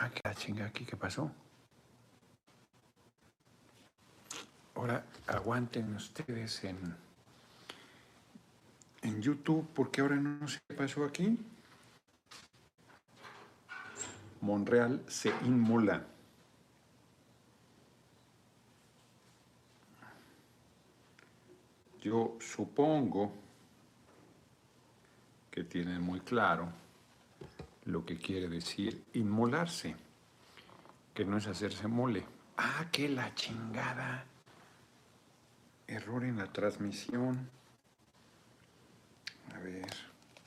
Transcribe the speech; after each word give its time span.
Ah, 0.00 0.10
qué 0.10 0.32
chinga 0.36 0.66
aquí, 0.66 0.84
¿qué 0.84 0.96
pasó? 0.96 1.28
Ahora 4.76 5.04
aguanten 5.26 5.92
ustedes 5.96 6.62
en, 6.62 6.96
en 9.02 9.20
YouTube, 9.20 9.68
porque 9.74 10.00
ahora 10.00 10.14
no 10.14 10.46
sé 10.46 10.60
qué 10.68 10.76
pasó 10.76 11.04
aquí. 11.04 11.36
Monreal 14.40 15.02
se 15.08 15.30
inmola. 15.44 16.06
Yo 22.00 22.38
supongo 22.40 23.32
que 25.50 25.64
tienen 25.64 26.00
muy 26.00 26.20
claro 26.20 26.72
lo 27.88 28.04
que 28.04 28.18
quiere 28.18 28.48
decir 28.48 29.02
inmolarse, 29.14 29.96
que 31.14 31.24
no 31.24 31.38
es 31.38 31.46
hacerse 31.46 31.88
mole. 31.88 32.24
Ah, 32.58 32.86
que 32.92 33.08
la 33.08 33.34
chingada. 33.34 34.26
Error 35.86 36.24
en 36.24 36.36
la 36.36 36.52
transmisión. 36.52 37.50
A 39.54 39.58
ver, 39.60 39.88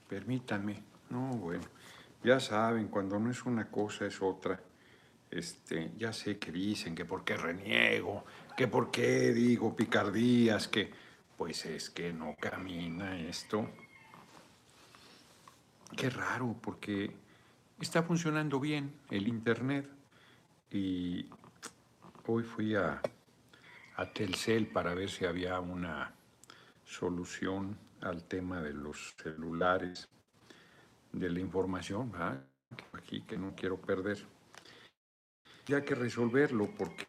permítanme. 0.08 0.84
No, 1.10 1.30
bueno, 1.30 1.64
ya 2.24 2.40
saben, 2.40 2.90
cuando 2.90 3.18
no 3.18 3.32
es 3.32 3.44
una 3.44 3.72
cosa 3.72 4.06
es 4.06 4.22
otra. 4.22 4.62
Este, 5.32 5.94
ya 5.98 6.14
sé 6.14 6.38
que 6.38 6.52
dicen 6.52 6.94
que 6.94 7.06
por 7.06 7.24
qué 7.24 7.38
reniego, 7.38 8.24
que 8.56 8.68
por 8.68 8.92
qué 8.92 9.34
digo 9.34 9.76
picardías, 9.76 10.68
que 10.68 10.92
pues 11.38 11.66
es 11.66 11.90
que 11.90 12.14
no 12.14 12.36
camina 12.40 13.18
esto. 13.20 13.68
Qué 15.98 16.10
raro, 16.10 16.56
porque 16.62 17.31
está 17.82 18.04
funcionando 18.04 18.60
bien 18.60 18.94
el 19.10 19.28
Internet. 19.28 19.90
Y 20.70 21.28
hoy 22.28 22.44
fui 22.44 22.76
a, 22.76 23.02
Telcel 24.14 24.68
para 24.68 24.96
ver 24.96 25.10
si 25.12 25.26
había 25.26 25.60
una 25.60 26.16
solución 26.84 27.78
al 28.02 28.24
tema 28.24 28.60
de 28.60 28.74
los 28.74 29.14
celulares, 29.22 30.10
de 31.12 31.30
la 31.30 31.40
información, 31.40 32.12
aquí 32.94 33.22
que 33.22 33.38
no 33.38 33.54
quiero 33.56 33.80
perder. 33.80 34.26
Ya 35.68 35.86
que 35.86 35.94
resolverlo 35.94 36.74
porque 36.76 37.06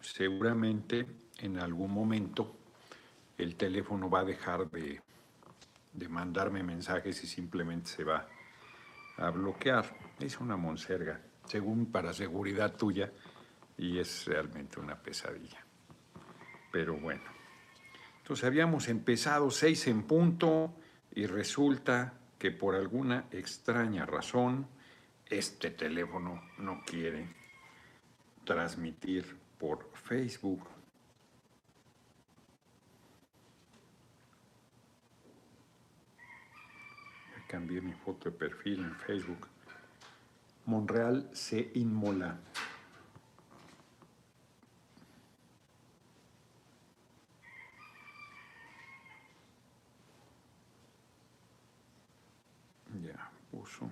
seguramente 0.00 1.06
en 1.38 1.58
algún 1.58 1.92
momento 1.92 2.56
el 3.38 3.54
teléfono 3.54 4.10
va 4.10 4.20
a 4.20 4.24
dejar 4.24 4.68
de, 4.70 5.00
de 5.92 6.08
mandarme 6.08 6.64
mensajes 6.64 7.22
y 7.22 7.28
simplemente 7.28 7.90
se 7.90 8.02
va 8.02 8.26
bloquear. 9.30 9.96
Es 10.20 10.40
una 10.40 10.56
monserga, 10.56 11.20
según 11.46 11.86
para 11.86 12.12
seguridad 12.12 12.74
tuya, 12.76 13.10
y 13.76 13.98
es 13.98 14.26
realmente 14.26 14.80
una 14.80 14.96
pesadilla. 14.96 15.64
Pero 16.70 16.96
bueno. 16.96 17.22
Entonces 18.18 18.44
habíamos 18.44 18.88
empezado 18.88 19.50
seis 19.50 19.86
en 19.86 20.04
punto 20.04 20.74
y 21.14 21.26
resulta 21.26 22.14
que 22.38 22.50
por 22.50 22.74
alguna 22.74 23.26
extraña 23.30 24.06
razón 24.06 24.66
este 25.26 25.70
teléfono 25.70 26.42
no 26.58 26.82
quiere 26.84 27.28
transmitir 28.44 29.36
por 29.58 29.90
Facebook. 29.94 30.73
Cambié 37.46 37.80
mi 37.80 37.92
foto 37.92 38.30
de 38.30 38.36
perfil 38.36 38.80
en 38.80 38.94
Facebook. 38.94 39.48
Monreal 40.66 41.28
se 41.32 41.70
inmola. 41.74 42.38
Ya 53.02 53.30
puso. 53.50 53.90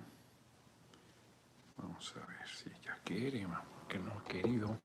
Vamos 1.77 2.13
a 2.15 2.25
ver 2.25 2.47
si 2.47 2.69
ya 2.83 2.97
quiere, 3.03 3.45
que 3.87 3.99
no 3.99 4.11
ha 4.13 4.23
querido. 4.23 4.79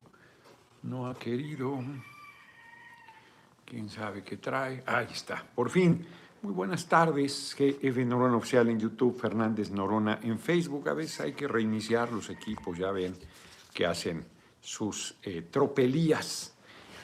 No 0.82 1.06
ha 1.08 1.18
querido. 1.18 1.78
¿Quién 3.64 3.88
sabe 3.88 4.22
qué 4.24 4.36
trae? 4.36 4.82
Ahí 4.86 5.08
está, 5.10 5.44
por 5.54 5.70
fin. 5.70 6.06
Muy 6.40 6.52
buenas 6.52 6.86
tardes, 6.88 7.56
GF 7.58 7.96
Norona 8.06 8.36
Oficial 8.36 8.68
en 8.68 8.78
YouTube, 8.78 9.18
Fernández 9.18 9.72
Norona 9.72 10.20
en 10.22 10.38
Facebook. 10.38 10.88
A 10.88 10.94
veces 10.94 11.20
hay 11.20 11.32
que 11.32 11.48
reiniciar 11.48 12.12
los 12.12 12.30
equipos, 12.30 12.78
ya 12.78 12.92
ven 12.92 13.12
que 13.74 13.84
hacen 13.84 14.24
sus 14.60 15.16
eh, 15.24 15.48
tropelías. 15.50 16.54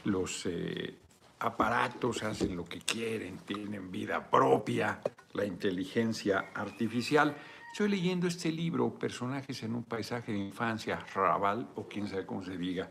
Los 0.04 0.46
eh, 0.46 0.94
aparatos 1.40 2.22
hacen 2.22 2.54
lo 2.54 2.64
que 2.64 2.78
quieren, 2.78 3.38
tienen 3.38 3.90
vida 3.90 4.30
propia, 4.30 5.00
la 5.32 5.44
inteligencia 5.44 6.52
artificial. 6.54 7.36
Estoy 7.72 7.88
leyendo 7.88 8.28
este 8.28 8.52
libro, 8.52 8.94
Personajes 8.94 9.64
en 9.64 9.74
un 9.74 9.82
paisaje 9.82 10.30
de 10.30 10.38
infancia, 10.38 11.04
Raval, 11.12 11.70
o 11.74 11.88
quién 11.88 12.06
sabe 12.06 12.24
cómo 12.24 12.44
se 12.44 12.56
diga, 12.56 12.88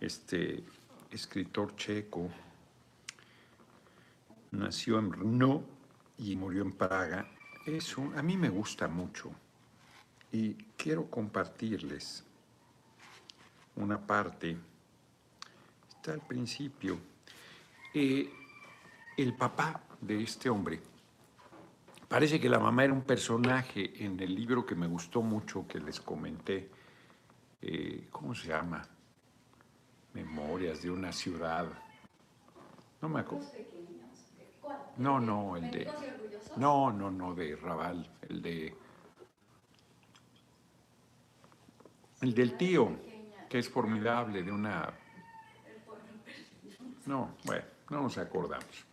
este 0.00 0.64
escritor 1.10 1.76
checo, 1.76 2.30
nació 4.50 4.98
en 4.98 5.10
Brno 5.10 5.73
y 6.18 6.36
murió 6.36 6.62
en 6.62 6.72
Praga. 6.72 7.28
Eso 7.66 8.12
a 8.16 8.22
mí 8.22 8.36
me 8.36 8.48
gusta 8.48 8.88
mucho 8.88 9.32
y 10.34 10.54
quiero 10.76 11.08
compartirles 11.08 12.24
una 13.76 13.98
parte. 13.98 14.56
Está 15.88 16.12
al 16.12 16.20
principio. 16.26 16.98
Eh, 17.94 18.28
el 19.16 19.34
papá 19.34 19.80
de 20.00 20.22
este 20.22 20.50
hombre, 20.50 20.80
parece 22.08 22.40
que 22.40 22.48
la 22.48 22.58
mamá 22.58 22.84
era 22.84 22.92
un 22.92 23.02
personaje 23.02 24.04
en 24.04 24.18
el 24.18 24.34
libro 24.34 24.66
que 24.66 24.74
me 24.74 24.88
gustó 24.88 25.22
mucho, 25.22 25.66
que 25.68 25.78
les 25.78 26.00
comenté. 26.00 26.68
Eh, 27.62 28.08
¿Cómo 28.10 28.34
se 28.34 28.48
llama? 28.48 28.86
Memorias 30.12 30.82
de 30.82 30.90
una 30.90 31.12
ciudad. 31.12 31.66
No 33.00 33.08
me 33.08 33.20
acuerdo. 33.20 33.46
No, 34.98 35.20
no, 35.20 35.56
el 35.56 35.70
de. 35.70 35.90
No, 36.56 36.92
no, 36.92 37.10
no, 37.10 37.34
de 37.34 37.56
Raval, 37.56 38.08
el 38.28 38.42
de. 38.42 38.76
El 42.20 42.34
del 42.34 42.56
tío, 42.56 42.96
que 43.48 43.58
es 43.58 43.68
formidable, 43.68 44.42
de 44.42 44.52
una. 44.52 44.92
No, 47.06 47.36
bueno, 47.44 47.64
no 47.90 48.02
nos 48.02 48.18
acordamos. 48.18 48.84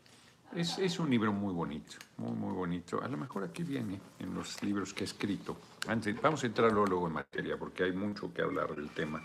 Es, 0.54 0.78
es, 0.80 1.00
un 1.00 1.10
libro 1.10 1.32
muy 1.32 1.54
bonito, 1.54 1.96
muy, 2.18 2.32
muy 2.32 2.54
bonito. 2.54 3.02
A 3.02 3.08
lo 3.08 3.16
mejor 3.16 3.46
aquí 3.46 3.64
viene 3.64 4.02
en 4.20 4.34
los 4.34 4.62
libros 4.64 4.94
que 4.94 5.04
he 5.04 5.06
escrito. 5.06 5.58
Antes, 5.88 6.20
vamos 6.22 6.44
a 6.44 6.48
entrar 6.48 6.72
luego 6.74 7.08
en 7.08 7.14
materia 7.14 7.58
porque 7.58 7.84
hay 7.84 7.94
mucho 7.94 8.34
que 8.34 8.42
hablar 8.42 8.76
del 8.76 8.90
tema. 8.90 9.24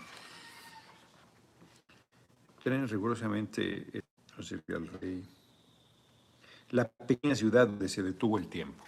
Tren 2.63 2.87
rigurosamente, 2.87 4.03
no 4.37 4.43
sé, 4.43 4.61
al 4.69 4.87
rey 4.87 5.36
la 6.71 6.87
pequeña 6.87 7.35
ciudad 7.35 7.67
donde 7.67 7.89
se 7.89 8.03
detuvo 8.03 8.37
el 8.37 8.47
tiempo. 8.47 8.83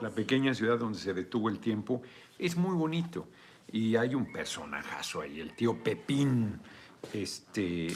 La 0.00 0.10
pequeña 0.10 0.54
ciudad 0.54 0.78
donde 0.78 0.98
se 0.98 1.12
detuvo 1.12 1.48
el 1.48 1.58
tiempo 1.58 2.02
es 2.38 2.56
muy 2.56 2.74
bonito. 2.76 3.28
Y 3.70 3.96
hay 3.96 4.14
un 4.14 4.32
personajazo 4.32 5.20
ahí, 5.20 5.40
el 5.40 5.54
tío 5.54 5.82
Pepín, 5.82 6.58
este, 7.12 7.88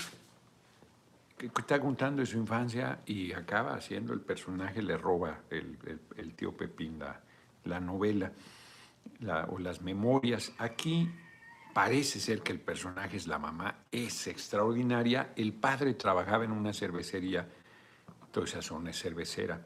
que 1.37 1.61
está 1.61 1.81
contando 1.81 2.21
de 2.21 2.27
su 2.27 2.39
infancia 2.39 3.01
y 3.07 3.33
acaba 3.33 3.75
haciendo 3.75 4.13
el 4.13 4.21
personaje, 4.21 4.83
le 4.83 4.97
roba 4.97 5.41
el, 5.51 6.35
tío 6.35 6.57
Pepín 6.57 6.99
la, 7.65 7.81
novela 7.81 8.33
o 9.49 9.59
las 9.59 9.81
memorias. 9.81 10.53
Aquí 10.59 11.09
parece 11.73 12.21
ser 12.21 12.43
que 12.43 12.53
el 12.53 12.61
personaje 12.61 13.17
es 13.17 13.27
la 13.27 13.39
mamá, 13.39 13.85
es 13.91 14.27
extraordinaria. 14.27 15.33
El 15.37 15.55
padre 15.55 15.95
trabajaba 15.95 16.45
en 16.45 16.53
una 16.53 16.75
cervecería 16.75 17.49
toda 18.33 18.47
esa 18.47 18.63
zona 18.63 18.91
es 18.91 19.01
cervecera, 19.01 19.61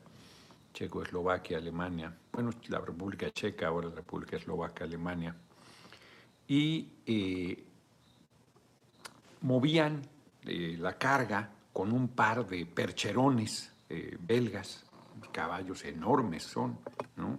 Checoslovaquia, 0.75 1.57
Alemania, 1.57 2.15
bueno, 2.33 2.51
la 2.69 2.81
República 2.81 3.31
Checa, 3.31 3.69
ahora 3.69 3.89
la 3.89 3.95
República 3.95 4.37
Eslovaca, 4.37 4.85
Alemania, 4.85 5.35
y 6.49 6.89
eh, 7.07 7.65
movían 9.41 10.03
eh, 10.45 10.77
la 10.79 10.99
carga 10.99 11.51
con 11.73 11.93
un 11.93 12.09
par 12.09 12.47
de 12.47 12.67
percherones 12.67 13.73
eh, 13.89 14.19
belgas, 14.21 14.85
caballos 15.33 15.85
enormes 15.85 16.43
son, 16.43 16.79
¿no? 17.17 17.39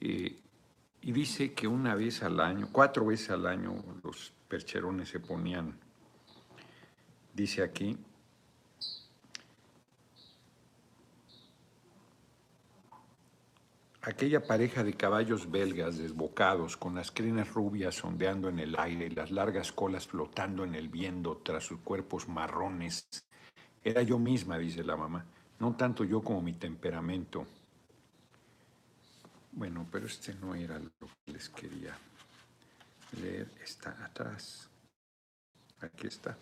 y 0.00 1.12
dice 1.12 1.54
que 1.54 1.66
una 1.66 1.94
vez 1.94 2.22
al 2.22 2.38
año, 2.40 2.68
cuatro 2.70 3.06
veces 3.06 3.30
al 3.30 3.46
año, 3.46 3.82
los 4.02 4.32
percherones 4.48 5.08
se 5.08 5.20
ponían, 5.20 5.74
dice 7.32 7.62
aquí, 7.62 7.96
aquella 14.04 14.46
pareja 14.46 14.84
de 14.84 14.94
caballos 14.94 15.50
belgas 15.50 15.96
desbocados, 15.96 16.76
con 16.76 16.94
las 16.94 17.10
crines 17.10 17.52
rubias 17.52 18.04
ondeando 18.04 18.50
en 18.50 18.58
el 18.58 18.78
aire 18.78 19.06
y 19.06 19.10
las 19.10 19.30
largas 19.30 19.72
colas 19.72 20.06
flotando 20.06 20.64
en 20.64 20.74
el 20.74 20.88
viento 20.88 21.40
tras 21.42 21.64
sus 21.64 21.80
cuerpos 21.80 22.28
marrones. 22.28 23.06
Era 23.82 24.02
yo 24.02 24.18
misma, 24.18 24.58
dice 24.58 24.84
la 24.84 24.96
mamá, 24.96 25.24
no 25.58 25.74
tanto 25.74 26.04
yo 26.04 26.22
como 26.22 26.42
mi 26.42 26.52
temperamento. 26.52 27.46
Bueno, 29.52 29.86
pero 29.90 30.06
este 30.06 30.34
no 30.34 30.54
era 30.54 30.78
lo 30.78 30.90
que 31.24 31.32
les 31.32 31.48
quería 31.48 31.96
leer. 33.22 33.48
Está 33.62 34.04
atrás. 34.04 34.68
Aquí 35.80 36.08
está. 36.08 36.36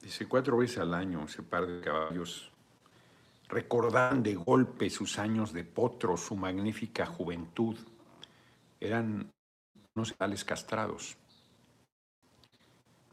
Dice, 0.00 0.28
cuatro 0.28 0.58
veces 0.58 0.78
al 0.78 0.94
año 0.94 1.24
ese 1.24 1.42
par 1.42 1.66
de 1.66 1.80
caballos 1.80 2.52
recordaban 3.48 4.22
de 4.22 4.34
golpe 4.34 4.90
sus 4.90 5.18
años 5.18 5.52
de 5.52 5.64
potro, 5.64 6.16
su 6.16 6.36
magnífica 6.36 7.06
juventud. 7.06 7.76
Eran 8.80 9.32
unos 9.94 10.12
animales 10.12 10.44
castrados. 10.44 11.16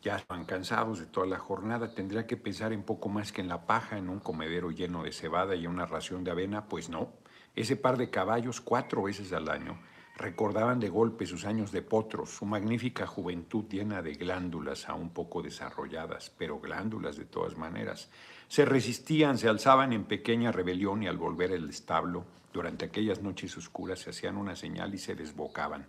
Ya 0.02 0.18
estaban 0.18 0.46
cansados 0.46 1.00
de 1.00 1.06
toda 1.06 1.26
la 1.28 1.40
jornada, 1.40 1.94
tendría 1.94 2.28
que 2.28 2.36
pensar 2.36 2.74
en 2.74 2.84
poco 2.84 3.08
más 3.08 3.32
que 3.32 3.40
en 3.40 3.48
la 3.48 3.66
paja, 3.66 3.98
en 3.98 4.10
un 4.10 4.20
comedero 4.20 4.70
lleno 4.70 5.04
de 5.04 5.14
cebada 5.14 5.56
y 5.56 5.66
una 5.66 5.86
ración 5.86 6.26
de 6.26 6.32
avena. 6.32 6.68
Pues 6.68 6.90
no, 6.90 7.14
ese 7.56 7.78
par 7.78 7.98
de 7.98 8.10
caballos 8.10 8.60
cuatro 8.60 9.04
veces 9.04 9.32
al 9.32 9.48
año 9.50 9.80
recordaban 10.18 10.80
de 10.80 10.90
golpe 10.90 11.26
sus 11.26 11.46
años 11.46 11.72
de 11.72 11.82
potros, 11.82 12.32
su 12.32 12.46
magnífica 12.46 13.08
juventud 13.08 13.66
llena 13.70 14.02
de 14.02 14.14
glándulas 14.14 14.90
aún 14.90 15.10
poco 15.10 15.42
desarrolladas, 15.42 16.30
pero 16.38 16.60
glándulas 16.60 17.16
de 17.16 17.26
todas 17.26 17.58
maneras. 17.58 18.10
Se 18.48 18.66
resistían, 18.66 19.38
se 19.38 19.48
alzaban 19.50 19.94
en 19.94 20.06
pequeña 20.06 20.52
rebelión 20.52 21.04
y 21.04 21.08
al 21.08 21.18
volver 21.18 21.54
al 21.54 21.70
establo, 21.70 22.26
durante 22.54 22.86
aquellas 22.86 23.22
noches 23.22 23.58
oscuras, 23.58 24.00
se 24.00 24.12
hacían 24.12 24.38
una 24.38 24.56
señal 24.56 24.94
y 24.94 25.00
se 25.00 25.16
desbocaban. 25.16 25.88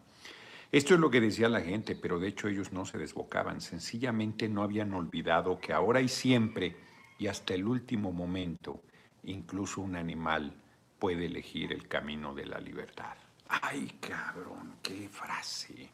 Esto 0.73 0.95
es 0.95 1.01
lo 1.01 1.11
que 1.11 1.21
decía 1.21 1.49
la 1.49 1.61
gente, 1.61 1.95
pero 1.95 2.19
de 2.19 2.29
hecho 2.29 2.49
ellos 2.49 2.73
no 2.73 2.85
se 2.85 2.99
desbocaban, 2.99 3.61
sencillamente 3.61 4.49
no 4.49 4.63
habían 4.63 4.93
olvidado 4.95 5.61
que 5.61 5.73
ahora 5.73 6.01
y 6.01 6.09
siempre, 6.09 6.77
y 7.19 7.29
hasta 7.29 7.55
el 7.55 7.67
último 7.67 8.13
momento, 8.13 8.83
incluso 9.23 9.83
un 9.83 9.95
animal 9.95 10.53
puede 10.99 11.27
elegir 11.27 11.73
el 11.73 11.87
camino 11.87 12.35
de 12.35 12.47
la 12.47 12.59
libertad. 12.59 13.15
Ay, 13.49 13.99
cabrón, 14.01 14.77
qué 14.83 15.09
frase. 15.09 15.91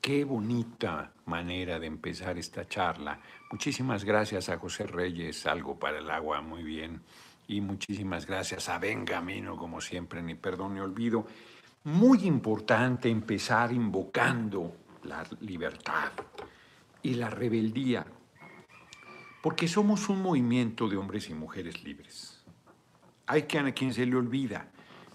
Qué 0.00 0.24
bonita 0.24 1.12
manera 1.26 1.78
de 1.78 1.86
empezar 1.86 2.38
esta 2.38 2.66
charla. 2.66 3.20
Muchísimas 3.50 4.04
gracias 4.04 4.48
a 4.48 4.56
José 4.56 4.86
Reyes, 4.86 5.44
algo 5.46 5.78
para 5.78 5.98
el 5.98 6.10
agua, 6.10 6.40
muy 6.40 6.62
bien. 6.62 7.02
Y 7.48 7.60
muchísimas 7.60 8.26
gracias 8.26 8.68
a 8.68 8.78
Benjamino, 8.78 9.56
como 9.56 9.80
siempre, 9.80 10.22
ni 10.22 10.34
perdón 10.34 10.74
ni 10.74 10.80
olvido. 10.80 11.26
Muy 11.84 12.26
importante 12.26 13.10
empezar 13.10 13.72
invocando 13.72 14.76
la 15.02 15.24
libertad 15.40 16.12
y 17.02 17.14
la 17.14 17.30
rebeldía, 17.30 18.06
porque 19.42 19.68
somos 19.68 20.08
un 20.08 20.22
movimiento 20.22 20.88
de 20.88 20.96
hombres 20.96 21.28
y 21.28 21.34
mujeres 21.34 21.82
libres. 21.84 22.44
Hay 23.26 23.42
quien 23.42 23.66
a 23.66 23.72
quien 23.72 23.92
se 23.92 24.06
le 24.06 24.16
olvida 24.16 24.70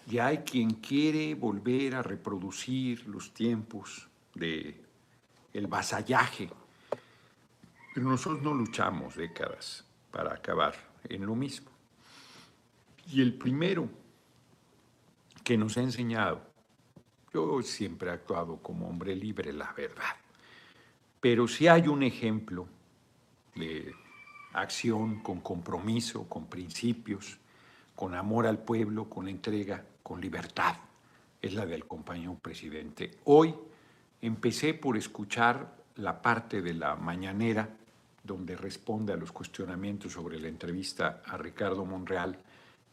y 0.09 0.18
hay 0.18 0.39
quien 0.39 0.71
quiere 0.75 1.35
volver 1.35 1.95
a 1.95 2.03
reproducir 2.03 3.07
los 3.07 3.33
tiempos 3.33 4.09
de 4.33 4.81
el 5.53 5.68
vasallaje. 5.68 6.50
Pero 7.94 8.09
nosotros 8.09 8.41
no 8.41 8.53
luchamos 8.53 9.15
décadas 9.15 9.85
para 10.12 10.33
acabar 10.33 10.75
en 11.09 11.25
lo 11.25 11.35
mismo. 11.35 11.69
Y 13.12 13.21
el 13.21 13.33
primero 13.33 13.89
que 15.44 15.57
nos 15.57 15.77
ha 15.77 15.81
enseñado, 15.81 16.41
yo 17.33 17.62
siempre 17.62 18.09
he 18.09 18.13
actuado 18.13 18.57
como 18.57 18.88
hombre 18.88 19.15
libre, 19.15 19.51
la 19.51 19.74
verdad, 19.74 20.15
pero 21.19 21.47
si 21.47 21.68
hay 21.68 21.88
un 21.88 22.03
ejemplo 22.03 22.68
de 23.56 23.94
acción 24.53 25.21
con 25.21 25.41
compromiso, 25.41 26.27
con 26.27 26.47
principios, 26.47 27.38
con 27.95 28.15
amor 28.15 28.47
al 28.47 28.59
pueblo, 28.59 29.09
con 29.09 29.27
entrega, 29.27 29.85
con 30.01 30.21
libertad, 30.21 30.75
es 31.41 31.53
la 31.53 31.65
del 31.65 31.85
compañero 31.85 32.35
presidente. 32.35 33.19
Hoy 33.25 33.53
empecé 34.23 34.73
por 34.73 34.95
escuchar 34.95 35.75
la 35.95 36.21
parte 36.21 36.61
de 36.61 36.73
la 36.73 36.95
mañanera 36.95 37.69
donde 38.23 38.55
responde 38.55 39.11
a 39.11 39.17
los 39.17 39.33
cuestionamientos 39.33 40.13
sobre 40.13 40.39
la 40.39 40.47
entrevista 40.47 41.21
a 41.25 41.35
Ricardo 41.35 41.85
Monreal 41.85 42.39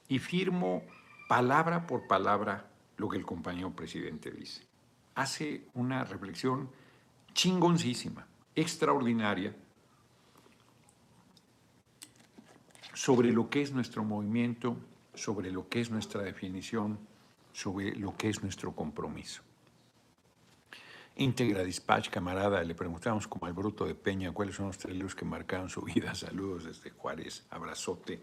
y 0.09 0.19
firmo 0.19 0.83
palabra 1.29 1.87
por 1.87 2.09
palabra 2.09 2.69
lo 2.97 3.09
que 3.09 3.17
el 3.17 3.25
compañero 3.25 3.71
presidente 3.71 4.33
dice. 4.33 4.67
Hace 5.15 5.69
una 5.75 6.03
reflexión 6.03 6.69
chingoncísima, 7.33 8.27
extraordinaria, 8.57 9.55
sobre 12.93 13.31
lo 13.31 13.49
que 13.49 13.63
es 13.63 13.73
nuestro 13.73 14.03
movimiento, 14.03 14.77
sobre 15.15 15.53
lo 15.53 15.69
que 15.69 15.81
es 15.81 15.93
nuestra 15.93 16.23
definición, 16.23 16.99
sobre 17.53 17.95
lo 17.95 18.17
que 18.17 18.31
es 18.31 18.43
nuestro 18.43 18.75
compromiso. 18.75 19.43
Integra 21.21 21.63
Dispatch, 21.63 22.09
camarada, 22.09 22.65
le 22.65 22.75
preguntamos 22.75 23.29
como 23.29 23.45
al 23.45 23.53
Bruto 23.53 23.85
de 23.85 23.95
Peña 23.95 24.33
cuáles 24.33 24.55
son 24.55 24.69
los 24.69 24.79
tres 24.79 24.95
libros 24.95 25.15
que 25.15 25.27
marcaron 25.27 25.69
su 25.69 25.83
vida. 25.83 26.15
Saludos 26.15 26.65
desde 26.65 26.91
Juárez, 26.91 27.45
abrazote. 27.51 28.23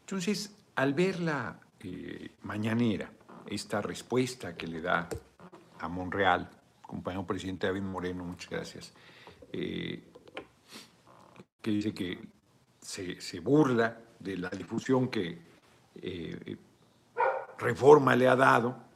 Entonces, 0.00 0.54
al 0.74 0.92
ver 0.92 1.20
la 1.20 1.58
eh, 1.80 2.32
mañanera, 2.42 3.10
esta 3.46 3.80
respuesta 3.80 4.54
que 4.54 4.66
le 4.66 4.82
da 4.82 5.08
a 5.80 5.88
Monreal, 5.88 6.50
compañero 6.82 7.26
presidente 7.26 7.66
David 7.66 7.82
Moreno, 7.82 8.24
muchas 8.24 8.50
gracias, 8.50 8.92
eh, 9.50 10.04
que 11.62 11.70
dice 11.70 11.94
que 11.94 12.18
se, 12.78 13.40
burla 13.40 13.98
de 14.18 14.36
la 14.36 14.50
difusión 14.50 15.08
que 15.08 15.38
eh, 15.94 16.56
Reforma 17.58 18.14
le 18.14 18.28
ha 18.28 18.36
dado, 18.36 18.87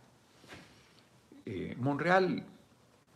eh, 1.46 1.74
Monreal, 1.78 2.44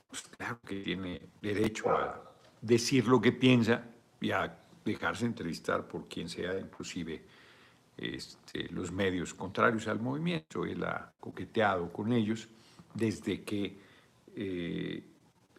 pues, 0.08 0.23
claro 0.37 0.61
que 0.67 0.81
tiene 0.81 1.20
derecho 1.40 1.90
a 1.90 2.23
decir 2.61 3.06
lo 3.06 3.20
que 3.20 3.32
piensa 3.32 3.84
y 4.20 4.31
a 4.31 4.58
dejarse 4.84 5.26
entrevistar 5.26 5.87
por 5.87 6.08
quien 6.08 6.28
sea, 6.28 6.58
inclusive 6.58 7.23
este, 7.96 8.69
los 8.70 8.93
medios 8.93 9.34
contrarios 9.34 9.88
al 9.88 10.00
movimiento. 10.00 10.64
Él 10.64 10.84
ha 10.84 11.12
coqueteado 11.19 11.93
con 11.93 12.12
ellos 12.12 12.49
desde 12.94 13.43
que 13.43 13.78
eh, 14.35 15.04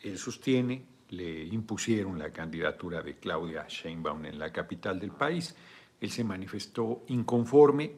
él 0.01 0.17
sostiene 0.17 0.85
le 1.09 1.45
impusieron 1.45 2.19
la 2.19 2.31
candidatura 2.31 3.01
de 3.01 3.15
Claudia 3.15 3.65
Sheinbaum 3.67 4.25
en 4.25 4.39
la 4.39 4.51
capital 4.51 4.99
del 4.99 5.11
país. 5.11 5.55
Él 5.99 6.11
se 6.11 6.23
manifestó 6.23 7.03
inconforme, 7.07 7.93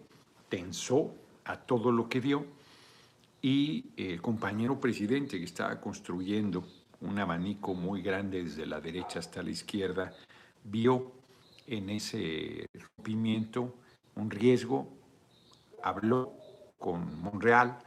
tensó 0.48 1.16
a 1.46 1.58
todo 1.58 1.92
lo 1.92 2.08
que 2.08 2.20
vio 2.20 2.46
y 3.42 3.86
el 3.96 4.22
compañero 4.22 4.80
presidente 4.80 5.38
que 5.38 5.46
estaba 5.46 5.80
construyendo 5.80 6.66
un 7.02 7.18
abanico 7.20 7.74
muy 7.74 8.02
grande 8.02 8.44
desde 8.44 8.66
la 8.66 8.82
derecha 8.82 9.20
hasta 9.20 9.42
la 9.42 9.52
izquierda, 9.52 10.14
vio 10.64 11.14
en 11.68 11.90
ese 11.90 12.68
rompimiento 12.74 13.76
un 14.16 14.30
riesgo, 14.30 14.90
habló 15.82 16.34
con 16.78 17.22
Monreal, 17.22 17.80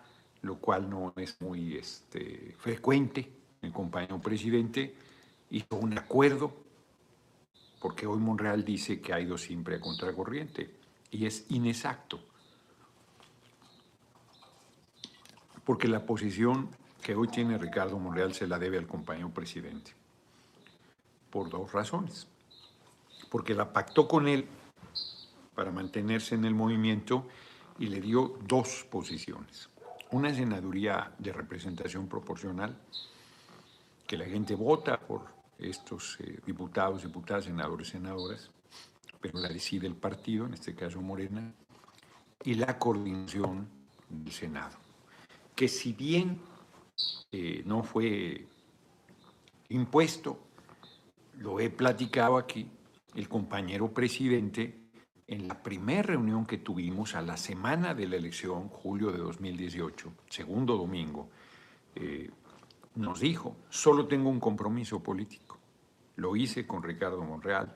lo 0.43 0.59
cual 0.59 0.89
no 0.89 1.13
es 1.17 1.41
muy 1.41 1.77
este, 1.77 2.55
frecuente, 2.59 3.31
el 3.61 3.73
compañero 3.73 4.21
presidente 4.21 4.95
hizo 5.51 5.77
un 5.77 5.97
acuerdo, 5.99 6.53
porque 7.81 8.07
hoy 8.07 8.19
Monreal 8.19 8.65
dice 8.65 9.01
que 9.01 9.13
ha 9.13 9.21
ido 9.21 9.37
siempre 9.37 9.77
a 9.77 9.81
contracorriente, 9.81 10.75
y 11.11 11.27
es 11.27 11.45
inexacto. 11.51 12.21
Porque 15.65 15.89
la 15.89 16.05
posición 16.05 16.69
que 17.03 17.15
hoy 17.15 17.29
tiene 17.29 17.59
Ricardo 17.59 17.99
Monreal 17.99 18.33
se 18.33 18.47
la 18.47 18.59
debe 18.59 18.79
al 18.79 18.87
compañero 18.87 19.31
presidente, 19.31 19.93
por 21.31 21.51
dos 21.51 21.73
razones. 21.73 22.29
Porque 23.31 23.55
la 23.55 23.73
pactó 23.73 24.07
con 24.07 24.29
él 24.29 24.47
para 25.55 25.71
mantenerse 25.71 26.35
en 26.35 26.45
el 26.45 26.55
movimiento 26.55 27.27
y 27.79 27.87
le 27.87 28.01
dio 28.01 28.39
dos 28.47 28.87
posiciones. 28.91 29.69
Una 30.11 30.33
senaduría 30.35 31.13
de 31.19 31.33
representación 31.33 32.07
proporcional, 32.07 32.77
que 34.07 34.17
la 34.17 34.27
gente 34.27 34.55
vota 34.55 35.01
por 35.01 35.23
estos 35.59 36.19
eh, 36.21 36.41
diputados, 36.45 37.03
diputadas, 37.03 37.45
senadores, 37.45 37.89
senadoras, 37.89 38.51
pero 39.21 39.39
la 39.39 39.49
decide 39.49 39.87
el 39.87 39.95
partido, 39.95 40.47
en 40.47 40.55
este 40.55 40.75
caso 40.75 41.01
Morena, 41.01 41.53
y 42.45 42.55
la 42.55 42.79
coordinación 42.79 43.69
del 44.11 44.33
Senado 44.33 44.82
que 45.55 45.69
si 45.69 45.93
bien 45.93 46.41
eh, 47.31 47.63
no 47.65 47.83
fue 47.83 48.47
impuesto, 49.69 50.39
lo 51.39 51.61
he 51.61 51.71
platicado 51.71 52.37
aquí, 52.37 52.69
el 53.15 53.29
compañero 53.29 53.93
presidente 53.93 54.83
en 55.27 55.49
la 55.49 55.63
primera 55.63 56.03
reunión 56.03 56.45
que 56.45 56.59
tuvimos 56.59 57.15
a 57.15 57.23
la 57.23 57.37
semana 57.37 57.95
de 57.95 58.07
la 58.07 58.17
elección, 58.17 58.69
julio 58.69 59.11
de 59.13 59.19
2018, 59.19 60.13
segundo 60.29 60.77
domingo, 60.77 61.31
eh, 61.95 62.31
nos 62.97 63.21
dijo, 63.21 63.57
solo 63.71 64.07
tengo 64.07 64.29
un 64.29 64.41
compromiso 64.41 65.03
político. 65.03 65.59
Lo 66.17 66.37
hice 66.37 66.67
con 66.67 66.83
Ricardo 66.83 67.23
Monreal 67.23 67.75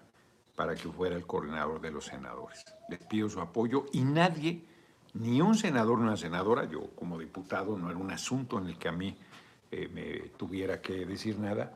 para 0.54 0.74
que 0.74 0.88
fuera 0.90 1.16
el 1.16 1.26
coordinador 1.26 1.80
de 1.80 1.90
los 1.90 2.06
senadores. 2.06 2.64
Les 2.88 2.98
pido 3.06 3.28
su 3.28 3.40
apoyo 3.40 3.86
y 3.92 4.04
nadie, 4.04 4.62
ni 5.18 5.40
un 5.40 5.54
senador 5.54 5.98
ni 5.98 6.04
una 6.04 6.16
senadora, 6.16 6.64
yo 6.64 6.90
como 6.94 7.18
diputado 7.18 7.76
no 7.78 7.90
era 7.90 7.98
un 7.98 8.10
asunto 8.10 8.58
en 8.58 8.66
el 8.66 8.78
que 8.78 8.88
a 8.88 8.92
mí 8.92 9.16
eh, 9.70 9.88
me 9.92 10.30
tuviera 10.36 10.80
que 10.80 11.04
decir 11.06 11.38
nada. 11.38 11.72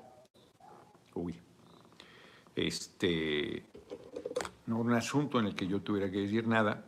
Uy. 1.14 1.35
Este, 2.54 3.64
no 4.66 4.78
un 4.78 4.92
asunto 4.92 5.40
en 5.40 5.47
el 5.47 5.54
que 5.54 5.66
yo 5.66 5.80
tuviera 5.80 6.11
que 6.11 6.18
decir 6.18 6.47
nada. 6.47 6.85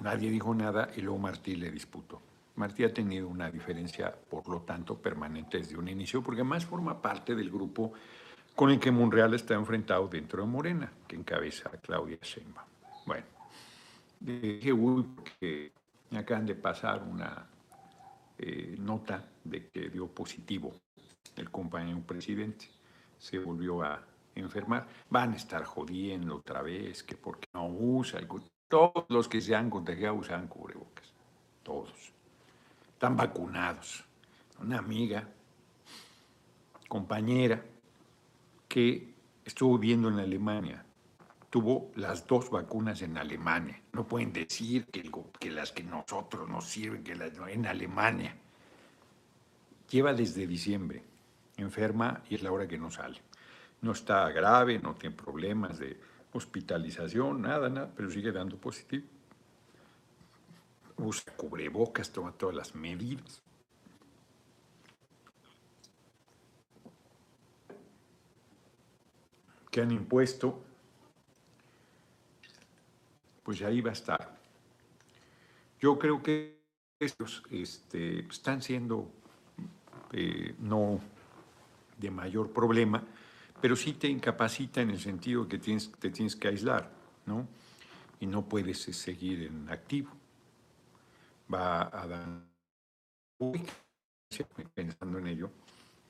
Nadie 0.00 0.30
dijo 0.30 0.54
nada 0.54 0.90
y 0.96 1.00
luego 1.00 1.18
Martí 1.18 1.54
le 1.54 1.70
disputó. 1.70 2.20
Martí 2.56 2.84
ha 2.84 2.92
tenido 2.92 3.28
una 3.28 3.50
diferencia, 3.50 4.12
por 4.12 4.48
lo 4.48 4.60
tanto, 4.62 4.98
permanente 4.98 5.58
desde 5.58 5.76
un 5.76 5.88
inicio, 5.88 6.22
porque 6.22 6.44
más 6.44 6.66
forma 6.66 7.00
parte 7.00 7.34
del 7.34 7.50
grupo 7.50 7.92
con 8.62 8.70
el 8.70 8.78
que 8.78 8.92
Monreal 8.92 9.34
está 9.34 9.54
enfrentado 9.54 10.06
dentro 10.06 10.40
de 10.40 10.48
Morena, 10.48 10.92
que 11.08 11.16
encabeza 11.16 11.68
a 11.68 11.78
Claudia 11.78 12.16
Sheinbaum. 12.22 12.68
Bueno, 13.04 13.26
dije 14.20 14.72
uy 14.72 15.02
porque 15.02 15.72
me 16.10 16.20
acaban 16.20 16.46
de 16.46 16.54
pasar 16.54 17.02
una 17.02 17.44
eh, 18.38 18.76
nota 18.78 19.28
de 19.42 19.68
que 19.68 19.90
dio 19.90 20.06
positivo 20.06 20.72
el 21.34 21.50
compañero 21.50 21.98
presidente 22.06 22.68
se 23.18 23.40
volvió 23.40 23.82
a 23.82 24.00
enfermar. 24.36 24.86
Van 25.10 25.32
a 25.32 25.36
estar 25.36 25.64
jodiendo 25.64 26.36
otra 26.36 26.62
vez 26.62 27.02
que 27.02 27.16
porque 27.16 27.48
no 27.54 27.66
usa 27.66 28.20
el... 28.20 28.28
Todos 28.68 29.06
los 29.08 29.26
que 29.26 29.40
se 29.40 29.56
han 29.56 29.70
contagiado 29.70 30.14
usan 30.14 30.46
cubrebocas. 30.46 31.12
Todos. 31.64 32.12
Están 32.92 33.16
vacunados. 33.16 34.04
Una 34.60 34.78
amiga, 34.78 35.28
compañera, 36.86 37.60
que 38.72 39.12
estuvo 39.44 39.76
viviendo 39.76 40.08
en 40.08 40.18
Alemania, 40.18 40.82
tuvo 41.50 41.90
las 41.94 42.26
dos 42.26 42.48
vacunas 42.48 43.02
en 43.02 43.18
Alemania. 43.18 43.78
No 43.92 44.08
pueden 44.08 44.32
decir 44.32 44.86
que, 44.86 45.50
las 45.50 45.72
que 45.72 45.84
nosotros 45.84 46.48
nos 46.48 46.64
sirven, 46.64 47.04
que 47.04 47.12
en 47.12 47.66
Alemania. 47.66 48.34
Lleva 49.90 50.14
desde 50.14 50.46
diciembre 50.46 51.02
enferma 51.58 52.22
y 52.30 52.36
es 52.36 52.42
la 52.42 52.50
hora 52.50 52.66
que 52.66 52.78
no 52.78 52.90
sale. 52.90 53.20
No 53.82 53.92
está 53.92 54.30
grave, 54.30 54.78
no 54.78 54.94
tiene 54.94 55.16
problemas 55.16 55.78
de 55.78 56.00
hospitalización, 56.32 57.42
nada, 57.42 57.68
nada, 57.68 57.92
pero 57.94 58.10
sigue 58.10 58.32
dando 58.32 58.56
positivo. 58.56 59.04
Usa 60.96 61.30
cubrebocas, 61.36 62.10
toma 62.10 62.32
todas 62.32 62.56
las 62.56 62.74
medidas. 62.74 63.42
Que 69.72 69.80
han 69.80 69.90
impuesto, 69.90 70.62
pues 73.42 73.62
ahí 73.62 73.80
va 73.80 73.88
a 73.88 73.94
estar. 73.94 74.38
Yo 75.80 75.98
creo 75.98 76.22
que 76.22 76.60
estos 77.00 77.42
este, 77.50 78.20
están 78.28 78.60
siendo 78.60 79.10
eh, 80.12 80.54
no 80.58 81.00
de 81.96 82.10
mayor 82.10 82.52
problema, 82.52 83.02
pero 83.62 83.74
sí 83.74 83.94
te 83.94 84.08
incapacita 84.08 84.82
en 84.82 84.90
el 84.90 85.00
sentido 85.00 85.48
que 85.48 85.56
tienes, 85.56 85.90
te 85.92 86.10
tienes 86.10 86.36
que 86.36 86.48
aislar, 86.48 86.90
¿no? 87.24 87.48
Y 88.20 88.26
no 88.26 88.44
puedes 88.44 88.82
seguir 88.82 89.44
en 89.44 89.70
activo. 89.70 90.10
Va 91.52 91.84
a 91.84 92.06
dar, 92.06 92.42
pensando 94.74 95.18
en 95.18 95.28
ello, 95.28 95.50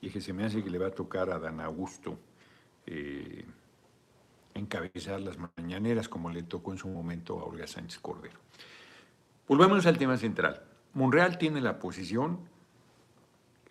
y 0.01 0.09
que 0.09 0.19
se 0.19 0.33
me 0.33 0.43
hace 0.43 0.61
que 0.61 0.69
le 0.69 0.77
va 0.77 0.87
a 0.87 0.91
tocar 0.91 1.29
a 1.29 1.39
Dan 1.39 1.61
Augusto 1.61 2.19
eh, 2.85 3.45
encabezar 4.53 5.19
las 5.21 5.37
mañaneras, 5.57 6.09
como 6.09 6.29
le 6.29 6.43
tocó 6.43 6.71
en 6.71 6.77
su 6.77 6.87
momento 6.87 7.39
a 7.39 7.43
Olga 7.43 7.67
Sánchez 7.67 7.99
Cordero. 7.99 8.39
Volvamos 9.47 9.85
al 9.85 9.97
tema 9.97 10.17
central. 10.17 10.63
Monreal 10.93 11.37
tiene 11.37 11.59
la 11.59 11.79
posición 11.79 12.39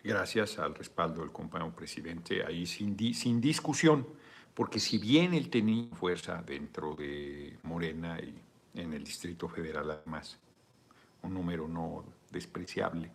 gracias 0.03 0.59
al 0.59 0.75
respaldo 0.75 1.21
del 1.21 1.31
compañero 1.31 1.73
presidente, 1.73 2.45
ahí 2.45 2.65
sin, 2.65 2.97
sin 3.13 3.39
discusión, 3.39 4.05
porque 4.53 4.79
si 4.79 4.97
bien 4.97 5.33
él 5.33 5.49
tenía 5.49 5.87
fuerza 5.95 6.43
dentro 6.45 6.95
de 6.95 7.57
Morena 7.63 8.19
y 8.19 8.35
en 8.75 8.93
el 8.93 9.03
Distrito 9.03 9.47
Federal 9.47 9.89
además, 9.91 10.37
un 11.21 11.33
número 11.33 11.67
no 11.67 12.03
despreciable, 12.31 13.11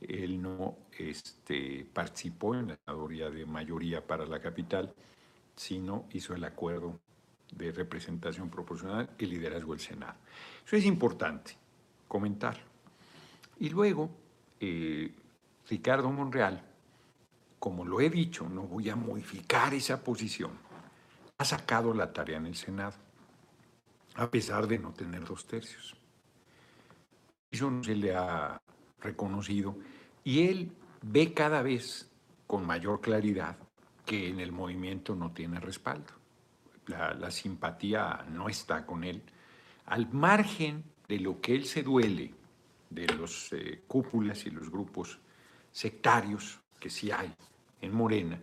él 0.00 0.40
no 0.40 0.76
este, 0.96 1.86
participó 1.92 2.54
en 2.54 2.68
la 2.68 2.78
mayoría 2.86 3.30
de 3.30 3.46
mayoría 3.46 4.06
para 4.06 4.26
la 4.26 4.40
capital, 4.40 4.94
sino 5.58 6.06
hizo 6.12 6.34
el 6.34 6.44
acuerdo 6.44 6.98
de 7.52 7.72
representación 7.72 8.48
proporcional 8.48 9.10
y 9.18 9.26
liderazgo 9.26 9.72
del 9.72 9.80
Senado. 9.80 10.14
Eso 10.64 10.76
es 10.76 10.84
importante 10.84 11.56
comentar. 12.06 12.58
Y 13.58 13.68
luego, 13.70 14.10
eh, 14.60 15.12
Ricardo 15.68 16.10
Monreal, 16.10 16.62
como 17.58 17.84
lo 17.84 18.00
he 18.00 18.08
dicho, 18.08 18.48
no 18.48 18.62
voy 18.62 18.88
a 18.88 18.96
modificar 18.96 19.74
esa 19.74 20.02
posición, 20.02 20.52
ha 21.38 21.44
sacado 21.44 21.92
la 21.92 22.12
tarea 22.12 22.36
en 22.36 22.46
el 22.46 22.54
Senado, 22.54 22.94
a 24.14 24.30
pesar 24.30 24.66
de 24.68 24.78
no 24.78 24.92
tener 24.92 25.24
dos 25.24 25.46
tercios. 25.46 25.96
Eso 27.50 27.70
no 27.70 27.82
se 27.82 27.96
le 27.96 28.14
ha 28.14 28.60
reconocido 29.00 29.76
y 30.22 30.46
él 30.46 30.72
ve 31.02 31.32
cada 31.32 31.62
vez 31.62 32.10
con 32.46 32.66
mayor 32.66 33.00
claridad 33.00 33.56
que 34.08 34.30
en 34.30 34.40
el 34.40 34.52
movimiento 34.52 35.14
no 35.14 35.32
tiene 35.32 35.60
respaldo. 35.60 36.14
La, 36.86 37.30
simpatía 37.30 38.24
no 38.30 38.48
está 38.48 38.86
con 38.86 39.04
él. 39.04 39.22
Al 39.84 40.10
margen 40.10 40.82
de 41.06 41.20
lo 41.20 41.42
que 41.42 41.54
él 41.54 41.66
se 41.66 41.82
duele 41.82 42.32
de 42.88 43.06
los 43.08 43.52
eh, 43.52 43.82
cúpulas 43.86 44.46
y 44.46 44.50
los 44.50 44.70
grupos 44.70 45.18
sectarios 45.70 46.58
que 46.80 46.88
sí 46.88 47.10
hay 47.10 47.34
en 47.82 47.94
Morena, 47.94 48.40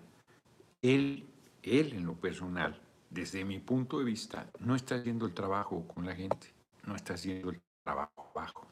él, 0.84 1.26
él 1.64 1.94
en 1.94 2.06
lo 2.06 2.14
personal, 2.14 2.80
desde 3.10 3.44
mi 3.44 3.58
punto 3.58 3.98
de 3.98 4.06
vista, 4.06 4.48
no 4.60 4.76
está 4.76 4.96
haciendo 4.96 5.26
el 5.26 5.34
trabajo 5.34 5.88
con 5.88 6.06
la 6.06 6.14
gente, 6.14 6.54
no 6.84 6.96
está 6.96 7.16
haciendo 7.16 7.50
el 7.50 7.60
trabajo 7.84 8.32
bajo. 8.36 8.68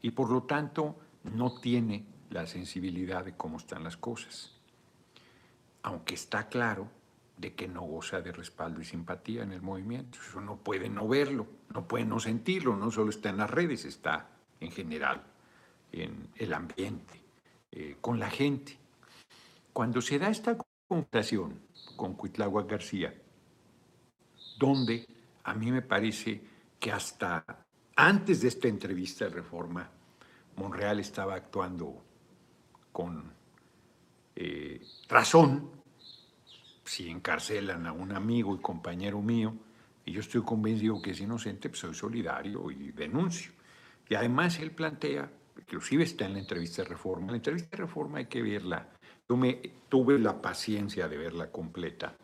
Y 0.00 0.12
por 0.12 0.30
lo 0.30 0.44
tanto, 0.44 0.98
no 1.24 1.60
tiene 1.60 2.06
la 2.30 2.46
sensibilidad 2.46 3.22
de 3.26 3.36
cómo 3.36 3.58
están 3.58 3.84
las 3.84 3.98
cosas. 3.98 4.57
Aunque 5.82 6.14
está 6.14 6.48
claro 6.48 6.90
de 7.36 7.54
que 7.54 7.68
no 7.68 7.82
goza 7.82 8.20
de 8.20 8.32
respaldo 8.32 8.80
y 8.80 8.84
simpatía 8.84 9.42
en 9.42 9.52
el 9.52 9.62
movimiento. 9.62 10.18
Eso 10.20 10.40
no 10.40 10.56
puede 10.56 10.88
no 10.88 11.06
verlo, 11.06 11.46
no 11.72 11.86
puede 11.86 12.04
no 12.04 12.18
sentirlo, 12.18 12.76
no 12.76 12.90
solo 12.90 13.10
está 13.10 13.30
en 13.30 13.36
las 13.36 13.50
redes, 13.50 13.84
está 13.84 14.28
en 14.58 14.72
general 14.72 15.22
en 15.92 16.28
el 16.36 16.52
ambiente. 16.52 17.28
Eh, 17.70 17.98
con 18.00 18.18
la 18.18 18.30
gente. 18.30 18.78
Cuando 19.72 20.00
se 20.00 20.18
da 20.18 20.30
esta 20.30 20.56
confrontación 20.56 21.60
con 21.96 22.14
Cuitlagua 22.14 22.62
García, 22.62 23.14
donde 24.58 25.06
a 25.44 25.54
mí 25.54 25.70
me 25.70 25.82
parece 25.82 26.40
que 26.80 26.90
hasta 26.90 27.44
antes 27.94 28.40
de 28.40 28.48
esta 28.48 28.68
entrevista 28.68 29.26
de 29.26 29.32
reforma, 29.32 29.88
Monreal 30.56 30.98
estaba 31.00 31.34
actuando 31.34 32.02
con 32.90 33.32
eh, 34.40 34.80
razón, 35.08 35.70
si 36.84 37.08
encarcelan 37.08 37.86
a 37.86 37.92
un 37.92 38.12
amigo 38.12 38.54
y 38.54 38.60
compañero 38.60 39.20
mío, 39.20 39.54
y 40.04 40.12
yo 40.12 40.20
estoy 40.20 40.42
convencido 40.42 41.02
que 41.02 41.10
es 41.10 41.20
inocente, 41.20 41.68
pues 41.68 41.80
soy 41.80 41.94
solidario 41.94 42.70
y 42.70 42.92
denuncio. 42.92 43.52
Y 44.08 44.14
además 44.14 44.58
él 44.58 44.70
plantea 44.70 45.30
inclusive 45.60 46.04
está 46.04 46.24
en 46.26 46.34
la 46.34 46.38
entrevista 46.38 46.82
de 46.82 46.88
reforma. 46.88 47.30
La 47.30 47.36
entrevista 47.36 47.68
de 47.70 47.76
reforma 47.76 48.18
hay 48.18 48.26
que 48.26 48.42
verla. 48.42 48.88
Yo 49.28 49.36
me 49.36 49.60
tuve 49.88 50.18
la 50.18 50.40
paciencia 50.40 51.08
de 51.08 51.18
verla 51.18 51.50
completa. 51.50 52.16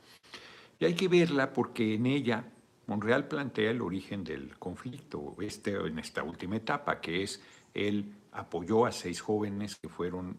Y 0.78 0.84
hay 0.84 0.94
que 0.94 1.08
verla 1.08 1.52
porque 1.52 1.94
en 1.94 2.06
ella 2.06 2.44
Monreal 2.86 3.28
plantea 3.28 3.70
el 3.70 3.80
origen 3.80 4.24
del 4.24 4.58
conflicto 4.58 5.34
este, 5.40 5.74
en 5.74 5.98
esta 5.98 6.22
última 6.22 6.56
etapa, 6.56 7.00
que 7.00 7.22
es 7.22 7.42
él 7.72 8.14
apoyó 8.32 8.86
a 8.86 8.92
seis 8.92 9.20
jóvenes 9.20 9.76
que 9.76 9.88
fueron, 9.88 10.38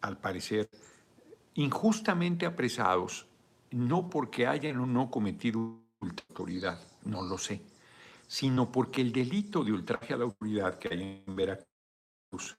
al 0.00 0.18
parecer, 0.18 0.68
injustamente 1.56 2.46
apresados, 2.46 3.26
no 3.70 4.08
porque 4.08 4.46
hayan 4.46 4.78
o 4.78 4.86
no 4.86 5.10
cometido 5.10 5.80
autoridad, 6.00 6.78
no 7.04 7.22
lo 7.22 7.38
sé, 7.38 7.62
sino 8.26 8.70
porque 8.70 9.00
el 9.00 9.12
delito 9.12 9.64
de 9.64 9.72
ultraje 9.72 10.14
a 10.14 10.18
la 10.18 10.24
autoridad 10.24 10.78
que 10.78 10.88
hay 10.88 11.22
en 11.26 11.36
Veracruz 11.36 11.66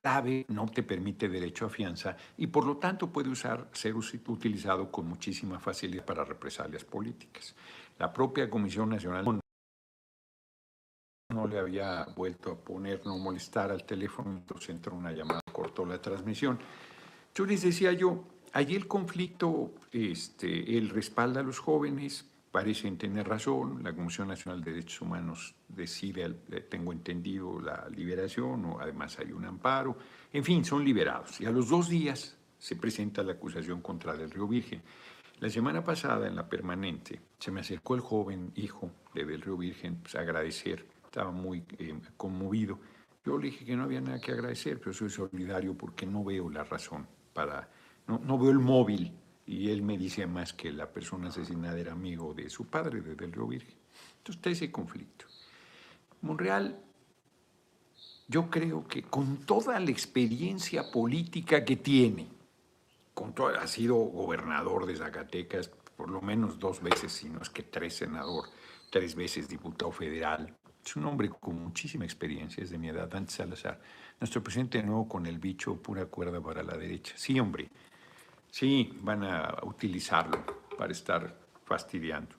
sabe 0.01 0.45
no 0.49 0.65
te 0.67 0.81
permite 0.83 1.29
derecho 1.29 1.65
a 1.65 1.69
fianza 1.69 2.17
y 2.37 2.47
por 2.47 2.65
lo 2.65 2.77
tanto 2.77 3.11
puede 3.11 3.29
usar, 3.29 3.69
ser 3.73 3.95
utilizado 3.95 4.91
con 4.91 5.07
muchísima 5.07 5.59
facilidad 5.59 6.05
para 6.05 6.23
represalias 6.23 6.83
políticas. 6.83 7.55
La 7.99 8.11
propia 8.11 8.49
Comisión 8.49 8.89
Nacional 8.89 9.25
no 11.33 11.47
le 11.47 11.59
había 11.59 12.05
vuelto 12.15 12.51
a 12.51 12.55
poner 12.55 13.05
no 13.05 13.17
molestar 13.17 13.69
al 13.69 13.83
teléfono, 13.83 14.31
entonces 14.31 14.69
entró 14.69 14.95
una 14.95 15.11
llamada, 15.11 15.41
cortó 15.51 15.85
la 15.85 16.01
transmisión. 16.01 16.57
Yo 17.35 17.45
les 17.45 17.61
decía 17.61 17.91
yo, 17.91 18.23
allí 18.57 18.75
el 18.75 18.87
conflicto, 18.87 19.75
este, 19.91 20.77
él 20.77 20.89
respalda 20.89 21.41
a 21.41 21.43
los 21.43 21.59
jóvenes, 21.59 22.27
parecen 22.51 22.97
tener 22.97 23.27
razón, 23.27 23.83
la 23.83 23.93
Comisión 23.93 24.29
Nacional 24.29 24.63
de 24.63 24.71
Derechos 24.71 25.01
Humanos 25.01 25.53
decide, 25.67 26.25
eh, 26.51 26.61
tengo 26.61 26.91
entendido, 26.91 27.61
la 27.61 27.87
liberación, 27.89 28.65
o 28.65 28.79
además 28.79 29.19
hay 29.19 29.31
un 29.31 29.45
amparo, 29.45 29.95
en 30.33 30.43
fin, 30.43 30.65
son 30.65 30.83
liberados. 30.83 31.39
Y 31.39 31.45
a 31.45 31.51
los 31.51 31.69
dos 31.69 31.87
días 31.87 32.35
se 32.57 32.75
presenta 32.75 33.21
la 33.21 33.33
acusación 33.33 33.79
contra 33.81 34.17
Del 34.17 34.31
Río 34.31 34.47
Virgen. 34.47 34.81
La 35.39 35.51
semana 35.51 35.83
pasada, 35.83 36.27
en 36.27 36.35
la 36.35 36.49
permanente, 36.49 37.21
se 37.37 37.51
me 37.51 37.59
acercó 37.59 37.93
el 37.93 38.01
joven 38.01 38.53
hijo 38.55 38.89
de 39.13 39.23
Del 39.23 39.41
Río 39.41 39.57
Virgen 39.57 39.97
pues, 39.97 40.15
agradecer, 40.15 40.83
estaba 41.05 41.29
muy 41.29 41.63
eh, 41.77 41.93
conmovido. 42.17 42.79
Yo 43.23 43.37
le 43.37 43.51
dije 43.51 43.65
que 43.65 43.75
no 43.75 43.83
había 43.83 44.01
nada 44.01 44.19
que 44.19 44.31
agradecer, 44.31 44.79
pero 44.79 44.93
soy 44.93 45.11
solidario 45.11 45.77
porque 45.77 46.07
no 46.07 46.23
veo 46.23 46.49
la 46.49 46.63
razón 46.63 47.05
para, 47.33 47.69
no, 48.07 48.19
no 48.19 48.37
veo 48.37 48.51
el 48.51 48.59
móvil 48.59 49.13
y 49.45 49.69
él 49.69 49.81
me 49.81 49.97
dice 49.97 50.27
más 50.27 50.53
que 50.53 50.71
la 50.71 50.91
persona 50.91 51.29
asesinada 51.29 51.79
era 51.79 51.93
amigo 51.93 52.33
de 52.33 52.49
su 52.49 52.65
padre, 52.65 53.01
de 53.01 53.15
Del 53.15 53.31
Río 53.31 53.47
Virgen. 53.47 53.75
Entonces 54.17 54.35
está 54.35 54.49
ese 54.49 54.71
conflicto. 54.71 55.25
Monreal, 56.21 56.77
yo 58.27 58.49
creo 58.49 58.85
que 58.87 59.03
con 59.03 59.37
toda 59.45 59.79
la 59.79 59.89
experiencia 59.89 60.91
política 60.91 61.63
que 61.63 61.77
tiene, 61.77 62.27
con 63.13 63.33
ha 63.59 63.67
sido 63.67 63.95
gobernador 63.95 64.85
de 64.85 64.97
Zacatecas 64.97 65.71
por 65.97 66.11
lo 66.11 66.21
menos 66.21 66.59
dos 66.59 66.81
veces, 66.81 67.11
si 67.11 67.27
no 67.27 67.41
es 67.41 67.49
que 67.49 67.63
tres 67.63 67.95
senador, 67.95 68.45
tres 68.91 69.15
veces 69.15 69.49
diputado 69.49 69.91
federal. 69.91 70.55
Es 70.85 70.95
un 70.95 71.05
hombre 71.05 71.29
con 71.29 71.61
muchísima 71.61 72.05
experiencia, 72.05 72.63
es 72.63 72.69
de 72.69 72.77
mi 72.77 72.89
edad, 72.89 73.13
antes 73.15 73.35
Salazar. 73.35 73.81
Nuestro 74.19 74.43
presidente 74.43 74.77
de 74.77 74.83
nuevo 74.83 75.07
con 75.07 75.25
el 75.25 75.39
bicho, 75.39 75.81
pura 75.81 76.05
cuerda 76.05 76.39
para 76.39 76.61
la 76.61 76.77
derecha. 76.77 77.13
Sí, 77.17 77.39
hombre, 77.39 77.69
Sí, 78.57 78.91
van 79.03 79.23
a 79.23 79.55
utilizarlo 79.65 80.43
para 80.79 80.91
estar 80.91 81.31
fastidiando. 81.63 82.35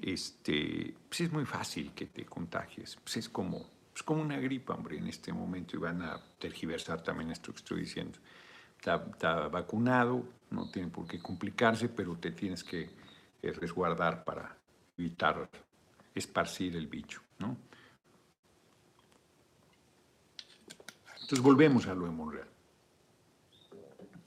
Este, 0.00 0.94
pues 1.08 1.22
es 1.22 1.32
muy 1.32 1.44
fácil 1.44 1.90
que 1.96 2.06
te 2.06 2.24
contagies. 2.24 2.94
Pues 3.02 3.16
es 3.16 3.28
como, 3.28 3.68
es 3.92 4.04
como 4.04 4.22
una 4.22 4.38
gripa, 4.38 4.74
hombre, 4.74 4.98
en 4.98 5.08
este 5.08 5.32
momento 5.32 5.74
y 5.74 5.80
van 5.80 6.00
a 6.00 6.16
tergiversar 6.38 7.02
también 7.02 7.32
esto 7.32 7.50
que 7.50 7.58
estoy 7.58 7.80
diciendo. 7.80 8.20
Está, 8.78 9.48
vacunado, 9.48 10.24
no 10.50 10.70
tiene 10.70 10.90
por 10.90 11.08
qué 11.08 11.18
complicarse, 11.18 11.88
pero 11.88 12.16
te 12.18 12.30
tienes 12.30 12.62
que 12.62 12.88
eh, 13.42 13.52
resguardar 13.52 14.22
para 14.22 14.56
evitar 14.96 15.50
esparcir 16.14 16.76
el 16.76 16.86
bicho, 16.86 17.20
¿no? 17.40 17.56
Entonces 21.14 21.40
volvemos 21.40 21.88
a 21.88 21.94
lo 21.94 22.04
de 22.04 22.12
Monreal 22.12 22.52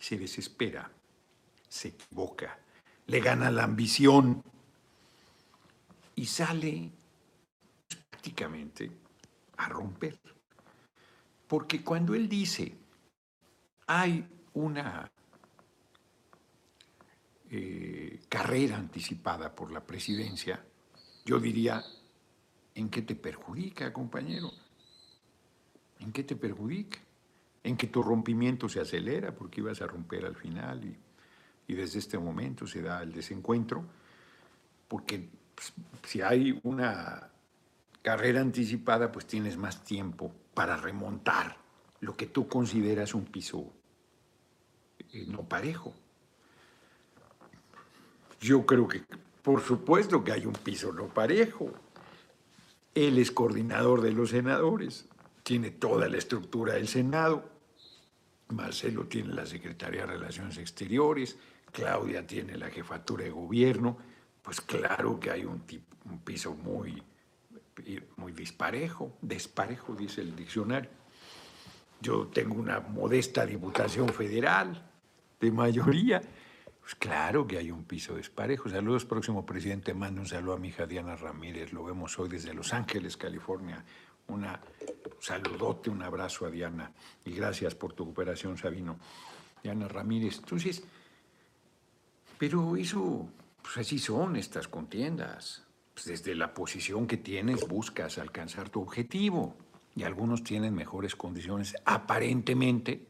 se 0.05 0.19
desespera, 0.19 0.91
se 1.75 1.89
equivoca, 1.89 2.57
le 3.07 3.19
gana 3.19 3.51
la 3.51 3.65
ambición 3.65 4.41
y 6.15 6.25
sale 6.25 6.89
prácticamente 8.09 8.89
a 9.57 9.67
romper. 9.67 10.17
Porque 11.45 11.83
cuando 11.83 12.15
él 12.15 12.29
dice, 12.29 12.77
hay 13.87 14.25
una 14.53 15.11
eh, 17.51 18.21
carrera 18.29 18.77
anticipada 18.77 19.53
por 19.53 19.69
la 19.69 19.85
presidencia, 19.85 20.65
yo 21.25 21.39
diría, 21.41 21.83
¿en 22.73 22.89
qué 22.89 23.01
te 23.01 23.15
perjudica, 23.15 23.91
compañero? 23.91 24.49
¿En 25.99 26.13
qué 26.13 26.23
te 26.23 26.37
perjudica? 26.37 26.99
en 27.65 27.77
que 27.77 27.87
tu 27.87 28.03
rompimiento 28.03 28.69
se 28.69 28.79
acelera 28.79 29.33
porque 29.33 29.59
ibas 29.59 29.81
a 29.81 29.87
romper 29.87 30.23
al 30.23 30.35
final 30.35 30.85
y, 30.85 30.95
desde 31.73 31.99
este 31.99 32.17
momento 32.17 32.67
se 32.67 32.81
da 32.81 33.01
el 33.01 33.11
desencuentro, 33.11 33.83
porque 34.87 35.29
pues, 35.55 35.73
si 36.03 36.21
hay 36.21 36.59
una 36.63 37.29
carrera 38.01 38.41
anticipada, 38.41 39.11
pues 39.11 39.25
tienes 39.25 39.57
más 39.57 39.83
tiempo 39.83 40.31
para 40.53 40.77
remontar 40.77 41.57
lo 42.01 42.15
que 42.15 42.27
tú 42.27 42.47
consideras 42.47 43.15
un 43.15 43.25
piso 43.25 43.73
eh, 45.11 45.25
no 45.27 45.43
parejo. 45.43 45.93
Yo 48.39 48.65
creo 48.65 48.87
que, 48.87 49.03
por 49.41 49.61
supuesto 49.61 50.23
que 50.23 50.31
hay 50.31 50.45
un 50.45 50.53
piso 50.53 50.93
no 50.93 51.07
parejo. 51.07 51.71
Él 52.93 53.17
es 53.17 53.31
coordinador 53.31 54.01
de 54.01 54.11
los 54.11 54.29
senadores, 54.29 55.07
tiene 55.43 55.71
toda 55.71 56.07
la 56.07 56.17
estructura 56.17 56.75
del 56.75 56.87
Senado, 56.87 57.49
Marcelo 58.49 59.05
tiene 59.05 59.33
la 59.33 59.45
Secretaría 59.45 60.01
de 60.01 60.13
Relaciones 60.13 60.57
Exteriores, 60.57 61.37
Claudia 61.75 62.25
tiene 62.25 62.57
la 62.57 62.69
jefatura 62.69 63.25
de 63.25 63.31
gobierno, 63.31 63.97
pues 64.41 64.61
claro 64.61 65.19
que 65.19 65.29
hay 65.29 65.43
un, 65.43 65.63
un 66.05 66.19
piso 66.19 66.53
muy, 66.53 67.03
muy 68.15 68.31
disparejo, 68.31 69.17
desparejo, 69.21 69.93
dice 69.93 70.21
el 70.21 70.35
diccionario. 70.35 70.89
Yo 71.99 72.27
tengo 72.27 72.55
una 72.55 72.79
modesta 72.79 73.45
diputación 73.45 74.07
federal 74.09 74.89
de 75.39 75.51
mayoría, 75.51 76.21
pues 76.79 76.95
claro 76.95 77.45
que 77.45 77.57
hay 77.57 77.71
un 77.71 77.83
piso 77.83 78.15
desparejo. 78.15 78.69
Saludos, 78.69 79.03
próximo 79.03 79.45
presidente. 79.45 79.93
Mando 79.93 80.21
un 80.21 80.27
saludo 80.27 80.53
a 80.53 80.57
mi 80.57 80.69
hija 80.69 80.85
Diana 80.85 81.17
Ramírez. 81.17 81.73
Lo 81.73 81.83
vemos 81.83 82.17
hoy 82.19 82.29
desde 82.29 82.53
Los 82.53 82.73
Ángeles, 82.73 83.17
California. 83.17 83.83
Una 84.27 84.61
saludote, 85.19 85.89
un 85.89 86.03
abrazo 86.03 86.45
a 86.45 86.49
Diana 86.49 86.91
y 87.25 87.31
gracias 87.31 87.75
por 87.75 87.93
tu 87.93 88.05
cooperación, 88.05 88.57
Sabino. 88.57 88.97
Diana 89.61 89.87
Ramírez. 89.87 90.37
Entonces, 90.37 90.83
pero 92.37 92.75
eso, 92.75 93.29
pues 93.61 93.77
así 93.77 93.99
son 93.99 94.35
estas 94.35 94.67
contiendas. 94.67 95.63
Pues 95.93 96.07
desde 96.07 96.35
la 96.35 96.53
posición 96.53 97.07
que 97.07 97.17
tienes 97.17 97.67
buscas 97.67 98.17
alcanzar 98.17 98.69
tu 98.69 98.81
objetivo 98.81 99.55
y 99.95 100.03
algunos 100.03 100.43
tienen 100.43 100.73
mejores 100.73 101.15
condiciones 101.15 101.73
aparentemente 101.85 103.07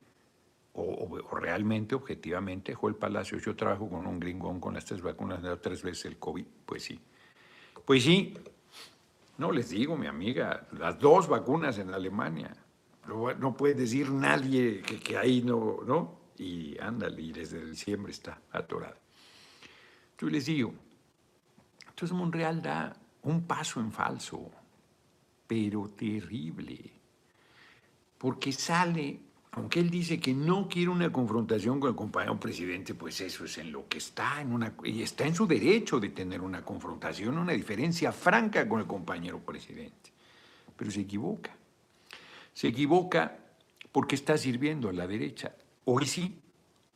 o, 0.74 1.20
realmente, 1.36 1.96
objetivamente. 1.96 2.76
Joel 2.76 2.96
Palacio, 2.96 3.40
yo 3.40 3.56
trabajo 3.56 3.90
con 3.90 4.06
un 4.06 4.20
gringón 4.20 4.60
con 4.60 4.76
estas 4.76 5.02
vacunas, 5.02 5.42
de 5.42 5.56
tres 5.58 5.82
veces 5.82 6.06
el 6.06 6.18
COVID. 6.18 6.46
Pues 6.66 6.84
sí. 6.84 7.00
Pues 7.86 8.04
sí, 8.04 8.34
no 9.38 9.52
les 9.52 9.70
digo, 9.70 9.98
mi 9.98 10.08
amiga, 10.08 10.68
las 10.78 11.00
dos 11.00 11.28
vacunas 11.28 11.78
en 11.78 11.94
Alemania. 11.94 12.56
No 13.08 13.56
puede 13.56 13.76
decir 13.76 14.12
nadie 14.12 14.82
que, 14.82 15.18
ahí 15.18 15.42
no, 15.42 15.80
¿no? 15.86 16.20
Y 16.38 16.78
ándale, 16.80 17.22
y 17.22 17.32
desde 17.32 17.66
diciembre 17.66 18.12
está 18.12 18.42
atorada. 18.52 18.98
Yo 20.20 20.30
les 20.30 20.46
digo, 20.46 20.74
entonces 21.88 22.12
Monreal 22.12 22.62
da 22.62 22.96
un 23.24 23.44
paso 23.46 23.80
en 23.80 23.92
falso, 23.92 24.52
pero 25.48 25.90
terrible, 25.90 26.92
porque 28.18 28.52
sale 28.52 29.20
aunque 29.56 29.80
él 29.80 29.90
dice 29.90 30.20
que 30.20 30.34
no 30.34 30.68
quiere 30.68 30.90
una 30.90 31.14
confrontación 31.14 31.80
con 31.80 31.90
el 31.90 31.96
compañero 31.96 32.38
presidente, 32.38 32.94
pues 32.94 33.22
eso 33.22 33.46
es 33.46 33.58
en 33.58 33.72
lo 33.72 33.88
que 33.88 34.00
está, 34.00 34.42
en 34.42 34.74
y 34.84 35.02
está 35.02 35.26
en 35.26 35.34
su 35.34 35.48
derecho 35.48 35.98
de 35.98 36.10
tener 36.10 36.42
una 36.42 36.62
confrontación, 36.62 37.38
una 37.38 37.54
diferencia 37.54 38.12
franca 38.12 38.68
con 38.68 38.82
el 38.82 38.86
compañero 38.86 39.40
presidente. 39.40 40.12
Pero 40.76 40.92
se 40.92 41.02
equivoca. 41.02 41.56
Se 42.54 42.68
equivoca 42.68 43.38
porque 43.94 44.16
está 44.16 44.38
sirviendo 44.38 44.90
a 44.90 44.94
la 44.94 45.08
derecha. 45.08 45.56
Hoy 45.86 46.06
sí, 46.06 46.38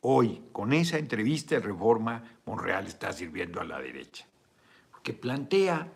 hoy, 0.01 0.43
con 0.51 0.73
esa 0.73 0.97
entrevista 0.97 1.55
de 1.55 1.61
reforma, 1.61 2.23
Monreal 2.45 2.87
está 2.87 3.11
sirviendo 3.13 3.59
a 3.61 3.65
la 3.65 3.79
derecha. 3.79 4.25
Porque 4.91 5.13
plantea, 5.13 5.91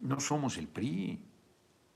no 0.00 0.20
somos 0.20 0.56
el 0.58 0.68
PRI. 0.68 1.22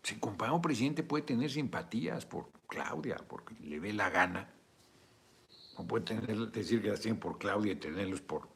Si 0.02 0.16
compañero 0.16 0.60
presidente 0.60 1.02
puede 1.02 1.24
tener 1.24 1.50
simpatías 1.50 2.24
por 2.24 2.50
Claudia, 2.66 3.16
porque 3.28 3.54
le 3.62 3.78
ve 3.78 3.92
la 3.92 4.10
gana. 4.10 4.48
No 5.78 5.86
puede 5.86 6.04
tener, 6.04 6.50
decir 6.50 6.82
que 6.82 6.88
las 6.88 7.06
por 7.18 7.38
Claudia 7.38 7.72
y 7.72 7.76
tenerlos 7.76 8.20
por 8.20 8.48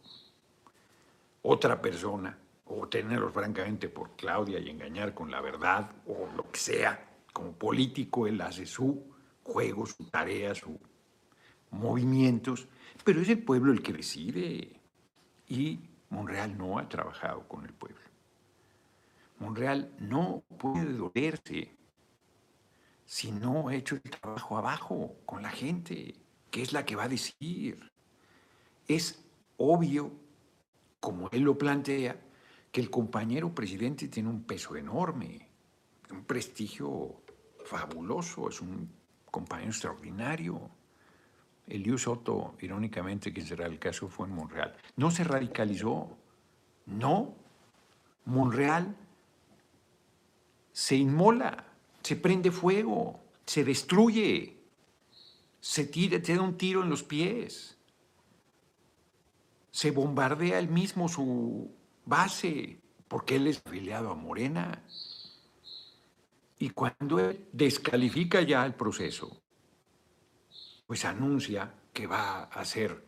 otra 1.43 1.81
persona, 1.81 2.39
o 2.67 2.89
tenerlos 2.89 3.33
francamente 3.33 3.89
por 3.89 4.17
Claudia 4.17 4.59
y 4.59 4.71
engañar 4.71 5.13
con 5.15 5.31
la 5.31 5.41
verdad, 5.41 5.91
o 6.07 6.27
lo 6.35 6.51
que 6.51 6.59
sea. 6.59 7.11
Como 7.33 7.53
político, 7.53 8.27
él 8.27 8.41
hace 8.41 8.65
su 8.65 9.03
juego, 9.43 9.85
su 9.87 10.05
tarea, 10.05 10.55
sus 10.55 10.77
movimientos, 11.71 12.69
pero 13.05 13.21
es 13.21 13.29
el 13.29 13.43
pueblo 13.43 13.73
el 13.73 13.83
que 13.83 13.93
decide. 13.93 14.81
Y 15.49 15.81
Monreal 16.11 16.57
no 16.57 16.79
ha 16.79 16.89
trabajado 16.89 17.47
con 17.47 17.65
el 17.65 17.73
pueblo. 17.73 18.01
Monreal 19.39 19.95
no 19.99 20.43
puede 20.59 20.93
dolerse 20.93 21.77
si 23.05 23.31
no 23.31 23.69
ha 23.69 23.75
hecho 23.75 23.97
el 23.97 24.03
trabajo 24.03 24.57
abajo 24.57 25.17
con 25.27 25.43
la 25.43 25.51
gente, 25.51 26.15
que 26.51 26.63
es 26.63 26.73
la 26.73 26.85
que 26.85 26.97
va 26.97 27.05
a 27.05 27.09
decir? 27.09 27.93
Es 28.89 29.23
obvio, 29.57 30.13
como 31.01 31.29
él 31.31 31.43
lo 31.43 31.59
plantea, 31.59 32.21
que 32.73 32.81
el 32.81 32.91
compañero 32.91 33.55
presidente 33.55 34.09
tiene 34.09 34.29
un 34.29 34.45
peso 34.45 34.77
enorme, 34.77 35.49
un 36.11 36.25
prestigio 36.25 37.23
fabuloso, 37.65 38.49
es 38.49 38.61
un 38.61 38.91
compañero 39.31 39.71
extraordinario. 39.71 40.71
Eliu 41.67 41.97
Soto, 41.99 42.55
irónicamente, 42.61 43.33
quien 43.33 43.47
será 43.47 43.67
el 43.67 43.79
caso, 43.79 44.09
fue 44.09 44.27
en 44.27 44.35
Monreal. 44.35 44.77
No 44.97 45.11
se 45.11 45.25
radicalizó, 45.25 46.17
no. 46.87 47.35
Monreal 48.27 48.97
se 50.73 50.97
inmola, 50.97 51.65
se 52.03 52.17
prende 52.17 52.51
fuego, 52.51 53.21
se 53.47 53.65
destruye, 53.65 54.59
se 55.61 55.85
tira, 55.87 56.21
te 56.21 56.35
da 56.35 56.43
un 56.43 56.57
tiro 56.57 56.83
en 56.83 56.91
los 56.91 57.03
pies, 57.03 57.79
se 59.71 59.91
bombardea 59.91 60.59
él 60.59 60.69
mismo 60.69 61.09
su 61.09 61.71
base, 62.05 62.81
porque 63.09 63.37
él 63.37 63.47
es 63.47 63.63
afiliado 63.65 64.11
a 64.11 64.15
Morena. 64.15 64.83
Y 66.59 66.71
cuando 66.71 67.21
él 67.21 67.49
descalifica 67.53 68.41
ya 68.43 68.65
el 68.65 68.75
proceso, 68.75 69.44
pues 70.87 71.05
anuncia 71.05 71.73
que 71.93 72.07
va 72.07 72.45
a 72.45 72.65
ser 72.65 73.05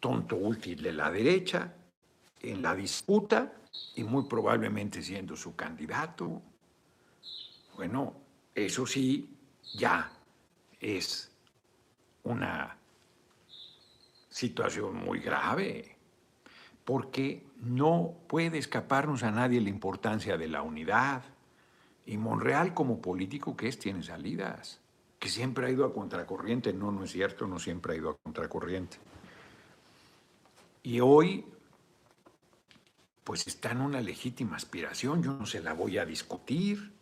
tonto 0.00 0.36
útil 0.36 0.82
de 0.82 0.92
la 0.92 1.10
derecha 1.10 1.74
en 2.40 2.62
la 2.62 2.74
disputa 2.74 3.52
y 3.96 4.04
muy 4.04 4.24
probablemente 4.28 5.02
siendo 5.02 5.36
su 5.36 5.56
candidato. 5.56 6.42
Bueno, 7.76 8.14
eso 8.54 8.86
sí, 8.86 9.36
ya 9.74 10.12
es 10.78 11.32
una 12.22 12.76
situación 14.28 14.96
muy 14.96 15.20
grave, 15.20 15.96
porque 16.84 17.46
no 17.56 18.14
puede 18.28 18.58
escaparnos 18.58 19.22
a 19.22 19.30
nadie 19.30 19.60
la 19.60 19.70
importancia 19.70 20.36
de 20.36 20.48
la 20.48 20.62
unidad. 20.62 21.22
Y 22.06 22.18
Monreal 22.18 22.74
como 22.74 23.00
político 23.00 23.56
que 23.56 23.68
es 23.68 23.78
tiene 23.78 24.02
salidas 24.02 24.83
que 25.24 25.30
siempre 25.30 25.66
ha 25.66 25.70
ido 25.70 25.86
a 25.86 25.94
contracorriente. 25.94 26.74
No, 26.74 26.92
no 26.92 27.02
es 27.04 27.12
cierto, 27.12 27.46
no 27.46 27.58
siempre 27.58 27.94
ha 27.94 27.96
ido 27.96 28.10
a 28.10 28.18
contracorriente. 28.18 28.98
Y 30.82 31.00
hoy, 31.00 31.46
pues 33.24 33.46
está 33.46 33.70
en 33.70 33.80
una 33.80 34.02
legítima 34.02 34.56
aspiración, 34.56 35.22
yo 35.22 35.32
no 35.32 35.46
se 35.46 35.62
la 35.62 35.72
voy 35.72 35.96
a 35.96 36.04
discutir. 36.04 36.92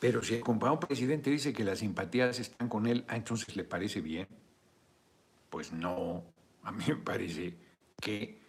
Pero 0.00 0.24
si 0.24 0.34
el 0.34 0.40
compañero 0.40 0.80
presidente 0.80 1.30
dice 1.30 1.52
que 1.52 1.62
las 1.62 1.78
simpatías 1.78 2.40
están 2.40 2.68
con 2.68 2.84
él, 2.88 3.04
ah, 3.06 3.14
entonces 3.14 3.54
le 3.54 3.62
parece 3.62 4.00
bien. 4.00 4.26
Pues 5.50 5.72
no, 5.72 6.24
a 6.64 6.72
mí 6.72 6.82
me 6.88 6.96
parece 6.96 7.54
que 8.00 8.40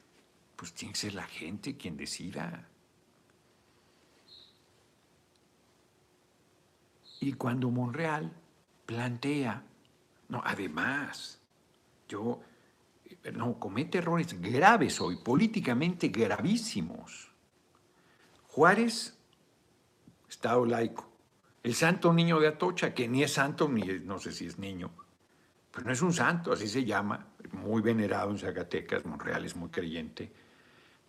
pues 0.55 0.73
tiene 0.73 0.93
que 0.93 1.01
ser 1.01 1.13
la 1.13 1.27
gente 1.27 1.77
quien 1.77 1.97
decida. 1.97 2.67
Y 7.19 7.33
cuando 7.33 7.69
Monreal 7.69 8.41
plantea, 8.85 9.63
no, 10.29 10.41
además, 10.45 11.39
yo, 12.07 12.41
no, 13.33 13.59
comete 13.59 13.99
errores 13.99 14.39
graves 14.39 14.99
hoy, 15.01 15.17
políticamente 15.17 16.09
gravísimos. 16.09 17.31
Juárez, 18.47 19.17
Estado 20.29 20.65
laico. 20.65 21.11
El 21.63 21.73
santo 21.73 22.13
niño 22.13 22.39
de 22.39 22.47
Atocha, 22.47 22.93
que 22.93 23.07
ni 23.07 23.23
es 23.23 23.33
santo 23.33 23.67
ni 23.67 23.81
no 23.99 24.19
sé 24.19 24.31
si 24.31 24.45
es 24.45 24.59
niño, 24.59 24.91
pero 25.71 25.87
no 25.87 25.93
es 25.93 26.01
un 26.01 26.13
santo, 26.13 26.53
así 26.53 26.67
se 26.67 26.85
llama, 26.85 27.27
muy 27.51 27.81
venerado 27.81 28.31
en 28.31 28.37
Zacatecas, 28.37 29.05
Monreal 29.05 29.45
es 29.45 29.55
muy 29.55 29.69
creyente, 29.69 30.31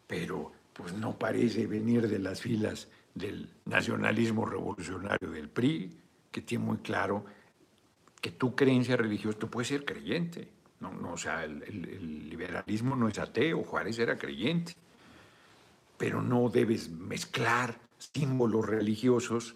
pero 0.06 0.52
pues 0.72 0.92
no 0.94 1.18
parece 1.18 1.66
venir 1.66 2.08
de 2.08 2.18
las 2.18 2.40
filas 2.40 2.88
del 3.14 3.50
nacionalismo 3.64 4.44
revolucionario 4.44 5.30
del 5.30 5.48
PRI, 5.48 5.98
que 6.30 6.42
tiene 6.42 6.64
muy 6.64 6.78
claro 6.78 7.24
tu 8.32 8.54
creencia 8.54 8.96
religiosa, 8.96 9.38
tú 9.38 9.48
puedes 9.48 9.68
ser 9.68 9.84
creyente. 9.84 10.48
No, 10.80 10.92
no, 10.92 11.12
o 11.12 11.16
sea, 11.16 11.44
el, 11.44 12.28
liberalismo 12.28 12.96
no 12.96 13.08
es 13.08 13.18
ateo, 13.18 13.64
Juárez 13.64 13.98
era 13.98 14.16
creyente. 14.16 14.74
Pero 15.96 16.20
no 16.20 16.48
debes 16.50 16.90
mezclar 16.90 17.78
símbolos 17.98 18.66
religiosos 18.66 19.54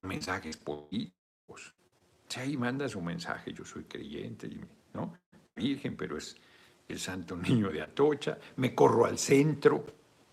con 0.00 0.10
mensajes 0.10 0.56
políticos. 0.56 1.12
O 1.48 2.40
ahí 2.40 2.56
manda 2.56 2.88
su 2.88 3.00
mensaje, 3.00 3.52
yo 3.52 3.64
soy 3.64 3.84
creyente, 3.84 4.48
¿no? 4.94 5.18
Virgen, 5.54 5.96
pero 5.96 6.16
es 6.16 6.36
el 6.88 6.98
santo 6.98 7.36
niño 7.36 7.70
de 7.70 7.82
Atocha, 7.82 8.38
me 8.56 8.74
corro 8.74 9.04
al 9.04 9.18
centro, 9.18 9.84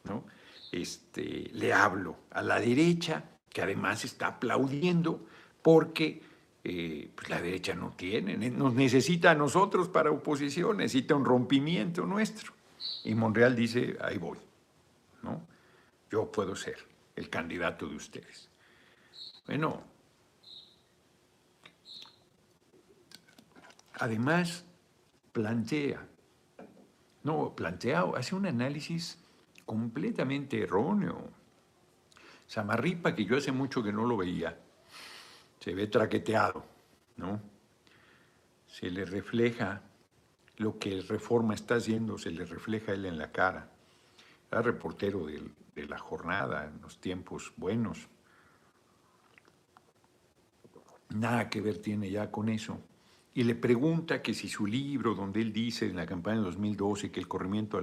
¿no? 0.05 0.25
Este, 0.71 1.49
le 1.53 1.73
hablo 1.73 2.17
a 2.31 2.41
la 2.41 2.59
derecha, 2.59 3.23
que 3.49 3.61
además 3.61 4.05
está 4.05 4.27
aplaudiendo 4.27 5.25
porque 5.61 6.21
eh, 6.71 7.09
pues 7.15 7.27
la 7.29 7.41
derecha 7.41 7.73
no 7.73 7.93
tiene, 7.95 8.37
nos 8.51 8.75
necesita 8.75 9.31
a 9.31 9.33
nosotros 9.33 9.89
para 9.89 10.11
oposición, 10.11 10.77
necesita 10.77 11.15
un 11.15 11.25
rompimiento 11.25 12.05
nuestro. 12.05 12.53
Y 13.03 13.15
Monreal 13.15 13.55
dice, 13.55 13.97
ahí 13.99 14.19
voy, 14.19 14.37
¿no? 15.23 15.41
Yo 16.11 16.31
puedo 16.31 16.55
ser 16.55 16.77
el 17.15 17.27
candidato 17.27 17.87
de 17.87 17.95
ustedes. 17.95 18.51
Bueno, 19.47 19.81
además 23.95 24.63
plantea, 25.31 26.07
no, 27.23 27.55
plantea, 27.55 28.03
hace 28.15 28.35
un 28.35 28.45
análisis 28.45 29.17
completamente 29.65 30.61
erróneo. 30.61 31.31
Samarripa, 32.45 33.15
que 33.15 33.25
yo 33.25 33.37
hace 33.37 33.51
mucho 33.51 33.81
que 33.81 33.91
no 33.91 34.05
lo 34.05 34.17
veía, 34.17 34.55
se 35.69 35.75
ve 35.75 35.85
traqueteado, 35.85 36.65
¿no? 37.17 37.39
Se 38.65 38.89
le 38.89 39.05
refleja 39.05 39.83
lo 40.57 40.79
que 40.79 40.91
el 40.91 41.07
Reforma 41.07 41.53
está 41.53 41.75
haciendo, 41.75 42.17
se 42.17 42.31
le 42.31 42.43
refleja 42.43 42.91
a 42.91 42.95
él 42.95 43.05
en 43.05 43.19
la 43.19 43.31
cara. 43.31 43.69
Era 44.51 44.63
reportero 44.63 45.27
de, 45.27 45.87
la 45.87 45.99
jornada 45.99 46.65
en 46.65 46.81
los 46.81 46.99
tiempos 46.99 47.53
buenos. 47.55 48.07
Nada 51.09 51.51
que 51.51 51.61
ver 51.61 51.77
tiene 51.77 52.09
ya 52.09 52.31
con 52.31 52.49
eso. 52.49 52.81
Y 53.35 53.43
le 53.43 53.53
pregunta 53.53 54.23
que 54.23 54.33
si 54.33 54.49
su 54.49 54.65
libro, 54.65 55.13
donde 55.13 55.39
él 55.39 55.53
dice 55.53 55.85
en 55.85 55.97
la 55.97 56.07
campaña 56.07 56.37
de 56.37 56.45
2012 56.45 57.11
que 57.11 57.19
el 57.19 57.27
corrimiento 57.27 57.79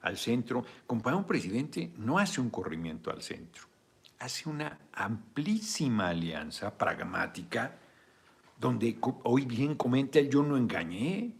al 0.00 0.18
centro, 0.18 0.64
compañero 0.88 1.24
presidente 1.24 1.92
no 1.98 2.18
hace 2.18 2.40
un 2.40 2.50
corrimiento 2.50 3.12
al 3.12 3.22
centro 3.22 3.67
hace 4.18 4.48
una 4.48 4.78
amplísima 4.92 6.08
alianza 6.08 6.76
pragmática 6.76 7.78
donde 8.58 8.98
hoy 9.22 9.44
bien 9.44 9.76
comenta 9.76 10.20
yo 10.20 10.42
no 10.42 10.56
engañé, 10.56 11.36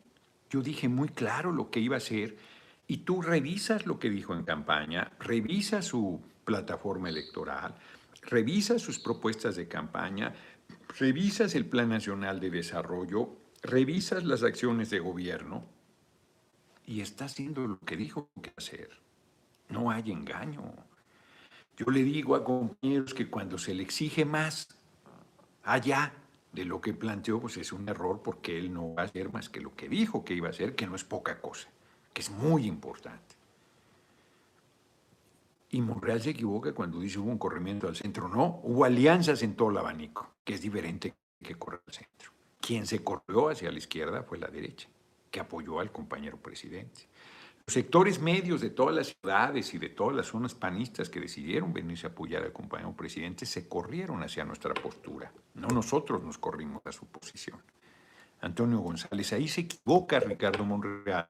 yo 0.50 0.62
dije 0.62 0.88
muy 0.88 1.08
claro 1.08 1.52
lo 1.52 1.70
que 1.70 1.80
iba 1.80 1.96
a 1.96 1.98
hacer 1.98 2.38
y 2.86 2.98
tú 2.98 3.20
revisas 3.20 3.86
lo 3.86 3.98
que 3.98 4.08
dijo 4.08 4.34
en 4.34 4.44
campaña, 4.44 5.12
revisas 5.18 5.84
su 5.86 6.22
plataforma 6.44 7.08
electoral, 7.08 7.74
revisas 8.22 8.80
sus 8.80 8.98
propuestas 8.98 9.56
de 9.56 9.68
campaña, 9.68 10.34
revisas 10.98 11.54
el 11.54 11.66
Plan 11.66 11.88
Nacional 11.88 12.40
de 12.40 12.50
Desarrollo, 12.50 13.36
revisas 13.62 14.24
las 14.24 14.42
acciones 14.42 14.90
de 14.90 15.00
gobierno 15.00 15.66
y 16.86 17.00
está 17.00 17.26
haciendo 17.26 17.66
lo 17.66 17.78
que 17.80 17.96
dijo 17.96 18.30
que 18.40 18.52
hacer. 18.56 18.88
No 19.68 19.90
hay 19.90 20.10
engaño. 20.10 20.62
Yo 21.78 21.92
le 21.92 22.02
digo 22.02 22.34
a 22.34 22.42
compañeros 22.42 23.14
que 23.14 23.30
cuando 23.30 23.56
se 23.56 23.72
le 23.72 23.84
exige 23.84 24.24
más 24.24 24.66
allá 25.62 26.12
de 26.52 26.64
lo 26.64 26.80
que 26.80 26.92
planteó, 26.92 27.40
pues 27.40 27.56
es 27.56 27.72
un 27.72 27.88
error 27.88 28.20
porque 28.20 28.58
él 28.58 28.72
no 28.72 28.94
va 28.94 29.02
a 29.02 29.04
hacer 29.04 29.32
más 29.32 29.48
que 29.48 29.60
lo 29.60 29.76
que 29.76 29.88
dijo 29.88 30.24
que 30.24 30.34
iba 30.34 30.48
a 30.48 30.50
hacer, 30.50 30.74
que 30.74 30.88
no 30.88 30.96
es 30.96 31.04
poca 31.04 31.40
cosa, 31.40 31.68
que 32.12 32.20
es 32.20 32.30
muy 32.30 32.66
importante. 32.66 33.36
Y 35.70 35.80
Monreal 35.80 36.20
se 36.20 36.30
equivoca 36.30 36.72
cuando 36.74 36.98
dice 36.98 37.20
hubo 37.20 37.30
un 37.30 37.38
corrimiento 37.38 37.86
al 37.86 37.94
centro. 37.94 38.28
No, 38.28 38.60
hubo 38.64 38.84
alianzas 38.84 39.40
en 39.44 39.54
todo 39.54 39.70
el 39.70 39.78
abanico, 39.78 40.34
que 40.42 40.54
es 40.54 40.62
diferente 40.62 41.14
que 41.40 41.54
correr 41.54 41.82
al 41.86 41.92
centro. 41.92 42.32
Quien 42.60 42.88
se 42.88 43.04
corrió 43.04 43.50
hacia 43.50 43.70
la 43.70 43.78
izquierda 43.78 44.24
fue 44.24 44.38
la 44.38 44.48
derecha, 44.48 44.88
que 45.30 45.38
apoyó 45.38 45.78
al 45.78 45.92
compañero 45.92 46.38
presidente. 46.38 47.02
Sectores 47.68 48.18
medios 48.18 48.62
de 48.62 48.70
todas 48.70 48.96
las 48.96 49.08
ciudades 49.08 49.74
y 49.74 49.78
de 49.78 49.90
todas 49.90 50.16
las 50.16 50.28
zonas 50.28 50.54
panistas 50.54 51.10
que 51.10 51.20
decidieron 51.20 51.74
venirse 51.74 52.06
a 52.06 52.10
apoyar 52.10 52.42
al 52.42 52.52
compañero 52.52 52.96
presidente 52.96 53.44
se 53.44 53.68
corrieron 53.68 54.22
hacia 54.22 54.42
nuestra 54.42 54.72
postura. 54.72 55.30
No 55.52 55.68
nosotros 55.68 56.24
nos 56.24 56.38
corrimos 56.38 56.80
a 56.86 56.92
su 56.92 57.04
posición. 57.04 57.62
Antonio 58.40 58.78
González, 58.78 59.34
ahí 59.34 59.48
se 59.48 59.62
equivoca 59.62 60.18
Ricardo 60.18 60.64
Monreal 60.64 61.28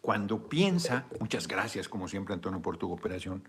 cuando 0.00 0.48
piensa, 0.48 1.08
muchas 1.18 1.48
gracias 1.48 1.88
como 1.88 2.06
siempre 2.06 2.34
Antonio 2.34 2.62
por 2.62 2.76
tu 2.76 2.86
cooperación, 2.86 3.42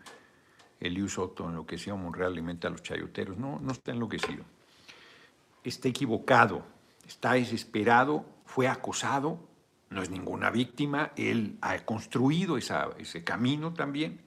Eliu 0.79 1.07
Soto 1.09 1.47
enloqueció, 1.47 1.95
Monreal 1.95 2.31
alimenta 2.31 2.69
a 2.69 2.71
los 2.71 2.81
chayoteros, 2.81 3.37
no, 3.37 3.59
no 3.59 3.71
está 3.71 3.91
enloquecido. 3.91 4.43
está 5.63 5.89
equivocado, 5.89 6.65
está 7.05 7.33
desesperado, 7.33 8.25
fue 8.45 8.67
acosado, 8.67 9.50
no 9.91 10.01
es 10.01 10.09
ninguna 10.09 10.49
víctima, 10.49 11.11
él 11.17 11.57
ha 11.61 11.77
construido 11.79 12.57
ese 12.57 13.23
camino 13.23 13.73
también. 13.73 14.21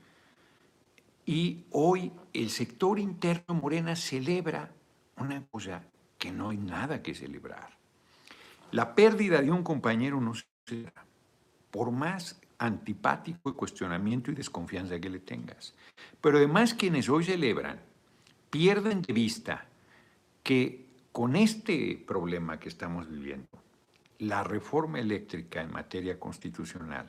Y 1.27 1.65
hoy 1.71 2.13
el 2.35 2.51
sector 2.51 2.99
interno 2.99 3.55
Morena 3.55 3.97
celebra 3.97 4.71
una 5.17 5.43
cosa 5.47 5.83
que 6.19 6.31
no 6.31 6.51
hay 6.51 6.59
nada 6.59 7.03
que 7.03 7.15
celebrar. 7.15 7.71
La 8.73 8.95
pérdida 8.95 9.41
de 9.41 9.51
un 9.51 9.63
compañero 9.63 10.21
no 10.21 10.35
se 10.35 10.45
celebra, 10.67 11.07
por 11.71 11.91
más 11.91 12.39
antipático 12.59 13.49
y 13.49 13.55
cuestionamiento 13.55 14.31
y 14.31 14.35
desconfianza 14.35 15.01
que 15.01 15.09
le 15.09 15.21
tengas. 15.21 15.75
Pero 16.21 16.37
además 16.37 16.75
quienes 16.75 17.09
hoy 17.09 17.25
celebran 17.25 17.81
pierden 18.51 19.01
de 19.01 19.13
vista 19.15 19.67
que 20.43 20.87
con 21.11 21.37
este 21.37 22.03
problema 22.07 22.61
que 22.61 22.69
estamos 22.69 23.09
viviendo, 23.09 23.49
la 24.19 24.45
reforma 24.45 25.01
eléctrica 25.01 25.61
en 25.61 25.73
materia 25.73 26.19
constitucional 26.19 27.09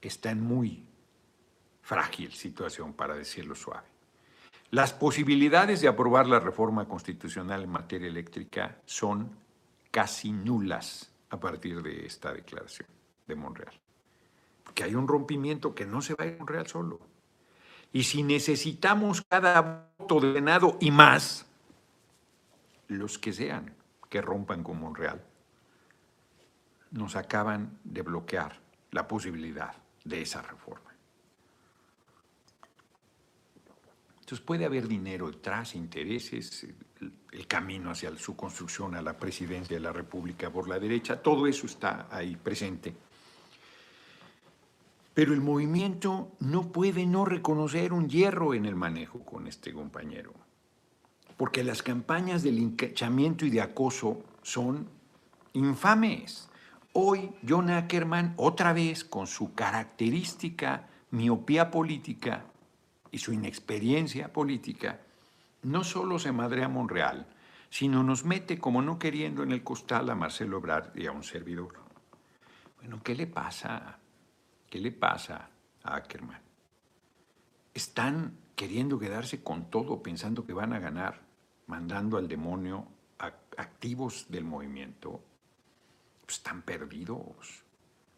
está 0.00 0.30
en 0.30 0.42
muy 0.42 0.84
frágil 1.82 2.32
situación, 2.32 2.94
para 2.94 3.14
decirlo 3.14 3.54
suave. 3.54 3.86
Las 4.70 4.92
posibilidades 4.92 5.80
de 5.80 5.88
aprobar 5.88 6.26
la 6.26 6.40
reforma 6.40 6.88
constitucional 6.88 7.62
en 7.62 7.70
materia 7.70 8.08
eléctrica 8.08 8.78
son 8.86 9.30
casi 9.90 10.32
nulas 10.32 11.12
a 11.30 11.38
partir 11.38 11.82
de 11.82 12.06
esta 12.06 12.32
declaración 12.32 12.88
de 13.26 13.34
Monreal. 13.36 13.74
Porque 14.64 14.82
hay 14.82 14.94
un 14.94 15.06
rompimiento 15.06 15.74
que 15.74 15.86
no 15.86 16.00
se 16.00 16.14
va 16.14 16.24
a 16.24 16.26
ir 16.26 16.34
a 16.34 16.38
Monreal 16.38 16.66
solo. 16.66 17.00
Y 17.92 18.02
si 18.02 18.22
necesitamos 18.22 19.22
cada 19.28 19.92
voto 19.96 20.20
de 20.20 20.32
Senado 20.32 20.78
y 20.80 20.90
más, 20.90 21.46
los 22.88 23.18
que 23.18 23.32
sean 23.32 23.72
que 24.14 24.22
rompan 24.22 24.62
con 24.62 24.78
Monreal, 24.78 25.20
nos 26.92 27.16
acaban 27.16 27.80
de 27.82 28.02
bloquear 28.02 28.60
la 28.92 29.08
posibilidad 29.08 29.74
de 30.04 30.22
esa 30.22 30.40
reforma. 30.40 30.92
Entonces 34.20 34.38
puede 34.38 34.66
haber 34.66 34.86
dinero 34.86 35.28
detrás, 35.28 35.74
intereses, 35.74 36.64
el, 37.32 37.46
camino 37.48 37.90
hacia 37.90 38.16
su 38.16 38.36
construcción 38.36 38.94
a 38.94 39.02
la 39.02 39.18
presidencia 39.18 39.76
de 39.76 39.82
la 39.82 39.92
República 39.92 40.48
por 40.48 40.68
la 40.68 40.78
derecha, 40.78 41.20
todo 41.20 41.48
eso 41.48 41.66
está 41.66 42.06
ahí 42.08 42.36
presente. 42.36 42.94
Pero 45.12 45.34
el 45.34 45.40
movimiento 45.40 46.36
no 46.38 46.70
puede 46.70 47.04
no 47.04 47.24
reconocer 47.24 47.92
un 47.92 48.08
hierro 48.08 48.54
en 48.54 48.64
el 48.64 48.76
manejo 48.76 49.24
con 49.24 49.48
este 49.48 49.72
compañero, 49.72 50.43
porque 51.36 51.64
las 51.64 51.82
campañas 51.82 52.42
de 52.42 52.52
linchamiento 52.52 53.44
y 53.46 53.50
de 53.50 53.60
acoso 53.60 54.22
son 54.42 54.88
infames. 55.52 56.48
Hoy 56.92 57.32
John 57.46 57.70
Ackerman, 57.70 58.34
otra 58.36 58.72
vez 58.72 59.04
con 59.04 59.26
su 59.26 59.54
característica 59.54 60.88
miopía 61.10 61.70
política, 61.70 62.44
y 63.14 63.18
su 63.18 63.32
inexperiencia 63.32 64.32
política, 64.32 64.98
no 65.62 65.84
solo 65.84 66.18
se 66.18 66.32
madrea 66.32 66.66
a 66.66 66.68
Monreal, 66.68 67.28
sino 67.70 68.02
nos 68.02 68.24
mete 68.24 68.58
como 68.58 68.82
no 68.82 68.98
queriendo 68.98 69.44
en 69.44 69.52
el 69.52 69.62
costal 69.62 70.10
a 70.10 70.16
Marcelo 70.16 70.56
Ebrard 70.56 70.96
y 70.96 71.06
a 71.06 71.12
un 71.12 71.22
servidor. 71.22 71.74
Bueno, 72.76 73.00
¿qué 73.04 73.14
le 73.14 73.28
pasa? 73.28 74.00
¿Qué 74.68 74.80
le 74.80 74.90
pasa 74.90 75.48
a 75.84 75.94
Ackerman? 75.94 76.40
Están 77.72 78.36
queriendo 78.56 78.98
quedarse 78.98 79.44
con 79.44 79.70
todo, 79.70 80.02
pensando 80.02 80.44
que 80.44 80.52
van 80.52 80.72
a 80.72 80.80
ganar, 80.80 81.20
mandando 81.66 82.16
al 82.16 82.28
demonio 82.28 82.86
activos 83.56 84.26
del 84.28 84.44
movimiento. 84.44 85.20
Pues 86.26 86.38
están 86.38 86.62
perdidos, 86.62 87.64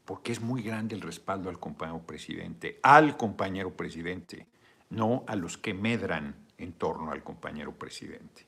porque 0.04 0.32
es 0.32 0.40
muy 0.40 0.62
grande 0.62 0.94
el 0.94 1.00
respaldo 1.00 1.48
al 1.50 1.58
compañero 1.58 2.06
presidente, 2.06 2.78
al 2.82 3.16
compañero 3.16 3.76
presidente 3.76 4.46
no 4.90 5.24
a 5.26 5.36
los 5.36 5.58
que 5.58 5.74
medran 5.74 6.36
en 6.58 6.72
torno 6.72 7.10
al 7.10 7.22
compañero 7.22 7.74
presidente. 7.74 8.46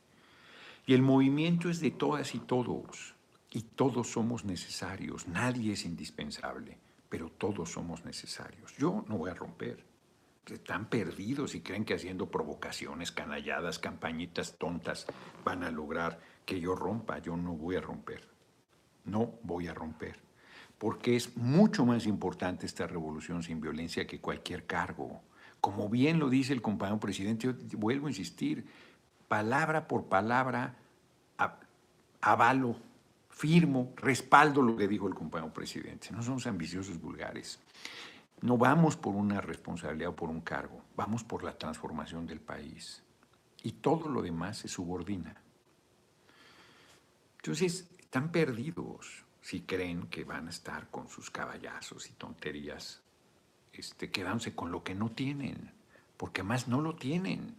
Y 0.87 0.95
el 0.95 1.03
movimiento 1.03 1.69
es 1.69 1.81
de 1.81 1.91
todas 1.91 2.35
y 2.35 2.39
todos, 2.39 3.15
y 3.51 3.63
todos 3.63 4.13
somos 4.13 4.45
necesarios, 4.45 5.27
nadie 5.29 5.73
es 5.73 5.85
indispensable, 5.85 6.79
pero 7.09 7.31
todos 7.31 7.73
somos 7.73 8.05
necesarios. 8.05 8.75
Yo 8.77 9.05
no 9.09 9.19
voy 9.19 9.31
a 9.31 9.35
romper. 9.35 9.85
Están 10.51 10.89
perdidos 10.89 11.55
y 11.55 11.61
creen 11.61 11.85
que 11.85 11.95
haciendo 11.95 12.31
provocaciones, 12.31 13.13
canalladas, 13.13 13.79
campañitas 13.79 14.57
tontas 14.59 15.07
van 15.45 15.65
a 15.65 15.71
lograr 15.71 16.21
que 16.45 16.61
yo 16.61 16.75
rompa. 16.75 17.19
Yo 17.19 17.37
no 17.37 17.55
voy 17.55 17.77
a 17.77 17.81
romper. 17.81 18.29
No 19.05 19.39
voy 19.43 19.69
a 19.69 19.75
romper. 19.75 20.21
Porque 20.79 21.17
es 21.17 21.37
mucho 21.37 21.85
más 21.85 22.07
importante 22.07 22.67
esta 22.67 22.87
revolución 22.87 23.43
sin 23.43 23.61
violencia 23.61 24.07
que 24.07 24.21
cualquier 24.21 24.65
cargo 24.65 25.23
como 25.61 25.89
bien 25.89 26.19
lo 26.19 26.31
dice 26.31 26.53
el 26.53 26.63
compañero 26.63 27.01
presidente, 27.01 27.47
yo 27.47 27.79
vuelvo 27.79 28.07
a 28.07 28.11
insistir, 28.11 28.67
palabra 29.27 29.89
por 29.89 30.07
palabra, 30.07 30.77
avalo, 32.21 32.77
firmo, 33.29 33.93
respaldo 33.97 34.63
lo 34.63 34.77
que 34.77 34.89
dijo 34.89 35.09
el 35.09 35.15
compañero 35.15 35.53
presidente. 35.53 36.09
No 36.13 36.23
somos 36.23 36.47
ambiciosos 36.47 37.01
vulgares. 37.01 37.59
No 38.41 38.57
vamos 38.57 38.97
por 38.97 39.15
una 39.15 39.41
responsabilidad 39.41 40.11
o 40.11 40.17
por 40.17 40.31
un 40.31 40.41
cargo, 40.41 40.85
vamos 40.97 41.25
por 41.25 41.43
la 41.43 41.59
transformación 41.59 42.27
del 42.27 42.41
país. 42.41 43.03
Y 43.63 43.73
todo 43.73 44.09
lo 44.09 44.23
demás 44.23 44.59
se 44.59 44.69
subordina. 44.69 45.35
Entonces, 47.37 47.89
están 47.99 48.31
perdidos 48.31 49.25
si 49.41 49.63
creen 49.63 50.09
que 50.09 50.25
van 50.25 50.47
a 50.47 50.51
estar 50.51 50.89
con 50.91 51.09
sus 51.09 51.31
caballazos 51.31 52.09
y 52.11 52.13
tonterías 52.13 53.03
este, 53.73 54.11
quedándose 54.11 54.55
con 54.55 54.71
lo 54.71 54.83
que 54.83 54.95
no 54.95 55.11
tienen, 55.11 55.73
porque 56.17 56.43
más 56.43 56.69
no 56.69 56.81
lo 56.81 56.97
tienen. 56.97 57.57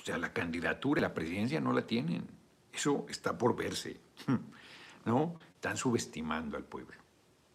O 0.00 0.04
sea, 0.04 0.18
la 0.18 0.32
candidatura, 0.32 1.00
la 1.00 1.14
presidencia 1.14 1.60
no 1.60 1.72
la 1.72 1.86
tienen. 1.86 2.26
Eso 2.72 3.06
está 3.08 3.36
por 3.36 3.56
verse. 3.56 4.00
¿No? 5.04 5.38
Están 5.54 5.76
subestimando 5.76 6.56
al 6.56 6.64
pueblo, 6.64 6.96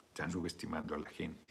están 0.09 0.31
subestimando 0.31 0.95
a 0.95 0.99
la 0.99 1.09
gente. 1.09 1.42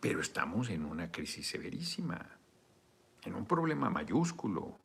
Pero 0.00 0.20
estamos 0.20 0.70
en 0.70 0.84
una 0.84 1.12
crisis 1.12 1.46
severísima, 1.46 2.38
en 3.22 3.34
un 3.34 3.46
problema 3.46 3.90
mayúsculo. 3.90 4.78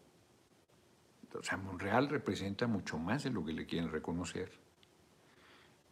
O 1.33 1.43
sea, 1.43 1.57
Monreal 1.57 2.09
representa 2.09 2.67
mucho 2.67 2.97
más 2.97 3.23
de 3.23 3.29
lo 3.29 3.43
que 3.43 3.53
le 3.53 3.65
quieren 3.65 3.91
reconocer. 3.91 4.51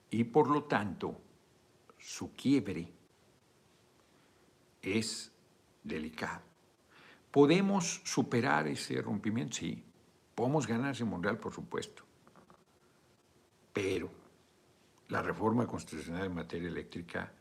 Y 0.09 0.25
por 0.25 0.49
lo 0.49 0.65
tanto, 0.65 1.19
su 1.97 2.33
quiebre 2.35 2.91
es 4.81 5.31
delicado. 5.83 6.41
¿Podemos 7.31 8.01
superar 8.03 8.67
ese 8.67 9.01
rompimiento? 9.01 9.55
Sí. 9.55 9.83
¿Podemos 10.35 10.67
ganar 10.67 10.91
ese 10.91 11.05
mundial? 11.05 11.39
Por 11.39 11.53
supuesto. 11.53 12.03
Pero 13.71 14.11
la 15.09 15.21
reforma 15.21 15.65
constitucional 15.65 16.25
en 16.25 16.35
materia 16.35 16.67
eléctrica 16.67 17.31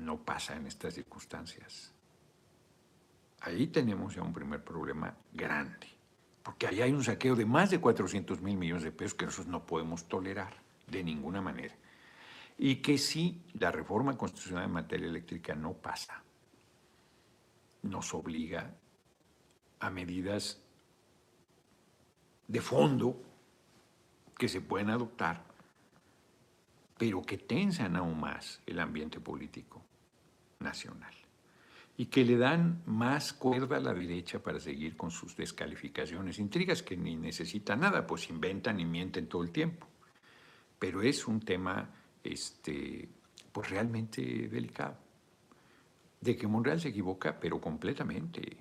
no 0.00 0.18
pasa 0.18 0.56
en 0.56 0.66
estas 0.66 0.94
circunstancias. 0.94 1.92
Ahí 3.40 3.68
tenemos 3.68 4.14
ya 4.14 4.22
un 4.22 4.32
primer 4.32 4.62
problema 4.62 5.14
grande, 5.32 5.88
porque 6.42 6.66
ahí 6.66 6.82
hay 6.82 6.92
un 6.92 7.04
saqueo 7.04 7.36
de 7.36 7.46
más 7.46 7.70
de 7.70 7.80
400 7.80 8.40
mil 8.40 8.56
millones 8.56 8.82
de 8.82 8.92
pesos 8.92 9.14
que 9.14 9.26
nosotros 9.26 9.48
no 9.48 9.64
podemos 9.64 10.08
tolerar 10.08 10.54
de 10.86 11.04
ninguna 11.04 11.40
manera 11.40 11.74
y 12.58 12.76
que 12.76 12.98
si 12.98 13.40
la 13.54 13.70
reforma 13.70 14.18
constitucional 14.18 14.64
en 14.64 14.72
materia 14.72 15.08
eléctrica 15.08 15.54
no 15.54 15.72
pasa, 15.72 16.22
nos 17.82 18.12
obliga 18.12 18.74
a 19.78 19.88
medidas 19.88 20.60
de 22.46 22.60
fondo 22.60 23.22
que 24.36 24.48
se 24.48 24.60
pueden 24.60 24.90
adoptar, 24.90 25.42
pero 26.98 27.22
que 27.22 27.38
tensan 27.38 27.96
aún 27.96 28.20
más 28.20 28.60
el 28.66 28.78
ambiente 28.80 29.20
político 29.20 29.82
nacional 30.60 31.14
y 31.96 32.06
que 32.06 32.24
le 32.24 32.38
dan 32.38 32.82
más 32.86 33.32
cuerda 33.34 33.76
a 33.76 33.80
la 33.80 33.92
derecha 33.92 34.38
para 34.38 34.58
seguir 34.58 34.96
con 34.96 35.10
sus 35.10 35.36
descalificaciones, 35.36 36.38
intrigas 36.38 36.82
que 36.82 36.96
ni 36.96 37.14
necesitan 37.14 37.80
nada, 37.80 38.06
pues 38.06 38.30
inventan 38.30 38.80
y 38.80 38.86
mienten 38.86 39.26
todo 39.28 39.42
el 39.42 39.50
tiempo. 39.50 39.86
Pero 40.78 41.02
es 41.02 41.26
un 41.26 41.40
tema 41.40 41.90
este, 42.24 43.06
pues 43.52 43.68
realmente 43.68 44.22
delicado. 44.48 44.96
De 46.22 46.36
que 46.36 46.46
Monreal 46.46 46.80
se 46.80 46.88
equivoca, 46.88 47.38
pero 47.38 47.60
completamente, 47.60 48.56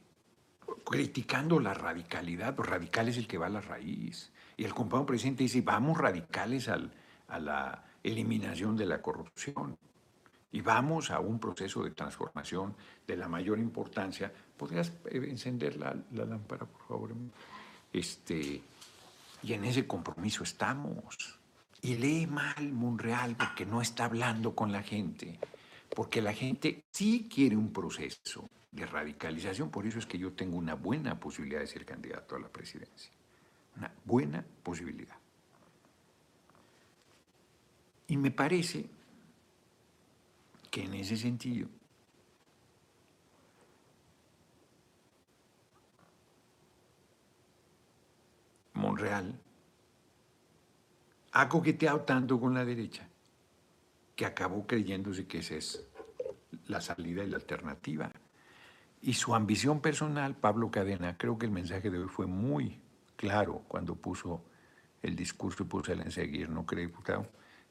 criticando 0.84 1.62
la 1.62 1.74
radicalidad, 1.74 2.58
los 2.58 2.68
radical 2.68 3.08
es 3.08 3.18
el 3.18 3.28
que 3.28 3.38
va 3.38 3.46
a 3.46 3.52
la 3.52 3.62
raíz. 3.62 4.34
Y 4.58 4.66
el 4.66 4.74
compañero 4.74 5.08
presidente 5.08 5.44
dice, 5.44 5.62
vamos 5.62 5.98
radicales 5.98 6.68
al, 6.68 6.94
a 7.30 7.40
la 7.40 7.86
eliminación 8.04 8.76
de 8.76 8.86
la 8.86 9.02
corrupción 9.02 9.78
y 10.52 10.62
vamos 10.62 11.12
a 11.12 11.20
un 11.20 11.40
proceso 11.40 11.84
de 11.84 11.92
transformación 11.92 12.76
de 13.06 13.18
la 13.18 13.28
mayor 13.28 13.60
importancia. 13.60 14.32
¿Podrías 14.58 14.92
eh, 15.06 15.26
encender 15.30 15.78
la, 15.78 15.96
lámpara, 16.12 16.66
por 16.66 16.88
favor? 16.88 17.14
Este, 17.94 18.62
y 19.44 19.54
en 19.54 19.66
ese 19.66 19.86
compromiso 19.86 20.44
estamos. 20.44 21.40
Y 21.82 21.96
lee 21.96 22.28
mal 22.28 22.74
Monreal 22.74 23.36
porque 23.36 23.66
no 23.66 23.82
está 23.82 24.06
hablando 24.06 24.54
con 24.54 24.72
la 24.72 24.84
gente, 24.84 25.40
porque 25.96 26.22
la 26.22 26.34
gente 26.34 26.84
sí 26.92 27.30
quiere 27.34 27.56
un 27.56 27.72
proceso 27.72 28.50
de 28.72 28.86
radicalización, 28.86 29.72
por 29.72 29.86
eso 29.86 29.98
es 29.98 30.06
que 30.06 30.18
yo 30.18 30.34
tengo 30.34 30.58
una 30.58 30.76
buena 30.76 31.20
posibilidad 31.20 31.62
de 31.62 31.68
ser 31.68 31.86
candidato 31.86 32.36
a 32.36 32.40
la 32.40 32.50
presidencia, 32.50 33.12
una 33.78 33.92
buena 34.04 34.44
posibilidad. 34.62 35.16
Y 38.08 38.18
me 38.18 38.32
parece 38.32 38.90
que 40.70 40.84
en 40.84 40.94
ese 40.94 41.18
sentido 41.18 41.68
Monreal 48.74 49.40
ha 51.32 51.50
coqueteado 51.50 52.02
tanto 52.02 52.40
con 52.40 52.54
la 52.54 52.66
derecha 52.66 53.08
que 54.16 54.26
acabó 54.26 54.66
creyéndose 54.66 55.28
que 55.28 55.40
esa 55.40 55.56
es 55.56 55.86
la 56.68 56.82
salida 56.82 57.24
y 57.24 57.30
la 57.30 57.38
alternativa. 57.38 58.12
Y 59.02 59.14
su 59.14 59.34
ambición 59.34 59.80
personal, 59.80 60.36
Pablo 60.36 60.72
Cadena, 60.72 61.18
creo 61.18 61.38
que 61.38 61.46
el 61.46 61.52
mensaje 61.52 61.90
de 61.90 62.00
hoy 62.00 62.10
fue 62.10 62.26
muy 62.26 62.82
claro 63.16 63.64
cuando 63.68 63.96
puso 63.96 64.44
el 65.02 65.16
discurso 65.16 65.64
y 65.64 65.68
puso 65.68 65.94
el 65.94 66.02
enseguir, 66.02 66.50
¿no 66.50 66.66
cree, 66.66 66.88
diputado? 66.88 67.28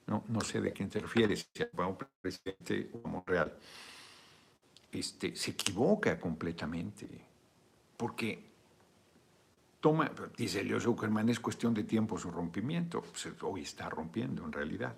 No, 0.08 0.24
no 0.28 0.40
sé 0.40 0.60
de 0.60 0.72
quién 0.72 0.88
te 0.88 1.00
refieres, 1.00 1.48
si 1.54 1.62
a 1.62 1.86
un 1.86 1.98
presidente 2.20 2.90
o 2.94 3.06
a 3.06 3.10
Monreal. 3.10 3.56
Este, 4.90 5.36
se 5.36 5.50
equivoca 5.50 6.18
completamente, 6.18 7.06
porque 7.96 8.42
toma, 9.80 10.10
dice 10.36 10.64
Leo 10.64 10.80
Zuckerman, 10.80 11.28
es 11.28 11.40
cuestión 11.40 11.74
de 11.74 11.84
tiempo 11.84 12.18
su 12.18 12.30
rompimiento. 12.30 13.02
Pues, 13.02 13.28
hoy 13.42 13.62
está 13.62 13.90
rompiendo 13.90 14.44
en 14.44 14.52
realidad. 14.52 14.96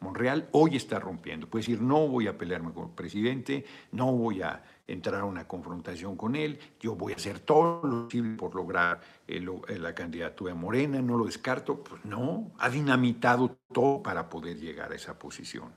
Monreal 0.00 0.48
hoy 0.52 0.76
está 0.76 0.98
rompiendo. 0.98 1.46
Puede 1.48 1.62
decir, 1.62 1.82
no 1.82 2.08
voy 2.08 2.26
a 2.26 2.36
pelearme 2.36 2.72
con 2.72 2.84
el 2.84 2.94
presidente, 2.94 3.64
no 3.92 4.12
voy 4.12 4.40
a 4.42 4.62
entrar 4.86 5.20
a 5.20 5.24
una 5.24 5.46
confrontación 5.46 6.16
con 6.16 6.34
él, 6.34 6.58
yo 6.80 6.96
voy 6.96 7.12
a 7.12 7.16
hacer 7.16 7.38
todo 7.40 7.86
lo 7.86 8.04
posible 8.04 8.36
por 8.36 8.54
lograr 8.54 9.00
la 9.28 9.94
candidatura 9.94 10.54
de 10.54 10.58
Morena, 10.58 11.02
no 11.02 11.16
lo 11.16 11.26
descarto. 11.26 11.84
Pues 11.84 12.04
no, 12.04 12.50
ha 12.58 12.70
dinamitado 12.70 13.58
todo 13.72 14.02
para 14.02 14.28
poder 14.28 14.58
llegar 14.58 14.92
a 14.92 14.96
esa 14.96 15.18
posición. 15.18 15.70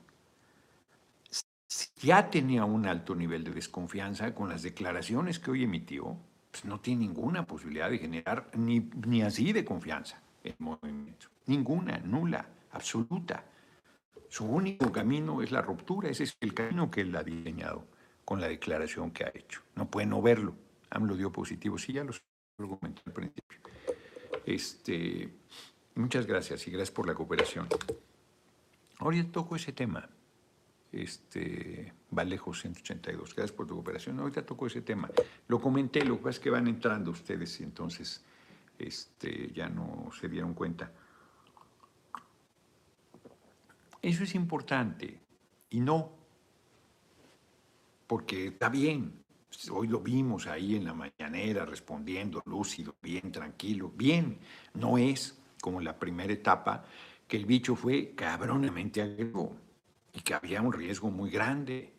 Ya 2.00 2.30
tenía 2.30 2.64
un 2.64 2.86
alto 2.86 3.14
nivel 3.14 3.44
de 3.44 3.50
desconfianza 3.50 4.34
con 4.34 4.48
las 4.48 4.62
declaraciones 4.62 5.38
que 5.38 5.50
hoy 5.50 5.64
emitió, 5.64 6.16
pues 6.50 6.64
no 6.64 6.80
tiene 6.80 7.00
ninguna 7.00 7.46
posibilidad 7.46 7.90
de 7.90 7.98
generar 7.98 8.48
ni, 8.54 8.88
ni 9.06 9.22
así 9.22 9.52
de 9.52 9.64
confianza 9.64 10.20
en 10.44 10.54
movimiento. 10.58 11.26
Ninguna, 11.46 11.98
nula, 11.98 12.46
absoluta. 12.72 13.44
Su 14.34 14.46
único 14.46 14.90
camino 14.90 15.42
es 15.42 15.52
la 15.52 15.62
ruptura, 15.62 16.08
ese 16.08 16.24
es 16.24 16.36
el 16.40 16.54
camino 16.54 16.90
que 16.90 17.02
él 17.02 17.14
ha 17.14 17.22
diseñado 17.22 17.86
con 18.24 18.40
la 18.40 18.48
declaración 18.48 19.12
que 19.12 19.22
ha 19.22 19.30
hecho. 19.32 19.62
No 19.76 19.88
puede 19.88 20.08
no 20.08 20.20
verlo. 20.20 20.56
AMLO 20.90 21.16
dio 21.16 21.30
positivo, 21.30 21.78
sí, 21.78 21.92
ya 21.92 22.02
lo 22.02 22.68
comenté 22.68 23.00
al 23.06 23.12
principio. 23.12 23.60
Este, 24.44 25.32
muchas 25.94 26.26
gracias 26.26 26.66
y 26.66 26.72
gracias 26.72 26.90
por 26.90 27.06
la 27.06 27.14
cooperación. 27.14 27.68
Ahora 28.98 29.24
toco 29.30 29.54
ese 29.54 29.70
tema 29.70 30.10
este, 30.90 31.92
Vallejo 32.10 32.52
182. 32.52 33.36
Gracias 33.36 33.56
por 33.56 33.68
tu 33.68 33.74
cooperación. 33.74 34.18
Ahorita 34.18 34.44
tocó 34.44 34.66
ese 34.66 34.82
tema. 34.82 35.12
Lo 35.46 35.60
comenté, 35.60 36.04
lo 36.04 36.16
que 36.16 36.24
pasa 36.24 36.38
es 36.38 36.40
que 36.40 36.50
van 36.50 36.66
entrando 36.66 37.12
ustedes 37.12 37.60
y 37.60 37.62
entonces 37.62 38.24
este, 38.80 39.52
ya 39.52 39.68
no 39.68 40.10
se 40.20 40.28
dieron 40.28 40.54
cuenta. 40.54 40.90
Eso 44.04 44.22
es 44.22 44.34
importante 44.34 45.18
y 45.70 45.80
no, 45.80 46.12
porque 48.06 48.48
está 48.48 48.68
bien. 48.68 49.24
Hoy 49.70 49.88
lo 49.88 50.00
vimos 50.00 50.46
ahí 50.46 50.76
en 50.76 50.84
la 50.84 50.92
mañanera 50.92 51.64
respondiendo 51.64 52.42
lúcido, 52.44 52.96
bien, 53.00 53.32
tranquilo, 53.32 53.90
bien. 53.96 54.40
No 54.74 54.98
es 54.98 55.40
como 55.62 55.80
la 55.80 55.98
primera 55.98 56.34
etapa 56.34 56.84
que 57.26 57.38
el 57.38 57.46
bicho 57.46 57.76
fue 57.76 58.14
cabronamente 58.14 59.00
agresivo 59.00 59.56
y 60.12 60.20
que 60.20 60.34
había 60.34 60.60
un 60.60 60.74
riesgo 60.74 61.10
muy 61.10 61.30
grande. 61.30 61.94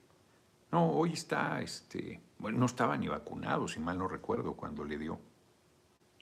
No, 0.72 0.92
hoy 0.92 1.14
está, 1.14 1.60
este, 1.60 2.22
bueno, 2.38 2.60
no 2.60 2.68
estaba 2.68 2.96
ni 2.98 3.08
vacunado, 3.08 3.68
si 3.68 3.80
mal 3.80 3.98
no 3.98 4.08
recuerdo, 4.08 4.54
cuando 4.54 4.84
le 4.84 5.00
dio 5.00 5.20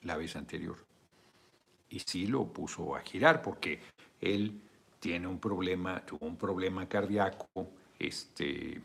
la 0.00 0.16
vez 0.16 0.34
anterior. 0.34 0.78
Y 1.90 1.98
sí 1.98 2.26
lo 2.26 2.50
puso 2.50 2.96
a 2.96 3.02
girar 3.02 3.42
porque 3.42 3.82
él 4.22 4.62
tiene 5.04 5.26
un 5.28 5.38
problema, 5.38 6.00
tuvo 6.00 6.24
un 6.24 6.38
problema 6.38 6.88
cardíaco, 6.88 7.46
este, 7.98 8.82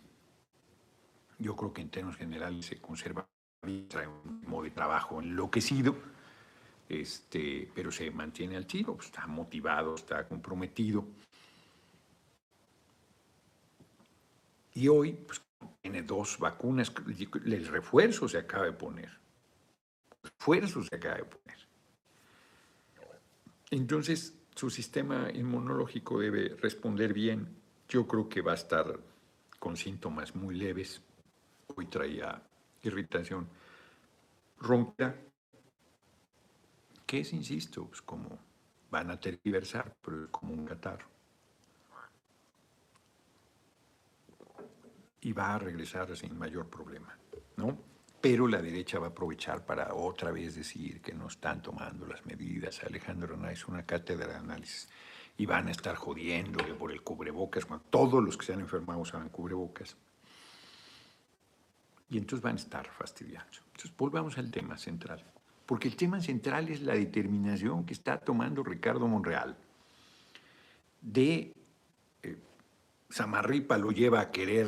yo 1.38 1.56
creo 1.56 1.72
que 1.72 1.80
en 1.80 1.90
términos 1.90 2.18
generales 2.18 2.66
se 2.66 2.82
conserva, 2.82 3.26
trae 3.88 4.06
un 4.06 4.42
modo 4.46 4.64
de 4.64 4.72
trabajo 4.72 5.22
enloquecido, 5.22 5.96
este, 6.90 7.72
pero 7.74 7.90
se 7.90 8.12
mantiene 8.12 8.58
al 8.58 8.66
tiro, 8.66 8.98
está 9.00 9.28
motivado, 9.28 9.96
está 9.96 10.28
comprometido. 10.28 11.08
Y 14.74 14.90
hoy 14.90 15.14
pues, 15.14 15.42
tiene 15.82 16.02
dos 16.02 16.38
vacunas, 16.38 16.92
el 17.46 17.68
refuerzo 17.68 18.28
se 18.28 18.40
acaba 18.40 18.66
de 18.66 18.74
poner. 18.74 19.18
El 20.22 20.32
refuerzo 20.32 20.84
se 20.84 20.98
acaba 20.98 21.16
de 21.16 21.24
poner. 21.24 21.60
Entonces, 23.72 24.39
su 24.60 24.70
sistema 24.70 25.30
inmunológico 25.34 26.20
debe 26.20 26.50
responder 26.58 27.14
bien. 27.14 27.48
Yo 27.88 28.06
creo 28.06 28.28
que 28.28 28.42
va 28.42 28.52
a 28.52 28.56
estar 28.56 29.00
con 29.58 29.78
síntomas 29.78 30.36
muy 30.36 30.54
leves. 30.54 31.02
Hoy 31.78 31.86
traía 31.86 32.44
irritación 32.84 33.48
ronca, 34.58 35.16
que 37.06 37.22
es, 37.22 37.32
insisto, 37.32 37.88
pues 37.88 38.02
como 38.02 38.38
van 38.92 39.10
a 39.12 39.18
tergiversar, 39.18 39.96
pero 40.02 40.26
es 40.26 40.30
como 40.30 40.52
un 40.54 40.66
catarro. 40.66 41.08
y 45.22 45.34
va 45.34 45.56
a 45.56 45.60
regresar 45.60 46.16
sin 46.16 46.38
mayor 46.38 46.70
problema, 46.70 47.18
¿no? 47.58 47.78
Pero 48.22 48.48
la 48.48 48.62
derecha 48.62 49.00
va 49.00 49.08
a 49.08 49.10
aprovechar 49.10 49.66
para 49.66 49.94
otra 49.94 50.32
vez 50.32 50.56
decir 50.56 51.02
que 51.02 51.14
no 51.14 51.28
están 51.28 51.62
tomando 51.62 52.06
las 52.06 52.26
medidas. 52.26 52.84
Alejandro 52.84 53.38
es 53.50 53.68
una 53.68 53.86
cátedra 53.86 54.28
de 54.28 54.36
análisis. 54.36 54.90
Y 55.38 55.46
van 55.46 55.70
a 55.70 55.72
estar 55.72 55.96
jodiéndole 55.96 56.74
por 56.74 56.92
el 56.92 57.02
cubrebocas, 57.02 57.66
cuando 57.66 57.86
todos 57.90 58.22
los 58.22 58.36
que 58.36 58.46
se 58.46 58.54
han 58.54 58.60
enfermado 58.60 59.00
usaban 59.00 59.30
cubrebocas. 59.30 59.96
Y 62.10 62.18
entonces 62.18 62.44
van 62.44 62.56
a 62.56 62.60
estar 62.60 62.88
fastidiando. 62.90 63.58
Entonces 63.68 63.96
volvamos 63.96 64.38
al 64.38 64.52
tema 64.52 64.78
central. 64.78 65.24
Porque 65.66 65.88
el 65.88 65.96
tema 65.96 66.20
central 66.20 66.68
es 66.70 66.82
la 66.82 66.96
determinación 66.96 67.86
que 67.86 67.94
está 67.94 68.18
tomando 68.18 68.64
Ricardo 68.64 69.08
Monreal 69.08 69.56
de 71.02 71.54
eh, 72.24 72.38
Samarripa 73.10 73.78
lo 73.78 73.92
lleva 73.92 74.22
a 74.22 74.32
querer 74.32 74.68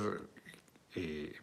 eh, 0.96 1.34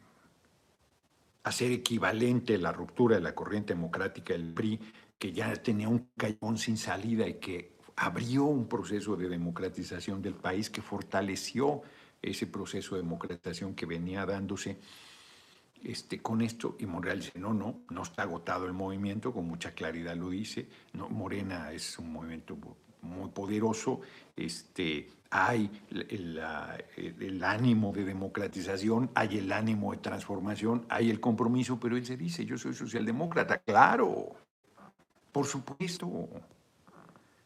hacer 1.49 1.73
equivalente 1.73 2.59
la 2.59 2.73
ruptura 2.73 3.17
de 3.17 3.23
la 3.23 3.35
corriente 3.35 3.75
democrática 3.75 4.33
del 4.33 4.53
PRI, 4.53 4.81
que 5.19 5.33
ya 5.33 5.53
tenía 5.57 5.89
un 5.89 6.11
callón 6.17 6.59
sin 6.59 6.77
salida 6.77 7.27
y 7.27 7.35
que 7.35 7.77
abrió 7.97 8.45
un 8.45 8.69
proceso 8.69 9.17
de 9.17 9.29
democratización 9.29 10.23
del 10.23 10.35
país 10.35 10.71
que 10.71 10.83
fortaleció 10.83 11.83
ese 12.23 12.47
proceso 12.47 12.95
de 12.95 13.03
democratización 13.03 13.75
que 13.75 13.87
venía 13.87 14.25
dándose 14.25 14.79
este, 15.83 16.21
con 16.21 16.43
esto. 16.43 16.77
Y 16.79 16.87
Monreal 16.87 17.21
dice, 17.21 17.39
no, 17.39 17.55
no, 17.55 17.81
no 17.91 18.03
está 18.03 18.23
agotado 18.23 18.67
el 18.67 18.73
movimiento, 18.73 19.33
con 19.33 19.47
mucha 19.47 19.73
claridad 19.73 20.17
lo 20.17 20.31
dice. 20.31 20.69
No, 20.93 21.09
Morena 21.09 21.73
es 21.73 21.99
un 21.99 22.13
movimiento 22.13 22.57
muy 23.03 23.31
poderoso, 23.31 24.01
este, 24.37 25.09
hay 25.31 25.71
el, 25.91 27.45
ánimo 27.45 27.93
de 27.93 28.05
democratización, 28.05 29.11
hay 29.15 29.39
el 29.39 29.53
ánimo 29.53 29.93
de 29.93 29.99
transformación, 29.99 30.87
hay 30.89 31.11
el 31.11 31.21
compromiso, 31.21 31.79
pero 31.79 31.97
él 31.97 32.07
se 32.07 32.17
dice, 32.17 32.45
yo 32.45 32.57
soy 32.57 32.75
socialdemócrata, 32.75 33.59
claro, 33.59 34.37
por 35.33 35.47
supuesto. 35.47 36.29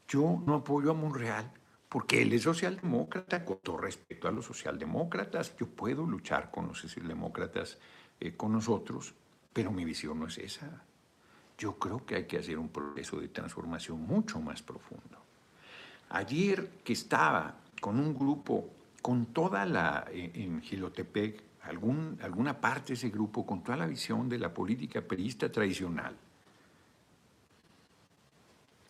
Yo 0.06 0.42
no 0.46 0.56
apoyo 0.56 0.90
a 0.90 0.94
Monreal 0.94 1.50
porque 1.88 2.22
él 2.22 2.32
es 2.32 2.42
socialdemócrata, 2.42 3.44
con 3.44 3.58
todo 3.58 3.78
respeto 3.78 4.28
a 4.28 4.30
los 4.30 4.46
socialdemócratas, 4.46 5.54
yo 5.56 5.66
puedo 5.66 6.06
luchar 6.06 6.50
con 6.50 6.68
los 6.68 6.78
socialdemócratas, 6.78 7.78
eh, 8.18 8.34
con 8.34 8.52
nosotros, 8.52 9.14
pero 9.52 9.72
mi 9.72 9.84
visión 9.84 10.18
no 10.20 10.26
es 10.26 10.38
esa. 10.38 10.84
Yo 11.58 11.78
creo 11.78 12.04
que 12.06 12.14
hay 12.14 12.26
que 12.26 12.38
hacer 12.38 12.58
un 12.58 12.70
proceso 12.70 13.20
de 13.20 13.28
transformación 13.28 14.00
mucho 14.00 14.40
más 14.40 14.62
profundo. 14.62 15.18
Ayer 16.08 16.70
que 16.82 16.94
estaba 16.94 17.56
con 17.82 17.98
un 17.98 18.14
grupo, 18.14 18.70
con 19.02 19.26
toda 19.26 19.66
la, 19.66 20.06
eh, 20.12 20.30
en 20.34 20.62
Gilotepec, 20.62 21.42
algún, 21.64 22.16
alguna 22.22 22.60
parte 22.60 22.92
de 22.92 22.94
ese 22.94 23.10
grupo, 23.10 23.44
con 23.44 23.64
toda 23.64 23.76
la 23.76 23.86
visión 23.86 24.28
de 24.28 24.38
la 24.38 24.54
política 24.54 25.00
perista 25.00 25.50
tradicional, 25.50 26.14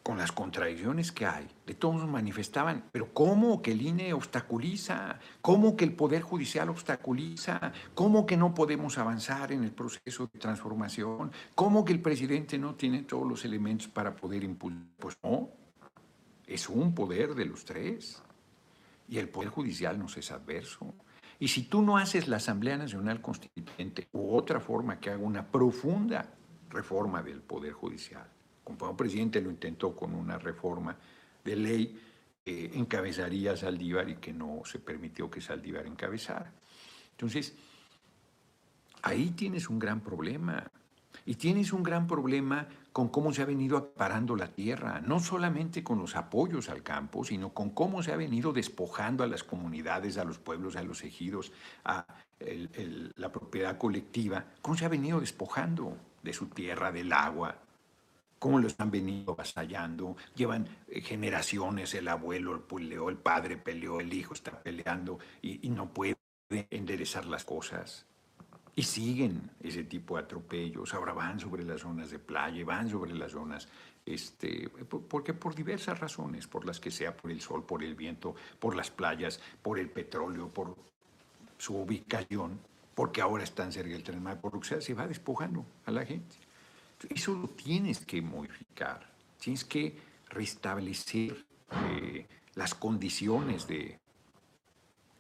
con 0.02 0.18
las 0.18 0.30
contradicciones 0.30 1.10
que 1.10 1.24
hay, 1.24 1.48
de 1.66 1.72
todos 1.72 2.06
manifestaban, 2.06 2.84
pero 2.92 3.14
¿cómo 3.14 3.62
que 3.62 3.72
el 3.72 3.80
INE 3.80 4.12
obstaculiza? 4.12 5.18
¿Cómo 5.40 5.74
que 5.74 5.86
el 5.86 5.94
Poder 5.94 6.20
Judicial 6.20 6.68
obstaculiza? 6.68 7.72
¿Cómo 7.94 8.26
que 8.26 8.36
no 8.36 8.52
podemos 8.52 8.98
avanzar 8.98 9.52
en 9.52 9.64
el 9.64 9.70
proceso 9.70 10.28
de 10.30 10.38
transformación? 10.38 11.32
¿Cómo 11.54 11.82
que 11.82 11.94
el 11.94 12.02
presidente 12.02 12.58
no 12.58 12.74
tiene 12.74 13.04
todos 13.04 13.26
los 13.26 13.42
elementos 13.46 13.88
para 13.88 14.14
poder 14.14 14.44
impulsar? 14.44 14.84
Pues 14.98 15.16
no, 15.22 15.48
es 16.46 16.68
un 16.68 16.94
poder 16.94 17.34
de 17.34 17.46
los 17.46 17.64
tres. 17.64 18.22
Y 19.12 19.18
el 19.18 19.28
Poder 19.28 19.50
Judicial 19.50 19.98
nos 19.98 20.16
es 20.16 20.32
adverso. 20.32 20.94
Y 21.38 21.48
si 21.48 21.64
tú 21.64 21.82
no 21.82 21.98
haces 21.98 22.28
la 22.28 22.38
Asamblea 22.38 22.78
Nacional 22.78 23.20
Constituyente 23.20 24.08
u 24.12 24.34
otra 24.34 24.58
forma 24.58 24.98
que 24.98 25.10
haga 25.10 25.22
una 25.22 25.46
profunda 25.46 26.32
reforma 26.70 27.22
del 27.22 27.42
Poder 27.42 27.74
Judicial, 27.74 28.26
como 28.64 28.88
el 28.88 28.96
presidente 28.96 29.42
lo 29.42 29.50
intentó 29.50 29.94
con 29.94 30.14
una 30.14 30.38
reforma 30.38 30.96
de 31.44 31.56
ley 31.56 32.00
que 32.42 32.70
encabezaría 32.72 33.52
a 33.52 33.56
Saldívar 33.58 34.08
y 34.08 34.16
que 34.16 34.32
no 34.32 34.62
se 34.64 34.78
permitió 34.78 35.30
que 35.30 35.42
Saldívar 35.42 35.86
encabezara. 35.86 36.50
Entonces, 37.10 37.54
ahí 39.02 39.32
tienes 39.32 39.68
un 39.68 39.78
gran 39.78 40.00
problema. 40.00 40.66
Y 41.24 41.36
tienes 41.36 41.72
un 41.72 41.82
gran 41.82 42.06
problema 42.06 42.66
con 42.92 43.08
cómo 43.08 43.32
se 43.32 43.42
ha 43.42 43.46
venido 43.46 43.76
acaparando 43.76 44.36
la 44.36 44.48
tierra, 44.48 45.00
no 45.00 45.20
solamente 45.20 45.82
con 45.82 45.98
los 45.98 46.16
apoyos 46.16 46.68
al 46.68 46.82
campo, 46.82 47.24
sino 47.24 47.50
con 47.54 47.70
cómo 47.70 48.02
se 48.02 48.12
ha 48.12 48.16
venido 48.16 48.52
despojando 48.52 49.24
a 49.24 49.26
las 49.26 49.44
comunidades, 49.44 50.18
a 50.18 50.24
los 50.24 50.38
pueblos, 50.38 50.76
a 50.76 50.82
los 50.82 51.02
ejidos, 51.04 51.52
a 51.84 52.04
la 53.16 53.32
propiedad 53.32 53.78
colectiva, 53.78 54.44
cómo 54.60 54.76
se 54.76 54.84
ha 54.84 54.88
venido 54.88 55.20
despojando 55.20 55.96
de 56.22 56.32
su 56.32 56.46
tierra, 56.46 56.92
del 56.92 57.12
agua, 57.12 57.56
cómo 58.42 58.58
los 58.58 58.74
han 58.80 58.90
venido 58.90 59.34
avasallando, 59.34 60.16
llevan 60.34 60.66
eh, 60.88 61.00
generaciones, 61.00 61.94
el 61.94 62.08
abuelo 62.08 62.66
peleó, 62.66 63.08
el 63.08 63.16
padre 63.16 63.56
peleó, 63.56 64.00
el 64.00 64.12
hijo 64.12 64.34
está 64.34 64.60
peleando 64.62 65.20
y, 65.40 65.68
no 65.68 65.94
puede 65.94 66.16
enderezar 66.50 67.24
las 67.26 67.44
cosas. 67.44 68.04
Y 68.74 68.82
siguen 68.84 69.50
ese 69.60 69.84
tipo 69.84 70.16
de 70.16 70.22
atropellos, 70.22 70.94
ahora 70.94 71.12
van 71.12 71.38
sobre 71.38 71.62
las 71.62 71.82
zonas 71.82 72.10
de 72.10 72.18
playa, 72.18 72.64
van 72.64 72.88
sobre 72.88 73.12
las 73.12 73.32
zonas, 73.32 73.68
este, 74.06 74.68
porque 74.68 75.34
por 75.34 75.54
diversas 75.54 76.00
razones, 76.00 76.46
por 76.46 76.64
las 76.64 76.80
que 76.80 76.90
sea, 76.90 77.14
por 77.14 77.30
el 77.30 77.40
sol, 77.42 77.64
por 77.64 77.84
el 77.84 77.94
viento, 77.94 78.34
por 78.58 78.74
las 78.74 78.90
playas, 78.90 79.40
por 79.60 79.78
el 79.78 79.90
petróleo, 79.90 80.48
por 80.48 80.74
su 81.58 81.76
ubicación, 81.76 82.58
porque 82.94 83.20
ahora 83.20 83.44
están 83.44 83.72
cerca 83.72 83.92
del 83.92 84.02
tren 84.02 84.24
por 84.40 84.64
se 84.64 84.94
va 84.94 85.06
despojando 85.06 85.64
a 85.84 85.90
la 85.90 86.04
gente. 86.04 86.36
Eso 87.10 87.34
lo 87.34 87.48
tienes 87.48 88.04
que 88.06 88.22
modificar, 88.22 89.06
tienes 89.38 89.64
que 89.64 89.98
restablecer 90.28 91.44
eh, 91.90 92.26
las 92.54 92.74
condiciones 92.74 93.66
de 93.66 93.98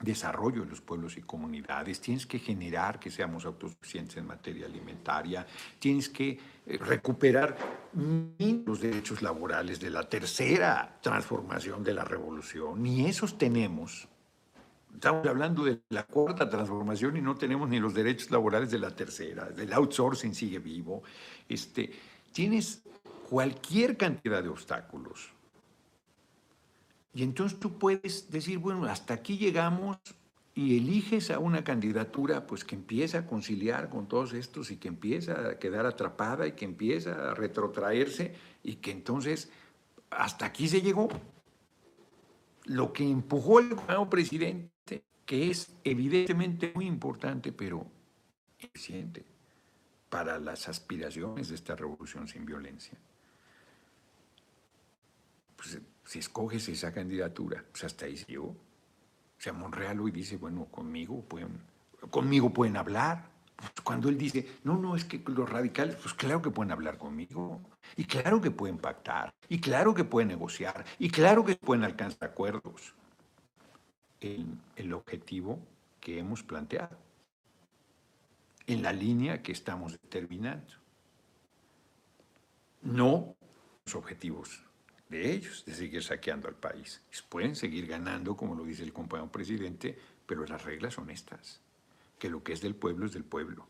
desarrollo 0.02 0.62
de 0.62 0.70
los 0.70 0.80
pueblos 0.80 1.16
y 1.16 1.22
comunidades, 1.22 2.00
tienes 2.00 2.26
que 2.26 2.38
generar 2.38 2.98
que 2.98 3.10
seamos 3.10 3.44
autosuficientes 3.44 4.16
en 4.16 4.26
materia 4.26 4.66
alimentaria, 4.66 5.46
tienes 5.78 6.08
que 6.08 6.38
eh, 6.66 6.78
recuperar 6.78 7.56
los 7.94 8.80
derechos 8.80 9.22
laborales 9.22 9.80
de 9.80 9.90
la 9.90 10.08
tercera 10.08 10.98
transformación 11.00 11.84
de 11.84 11.94
la 11.94 12.04
revolución, 12.04 12.82
ni 12.82 13.06
esos 13.06 13.38
tenemos. 13.38 14.08
Estamos 14.92 15.26
hablando 15.26 15.64
de 15.64 15.80
la 15.88 16.04
cuarta 16.04 16.48
transformación 16.48 17.16
y 17.16 17.22
no 17.22 17.34
tenemos 17.36 17.68
ni 17.68 17.80
los 17.80 17.94
derechos 17.94 18.30
laborales 18.30 18.70
de 18.70 18.78
la 18.78 18.94
tercera, 18.94 19.46
del 19.46 19.72
outsourcing 19.72 20.34
sigue 20.34 20.58
vivo. 20.58 21.02
Este, 21.48 21.90
tienes 22.32 22.82
cualquier 23.28 23.96
cantidad 23.96 24.42
de 24.42 24.48
obstáculos. 24.48 25.32
Y 27.14 27.22
entonces 27.22 27.58
tú 27.60 27.78
puedes 27.78 28.30
decir, 28.30 28.58
bueno, 28.58 28.84
hasta 28.84 29.14
aquí 29.14 29.36
llegamos 29.36 29.98
y 30.54 30.76
eliges 30.76 31.30
a 31.30 31.38
una 31.38 31.64
candidatura 31.64 32.46
pues 32.46 32.64
que 32.64 32.74
empieza 32.74 33.18
a 33.18 33.26
conciliar 33.26 33.88
con 33.88 34.06
todos 34.06 34.32
estos 34.34 34.70
y 34.70 34.76
que 34.76 34.88
empieza 34.88 35.48
a 35.48 35.58
quedar 35.58 35.86
atrapada 35.86 36.46
y 36.46 36.52
que 36.52 36.64
empieza 36.64 37.30
a 37.30 37.34
retrotraerse 37.34 38.34
y 38.62 38.76
que 38.76 38.90
entonces 38.90 39.50
hasta 40.10 40.46
aquí 40.46 40.68
se 40.68 40.82
llegó. 40.82 41.08
Lo 42.64 42.92
que 42.92 43.04
empujó 43.04 43.60
el 43.60 43.70
nuevo 43.70 44.08
presidente, 44.08 45.04
que 45.26 45.50
es 45.50 45.74
evidentemente 45.84 46.72
muy 46.74 46.86
importante, 46.86 47.52
pero 47.52 47.86
eficiente 48.58 49.24
para 50.08 50.38
las 50.38 50.68
aspiraciones 50.68 51.48
de 51.48 51.54
esta 51.54 51.74
revolución 51.74 52.28
sin 52.28 52.44
violencia. 52.44 52.96
Pues, 55.56 55.80
si 56.04 56.18
escoges 56.18 56.68
esa 56.68 56.92
candidatura, 56.92 57.64
pues 57.70 57.84
hasta 57.84 58.06
ahí 58.06 58.16
se 58.16 58.26
llegó. 58.26 58.48
O 58.48 59.40
sea, 59.44 59.52
Monreal 59.52 60.00
hoy 60.00 60.10
dice, 60.10 60.36
bueno, 60.36 60.66
conmigo 60.66 61.22
pueden, 61.22 61.60
conmigo 62.10 62.52
pueden 62.52 62.76
hablar. 62.76 63.30
Pues, 63.56 63.72
cuando 63.82 64.08
él 64.08 64.18
dice, 64.18 64.58
no, 64.64 64.76
no, 64.78 64.96
es 64.96 65.04
que 65.04 65.22
los 65.26 65.48
radicales, 65.48 65.96
pues 65.96 66.14
claro 66.14 66.42
que 66.42 66.50
pueden 66.50 66.72
hablar 66.72 66.98
conmigo. 66.98 67.60
Y 67.96 68.04
claro 68.04 68.40
que 68.40 68.50
pueden 68.50 68.78
pactar. 68.78 69.32
Y 69.48 69.60
claro 69.60 69.94
que 69.94 70.04
pueden 70.04 70.28
negociar. 70.28 70.84
Y 70.98 71.10
claro 71.10 71.44
que 71.44 71.56
pueden 71.56 71.84
alcanzar 71.84 72.30
acuerdos. 72.30 72.94
en 74.20 74.60
el 74.76 74.92
objetivo 74.92 75.58
que 76.00 76.18
hemos 76.20 76.44
planteado 76.44 76.96
en 78.66 78.82
la 78.82 78.92
línea 78.92 79.42
que 79.42 79.52
estamos 79.52 79.92
determinando. 79.92 80.72
No 82.82 83.34
los 83.84 83.94
objetivos 83.94 84.64
de 85.12 85.30
ellos, 85.30 85.64
de 85.64 85.74
seguir 85.74 86.02
saqueando 86.02 86.48
al 86.48 86.56
país. 86.56 87.00
Pueden 87.28 87.54
seguir 87.54 87.86
ganando, 87.86 88.36
como 88.36 88.54
lo 88.56 88.64
dice 88.64 88.82
el 88.82 88.92
compañero 88.92 89.30
presidente, 89.30 89.96
pero 90.26 90.44
las 90.46 90.64
reglas 90.64 90.94
son 90.94 91.10
estas, 91.10 91.60
que 92.18 92.30
lo 92.30 92.42
que 92.42 92.54
es 92.54 92.60
del 92.60 92.74
pueblo 92.74 93.06
es 93.06 93.12
del 93.12 93.24
pueblo, 93.24 93.68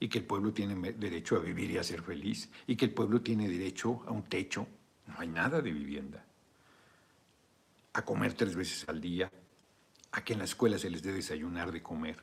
y 0.00 0.08
que 0.08 0.18
el 0.18 0.24
pueblo 0.24 0.52
tiene 0.52 0.92
derecho 0.92 1.36
a 1.36 1.40
vivir 1.40 1.70
y 1.70 1.78
a 1.78 1.84
ser 1.84 2.02
feliz, 2.02 2.50
y 2.66 2.76
que 2.76 2.86
el 2.86 2.92
pueblo 2.92 3.22
tiene 3.22 3.48
derecho 3.48 4.02
a 4.06 4.10
un 4.10 4.24
techo, 4.24 4.66
no 5.06 5.14
hay 5.18 5.28
nada 5.28 5.62
de 5.62 5.72
vivienda, 5.72 6.24
a 7.92 8.04
comer 8.04 8.34
tres 8.34 8.56
veces 8.56 8.88
al 8.88 9.00
día, 9.00 9.30
a 10.12 10.24
que 10.24 10.32
en 10.32 10.40
la 10.40 10.44
escuela 10.44 10.78
se 10.78 10.90
les 10.90 11.02
dé 11.02 11.12
desayunar 11.12 11.70
de 11.70 11.82
comer, 11.82 12.22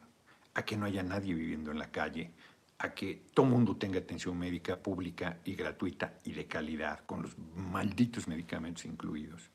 a 0.54 0.66
que 0.66 0.76
no 0.76 0.86
haya 0.86 1.04
nadie 1.04 1.34
viviendo 1.34 1.72
en 1.72 1.80
la 1.80 1.90
calle, 1.90 2.32
a 2.80 2.94
que 2.94 3.26
todo 3.34 3.46
mundo 3.46 3.76
tenga 3.76 4.00
atención 4.00 4.38
médica 4.38 4.78
pública 4.78 5.40
y 5.46 5.56
gratuita 5.56 6.20
y 6.24 6.34
de 6.34 6.46
calidad, 6.46 7.06
con 7.06 7.24
los 7.24 7.38
malditos 7.38 8.28
medicamentos 8.28 8.86
incluidos, 8.86 9.50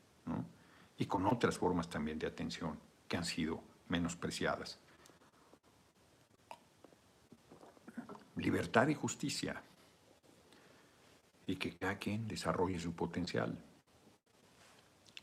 y 0.97 1.05
con 1.05 1.25
otras 1.25 1.57
formas 1.57 1.89
también 1.89 2.19
de 2.19 2.27
atención 2.27 2.77
que 3.07 3.17
han 3.17 3.25
sido 3.25 3.63
menospreciadas. 3.87 4.79
Libertad 8.35 8.87
y 8.87 8.95
justicia, 8.95 9.61
y 11.45 11.55
que 11.55 11.75
cada 11.75 11.97
quien 11.97 12.27
desarrolle 12.27 12.79
su 12.79 12.93
potencial. 12.93 13.57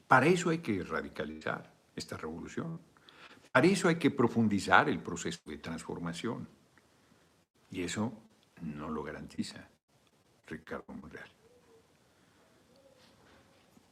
Para 0.07 0.26
eso 0.26 0.51
hay 0.51 0.59
que 0.59 0.82
radicalizar 0.82 1.72
esta 1.94 2.16
revolución. 2.16 2.80
Para 3.53 3.66
eso 3.66 3.88
hay 3.88 3.96
que 3.96 4.11
profundizar 4.11 4.88
el 4.88 5.01
proceso 5.01 5.40
de 5.46 5.59
transformación. 5.59 6.48
Y 7.71 7.83
eso 7.83 8.12
no 8.62 8.89
lo 8.91 9.03
garantiza 9.03 9.68
Ricardo 10.47 10.93
Monreal. 10.93 11.31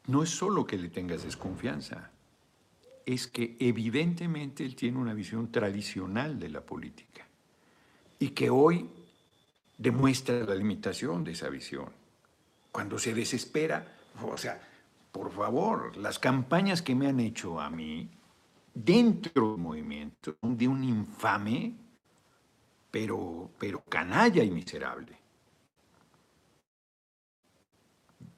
No 0.07 0.23
es 0.23 0.31
solo 0.31 0.67
que 0.67 0.79
le 0.79 0.89
tengas 0.89 1.23
desconfianza, 1.23 2.11
es 3.05 3.27
que 3.27 3.57
evidentemente 3.61 4.65
él 4.65 4.75
tiene 4.75 4.99
una 4.99 5.15
visión 5.15 5.51
tradicional 5.53 6.39
de 6.39 6.49
la 6.49 6.61
política 6.61 7.27
y 8.19 8.31
que 8.31 8.51
hoy 8.51 8.89
demuestra 9.77 10.45
la 10.45 10.55
limitación 10.55 11.25
de 11.25 11.33
esa 11.33 11.49
visión. 11.49 11.91
Cuando 12.73 12.99
se 12.99 13.15
desespera, 13.15 13.97
o 14.23 14.37
sea, 14.37 14.61
por 15.13 15.31
favor, 15.31 15.97
las 15.97 16.19
campañas 16.19 16.83
que 16.83 16.95
me 16.95 17.07
han 17.07 17.21
hecho 17.21 17.61
a 17.61 17.71
mí 17.71 18.11
dentro 18.75 19.53
del 19.53 19.59
movimiento 19.59 20.37
de 20.43 20.69
un 20.69 20.85
infame, 20.85 21.75
pero, 22.91 23.51
pero 23.59 23.83
canalla 23.85 24.43
y 24.43 24.51
miserable. 24.51 25.19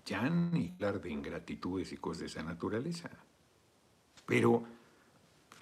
Ya 0.04 0.28
ni 0.28 0.70
hablar 0.70 1.00
de 1.00 1.10
ingratitudes 1.10 1.92
y 1.92 1.96
cosas 1.96 2.20
de 2.20 2.26
esa 2.26 2.42
naturaleza. 2.42 3.10
Pero 4.26 4.64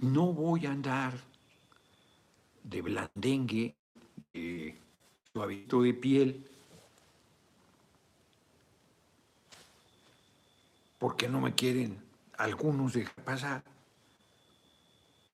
no 0.01 0.33
voy 0.33 0.67
a 0.67 0.71
andar 0.71 1.15
de 2.63 2.83
blandengue, 2.83 3.75
de 4.33 4.79
suavito 5.33 5.83
de 5.83 5.95
piel, 5.95 6.51
porque 10.99 11.29
no 11.29 11.41
me 11.41 11.55
quieren 11.55 12.03
algunos 12.37 12.95
dejar 12.95 13.25
pasar 13.25 13.79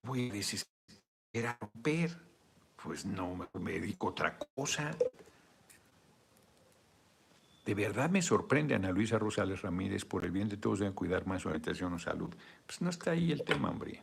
voy 0.05 0.29
a 0.29 0.33
desesperar, 0.33 1.57
romper, 1.59 2.17
pues 2.85 3.03
no 3.05 3.49
me 3.53 3.71
dedico 3.71 4.07
a 4.07 4.11
otra 4.11 4.37
cosa. 4.37 4.95
De 7.65 7.73
verdad 7.73 8.11
me 8.11 8.21
sorprende 8.21 8.75
Ana 8.75 8.91
Luisa 8.91 9.17
Rosales 9.17 9.63
Ramírez, 9.63 10.05
por 10.05 10.23
el 10.23 10.29
bien 10.29 10.47
de 10.47 10.57
todos 10.57 10.79
deben 10.79 10.93
cuidar 10.93 11.25
más 11.25 11.41
su 11.41 11.49
alimentación 11.49 11.93
o 11.93 11.99
salud. 11.99 12.29
Pues 12.65 12.79
no 12.81 12.91
está 12.91 13.11
ahí 13.11 13.31
el 13.31 13.43
tema, 13.43 13.71
hombre. 13.71 14.01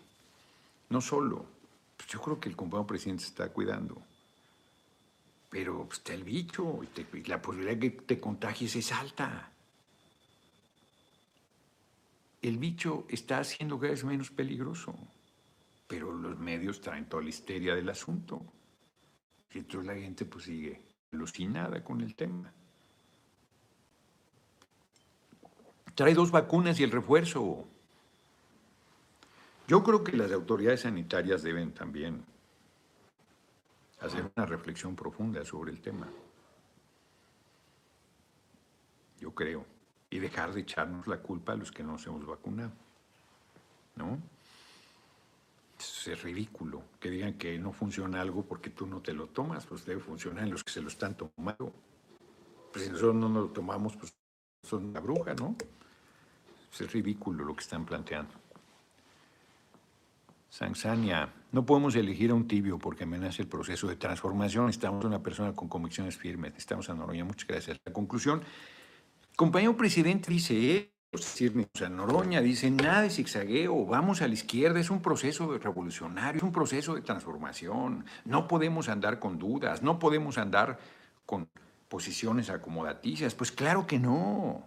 No 0.89 1.01
solo. 1.01 1.47
Pues 1.97 2.09
yo 2.09 2.21
creo 2.21 2.41
que 2.41 2.49
el 2.49 2.57
compañero 2.57 2.89
presidente 2.89 3.23
se 3.23 3.29
está 3.29 3.49
cuidando. 3.51 4.03
Pero 5.49 5.85
pues, 5.85 5.99
está 5.99 6.13
el 6.15 6.25
bicho 6.25 6.81
y, 6.83 7.23
la 7.29 7.41
posibilidad 7.41 7.77
de 7.77 7.93
que 7.93 8.03
te 8.03 8.19
contagies 8.19 8.75
es 8.75 8.91
alta. 8.91 9.49
El 12.41 12.59
bicho 12.59 13.07
está 13.09 13.39
haciendo 13.39 13.79
que 13.79 13.87
vez 13.87 14.03
menos 14.03 14.33
peligroso, 14.33 14.97
pero 15.87 16.11
los 16.11 16.37
medios 16.37 16.81
traen 16.81 17.09
toda 17.09 17.23
la 17.23 17.29
histeria 17.29 17.77
del 17.77 17.89
asunto. 17.89 18.43
Y 19.55 19.59
entonces 19.59 19.87
la 19.87 20.01
gente 20.01 20.25
pues 20.25 20.45
sigue 20.45 20.81
alucinada 21.13 21.83
con 21.85 22.01
el 22.01 22.15
tema. 22.15 22.53
Trae 25.95 26.15
dos 26.15 26.31
vacunas 26.31 26.81
y 26.81 26.85
el 26.85 26.91
refuerzo. 26.91 27.67
Yo 29.69 29.83
creo 29.83 30.03
que 30.03 30.17
las 30.17 30.33
autoridades 30.33 30.81
sanitarias 30.81 31.43
deben 31.43 31.73
también 31.73 32.25
hacer 34.01 34.31
una 34.35 34.47
reflexión 34.47 34.97
profunda 34.97 35.45
sobre 35.45 35.71
el 35.71 35.81
tema. 35.81 36.09
Yo 39.21 39.35
creo. 39.35 39.65
Y 40.11 40.19
dejar 40.19 40.53
de 40.53 40.61
echarnos 40.61 41.07
la 41.07 41.19
culpa 41.19 41.53
a 41.53 41.57
los 41.57 41.73
que 41.73 41.83
no 41.83 41.93
nos 41.93 42.07
hemos 42.07 42.27
vacunado. 42.27 42.73
¿No? 43.97 44.19
Es 46.07 46.23
ridículo 46.23 46.83
que 46.99 47.11
digan 47.11 47.35
que 47.35 47.59
no 47.59 47.73
funciona 47.73 48.21
algo 48.21 48.45
porque 48.45 48.71
tú 48.71 48.87
no 48.87 49.01
te 49.01 49.13
lo 49.13 49.27
tomas, 49.29 49.67
pues 49.67 49.85
debe 49.85 50.01
funcionar 50.01 50.45
en 50.45 50.51
los 50.51 50.65
que 50.65 50.73
se 50.73 50.81
lo 50.81 50.89
están 50.89 51.17
tomando. 51.17 51.73
Pues 52.73 52.85
si 52.85 52.91
nosotros 52.91 53.17
no 53.17 53.29
nos 53.29 53.43
lo 53.45 53.51
tomamos, 53.51 53.97
pues 53.97 54.15
son 54.63 54.87
una 54.87 55.01
bruja, 55.01 55.35
¿no? 55.35 55.57
Es 56.73 56.93
ridículo 56.93 57.45
lo 57.45 57.55
que 57.55 57.61
están 57.61 57.85
planteando. 57.85 58.33
Sansania, 60.49 61.33
no 61.51 61.65
podemos 61.65 61.95
elegir 61.97 62.31
a 62.31 62.35
un 62.35 62.47
tibio 62.47 62.79
porque 62.79 63.05
amenaza 63.05 63.41
el 63.41 63.49
proceso 63.49 63.89
de 63.89 63.97
transformación. 63.97 64.67
Necesitamos 64.67 65.05
una 65.05 65.23
persona 65.23 65.55
con 65.55 65.69
convicciones 65.69 66.17
firmes. 66.17 66.53
Necesitamos 66.53 66.91
a 66.91 66.95
Noroña. 66.95 67.25
Muchas 67.25 67.49
gracias. 67.49 67.81
La 67.85 67.93
conclusión, 67.93 68.43
compañero 69.35 69.77
presidente 69.77 70.31
dice, 70.31 70.92
es 71.13 71.21
decir, 71.21 71.69
o 71.75 71.89
Noroña 71.91 72.41
dice, 72.41 72.71
nada 72.71 73.03
de 73.03 73.11
zigzagueo, 73.11 73.85
vamos 73.85 74.23
a 74.23 74.29
la 74.29 74.33
izquierda, 74.33 74.81
es 74.81 74.89
un 74.89 75.03
proceso 75.03 75.59
revolucionario, 75.59 76.39
es 76.39 76.43
un 76.43 76.53
proceso 76.53 76.95
de 76.95 77.03
transformación. 77.03 78.07
No 78.25 78.49
podemos 78.49 78.89
andar 78.89 79.19
con 79.19 79.39
dudas, 79.39 79.83
no 79.83 79.99
podemos 79.99 80.39
andar 80.39 80.79
con 81.27 81.49
posiciones 81.91 82.49
acomodaticias. 82.49 83.35
Pues 83.35 83.53
claro 83.53 83.87
que 83.87 83.99
no 83.99 84.65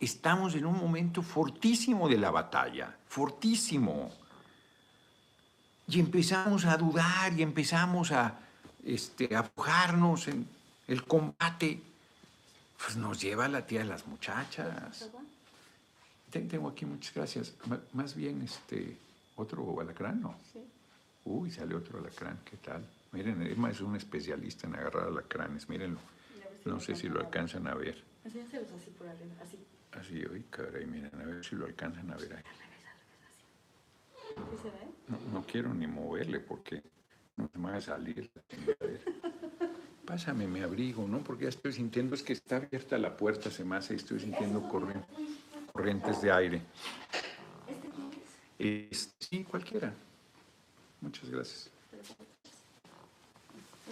estamos 0.00 0.56
en 0.56 0.66
un 0.66 0.76
momento 0.76 1.22
fortísimo 1.22 2.08
de 2.08 2.18
la 2.18 2.32
batalla, 2.32 2.96
fortísimo. 3.06 4.10
Y 5.86 6.00
empezamos 6.00 6.64
a 6.64 6.76
dudar 6.76 7.32
y 7.38 7.42
empezamos 7.42 8.10
a 8.10 8.40
este, 8.84 9.32
en 9.32 10.48
el 10.88 11.04
combate. 11.04 11.80
Pues 12.76 12.96
nos 12.96 13.20
lleva 13.20 13.46
la 13.46 13.64
tía 13.64 13.80
de 13.80 13.86
las 13.86 14.04
muchachas. 14.08 15.08
Tengo 16.40 16.68
aquí 16.68 16.84
muchas 16.84 17.14
gracias. 17.14 17.54
Más 17.92 18.14
bien, 18.14 18.42
este, 18.42 18.96
otro 19.36 19.80
alacrán, 19.80 20.20
¿no? 20.20 20.36
Sí. 20.52 20.60
Uy, 21.24 21.50
sale 21.50 21.74
otro 21.74 21.98
alacrán, 21.98 22.38
¿qué 22.44 22.56
tal? 22.58 22.86
Miren, 23.12 23.42
Emma 23.42 23.70
es 23.70 23.80
un 23.80 23.96
especialista 23.96 24.66
en 24.66 24.74
agarrar 24.74 25.08
alacranes, 25.08 25.68
mírenlo. 25.68 26.00
No 26.64 26.80
sé 26.80 26.94
si 26.94 27.08
lo 27.08 27.20
alcanzan 27.20 27.66
a 27.66 27.74
ver. 27.74 28.02
Así, 28.24 28.40
así 28.40 28.90
por 28.90 29.08
arriba, 29.08 29.34
así. 29.42 29.58
Así, 29.92 30.24
hoy 30.24 30.44
caray, 30.50 30.84
miren, 30.86 31.14
a 31.14 31.24
ver 31.24 31.44
si 31.44 31.56
lo 31.56 31.66
alcanzan 31.66 32.10
a 32.10 32.16
ver 32.16 32.34
ahí. 32.34 32.42
¿Sí 34.34 34.56
se 34.62 34.68
ve? 34.68 34.92
No, 35.08 35.18
no 35.32 35.46
quiero 35.46 35.72
ni 35.72 35.86
moverle 35.86 36.40
porque 36.40 36.82
no 37.36 37.48
se 37.48 37.58
me 37.58 37.70
va 37.70 37.76
a 37.76 37.80
salir. 37.80 38.30
Pásame 40.06 40.46
mi 40.46 40.60
abrigo, 40.60 41.06
¿no? 41.08 41.22
Porque 41.24 41.44
ya 41.44 41.48
estoy 41.48 41.72
sintiendo, 41.72 42.14
es 42.14 42.22
que 42.22 42.32
está 42.32 42.56
abierta 42.56 42.98
la 42.98 43.16
puerta, 43.16 43.50
se 43.50 43.64
me 43.64 43.76
hace 43.76 43.94
y 43.94 43.96
estoy 43.96 44.20
sintiendo 44.20 44.68
corrientes 45.76 46.22
de 46.22 46.32
aire. 46.32 46.62
¿Este 48.58 48.88
es? 48.90 49.14
sí, 49.18 49.44
cualquiera. 49.44 49.92
Muchas 51.02 51.28
gracias. 51.28 51.70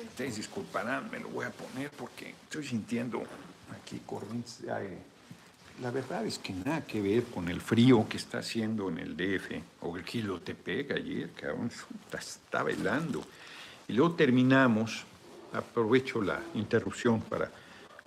Ustedes 0.09 0.37
disculparán, 0.37 1.11
me 1.11 1.21
lo 1.21 1.29
voy 1.29 1.45
a 1.45 1.51
poner 1.51 1.91
porque 1.91 2.35
estoy 2.45 2.65
sintiendo 2.65 3.23
aquí 3.71 4.01
corrientes 4.07 4.63
de 4.63 4.73
aire. 4.73 4.99
La 5.83 5.91
verdad 5.91 6.25
es 6.25 6.39
que 6.39 6.55
nada 6.55 6.87
que 6.87 7.03
ver 7.03 7.25
con 7.25 7.49
el 7.49 7.61
frío 7.61 8.09
que 8.09 8.17
está 8.17 8.39
haciendo 8.39 8.89
en 8.89 8.99
el 8.99 9.17
DF 9.17 9.51
o 9.83 9.97
el 9.97 10.05
kilo 10.05 10.41
te 10.41 10.55
pega 10.55 10.97
ayer, 10.97 11.33
cabrón, 11.33 11.71
está 12.19 12.63
velando. 12.63 13.23
Y 13.89 13.93
luego 13.93 14.15
terminamos, 14.15 15.05
aprovecho 15.53 16.23
la 16.23 16.41
interrupción 16.55 17.21
para 17.21 17.51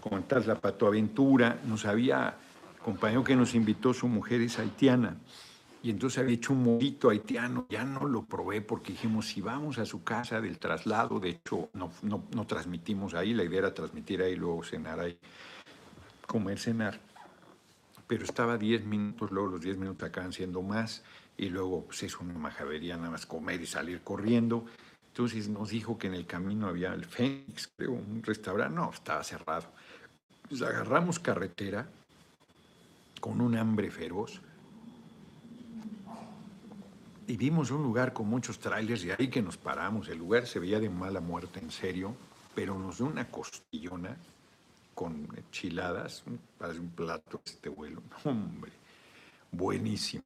comentar 0.02 0.46
la 0.48 0.56
patoaventura, 0.56 1.60
nos 1.66 1.86
había, 1.86 2.36
compañero 2.88 3.22
que 3.22 3.36
nos 3.36 3.54
invitó, 3.54 3.94
su 3.94 4.08
mujer 4.08 4.40
es 4.40 4.60
haitiana, 4.60 5.18
y 5.84 5.90
entonces 5.90 6.20
había 6.20 6.36
hecho 6.36 6.54
un 6.54 6.64
molito 6.64 7.10
haitiano, 7.10 7.66
ya 7.70 7.84
no 7.84 8.08
lo 8.08 8.24
probé 8.24 8.62
porque 8.62 8.94
dijimos, 8.94 9.28
si 9.28 9.42
vamos 9.42 9.78
a 9.78 9.86
su 9.86 10.06
casa 10.06 10.40
del 10.40 10.58
traslado, 10.58 11.20
de 11.20 11.32
hecho 11.32 11.70
no, 11.74 11.92
no, 12.02 12.24
no 12.34 12.48
transmitimos 12.48 13.14
ahí, 13.14 13.34
la 13.34 13.44
idea 13.44 13.60
era 13.60 13.74
transmitir 13.74 14.22
ahí, 14.22 14.38
luego 14.38 14.64
cenar 14.64 15.02
ahí, 15.02 15.20
comer, 16.26 16.60
cenar. 16.60 16.98
Pero 18.08 18.24
estaba 18.24 18.58
10 18.58 18.86
minutos, 18.86 19.32
luego 19.32 19.50
los 19.50 19.62
10 19.62 19.80
minutos 19.80 20.08
acaban 20.08 20.32
siendo 20.32 20.62
más, 20.62 21.04
y 21.36 21.50
luego 21.50 21.84
pues, 21.84 22.04
es 22.04 22.18
una 22.22 22.36
majadería 22.36 22.96
nada 22.96 23.10
más 23.10 23.26
comer 23.26 23.60
y 23.60 23.66
salir 23.66 24.00
corriendo. 24.00 24.66
Entonces 25.08 25.50
nos 25.50 25.72
dijo 25.72 25.98
que 25.98 26.08
en 26.08 26.14
el 26.14 26.26
camino 26.26 26.68
había 26.68 26.94
el 26.94 27.04
Fénix, 27.04 27.70
creo, 27.76 27.92
un 27.92 28.24
restaurante, 28.24 28.74
no, 28.74 28.92
estaba 28.92 29.26
cerrado. 29.26 29.68
Pues 30.48 30.62
agarramos 30.62 31.20
carretera 31.20 31.90
con 33.20 33.42
un 33.42 33.56
hambre 33.56 33.92
feroz 33.92 34.42
y 37.28 37.36
vimos 37.36 37.72
un 37.72 37.84
lugar 37.84 38.14
con 38.14 38.28
muchos 38.28 38.58
trailers 38.58 39.04
y 39.04 39.12
ahí 39.12 39.28
que 39.28 39.42
nos 39.42 39.58
paramos. 39.58 40.08
El 40.08 40.18
lugar 40.18 40.48
se 40.48 40.60
veía 40.60 40.80
de 40.80 40.90
mala 40.90 41.20
muerte, 41.20 41.60
en 41.60 41.72
serio, 41.72 42.16
pero 42.56 42.80
nos 42.80 42.98
dio 42.98 43.06
una 43.06 43.30
costillona 43.30 44.16
con 44.96 45.28
enchiladas, 45.36 46.24
parece 46.58 46.80
un 46.80 46.90
plato 46.90 47.42
este 47.46 47.70
vuelo, 47.70 48.02
hombre, 48.24 48.72
buenísimo. 49.52 50.24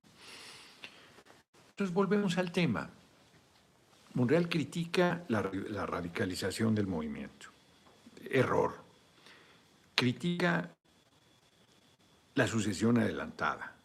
Entonces 1.71 1.93
volvemos 1.93 2.37
al 2.37 2.51
tema. 2.51 2.89
Monreal 4.13 4.47
critica 4.47 5.23
la 5.29 5.41
radicalización 5.85 6.75
del 6.75 6.85
movimiento. 6.85 7.47
Error. 8.29 8.75
Critica 9.95 10.69
la 12.35 12.47
sucesión 12.47 12.97
adelantada. 12.97 13.75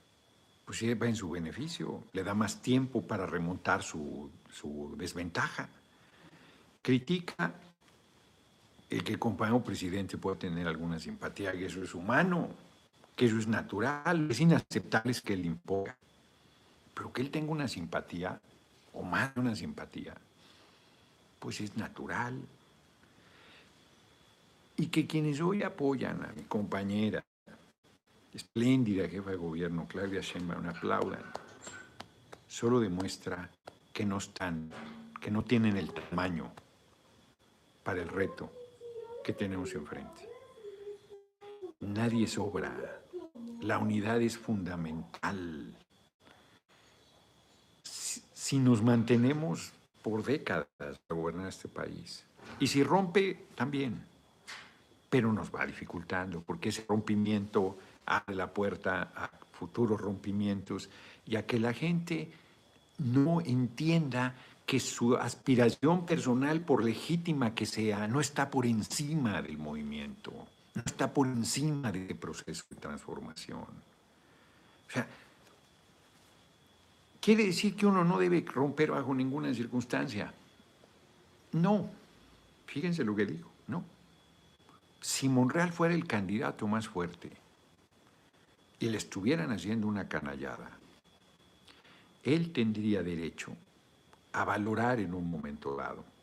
Pues 0.64 0.82
va 1.00 1.06
en 1.06 1.16
su 1.16 1.30
beneficio, 1.30 2.04
le 2.12 2.24
da 2.24 2.34
más 2.34 2.60
tiempo 2.60 3.02
para 3.02 3.24
remontar 3.26 3.82
su, 3.82 4.30
su 4.52 4.94
desventaja. 4.98 5.68
Critica 6.82 7.54
el 8.90 9.02
que 9.02 9.12
el 9.12 9.18
compañero 9.18 9.62
presidente 9.62 10.18
pueda 10.18 10.38
tener 10.38 10.66
alguna 10.66 10.98
simpatía, 10.98 11.52
que 11.52 11.66
eso 11.66 11.82
es 11.82 11.94
humano, 11.94 12.50
que 13.14 13.26
eso 13.26 13.38
es 13.38 13.46
natural, 13.46 14.30
es 14.30 14.40
inaceptable 14.40 15.14
que 15.24 15.32
él 15.32 15.46
imponga. 15.46 15.96
Pero 16.94 17.12
que 17.12 17.22
él 17.22 17.30
tenga 17.30 17.52
una 17.52 17.68
simpatía, 17.68 18.40
o 18.92 19.02
más 19.02 19.34
de 19.34 19.40
una 19.40 19.56
simpatía, 19.56 20.14
pues 21.38 21.60
es 21.60 21.76
natural. 21.76 22.40
Y 24.76 24.86
que 24.86 25.06
quienes 25.06 25.40
hoy 25.40 25.62
apoyan 25.62 26.24
a 26.24 26.32
mi 26.32 26.42
compañera, 26.42 27.24
espléndida 28.36 29.08
jefa 29.08 29.30
de 29.30 29.36
gobierno, 29.36 29.88
Claudia 29.88 30.20
Sheinbaum, 30.20 30.66
aplaudan, 30.66 31.24
solo 32.46 32.80
demuestra 32.80 33.50
que 33.94 34.04
no 34.04 34.18
están, 34.18 34.70
que 35.20 35.30
no 35.30 35.42
tienen 35.42 35.78
el 35.78 35.92
tamaño 35.92 36.52
para 37.82 38.02
el 38.02 38.08
reto 38.08 38.52
que 39.24 39.32
tenemos 39.32 39.72
enfrente. 39.74 40.28
Nadie 41.80 42.26
sobra. 42.26 43.00
La 43.62 43.78
unidad 43.78 44.20
es 44.20 44.36
fundamental. 44.36 45.74
Si, 47.82 48.58
nos 48.58 48.82
mantenemos 48.82 49.72
por 50.02 50.22
décadas 50.22 50.68
a 50.80 51.14
gobernar 51.14 51.48
este 51.48 51.68
país, 51.68 52.24
y 52.60 52.66
si 52.66 52.84
rompe, 52.84 53.46
también, 53.54 54.04
pero 55.10 55.32
nos 55.32 55.50
va 55.52 55.66
dificultando, 55.66 56.42
porque 56.42 56.68
ese 56.68 56.84
rompimiento 56.86 57.76
abre 58.06 58.36
la 58.36 58.52
puerta 58.52 59.10
a 59.14 59.30
futuros 59.52 60.00
rompimientos 60.00 60.88
y 61.26 61.36
a 61.36 61.46
que 61.46 61.58
la 61.58 61.72
gente 61.72 62.30
no 62.98 63.40
entienda 63.40 64.34
que 64.64 64.80
su 64.80 65.16
aspiración 65.16 66.06
personal, 66.06 66.60
por 66.60 66.84
legítima 66.84 67.54
que 67.54 67.66
sea, 67.66 68.08
no 68.08 68.20
está 68.20 68.50
por 68.50 68.66
encima 68.66 69.42
del 69.42 69.58
movimiento. 69.58 70.32
no 70.74 70.82
está 70.84 71.10
por 71.10 71.26
encima 71.26 71.90
de 71.90 72.14
proceso 72.14 72.64
de 72.68 72.76
transformación. 72.76 73.60
O 73.60 74.92
sea, 74.92 75.06
quiere 77.18 77.46
decir 77.46 77.74
que 77.74 77.86
uno 77.86 78.04
no 78.04 78.18
debe 78.18 78.44
romper 78.46 78.90
bajo 78.90 79.14
ninguna 79.14 79.54
circunstancia. 79.54 80.34
No, 81.52 81.88
fíjense 82.66 83.04
lo 83.04 83.16
que 83.16 83.24
digo, 83.24 83.50
no. 83.68 83.84
Si 85.00 85.30
Monreal 85.30 85.72
fuera 85.72 85.94
el 85.94 86.06
candidato 86.06 86.66
más 86.66 86.88
fuerte 86.88 87.45
y 88.78 88.88
le 88.88 88.98
estuvieran 88.98 89.50
haciendo 89.52 89.86
una 89.86 90.08
canallada, 90.08 90.70
él 92.22 92.52
tendría 92.52 93.02
derecho 93.02 93.56
a 94.32 94.44
valorar 94.44 95.00
en 95.00 95.14
un 95.14 95.30
momento 95.30 95.76
dado 95.76 96.16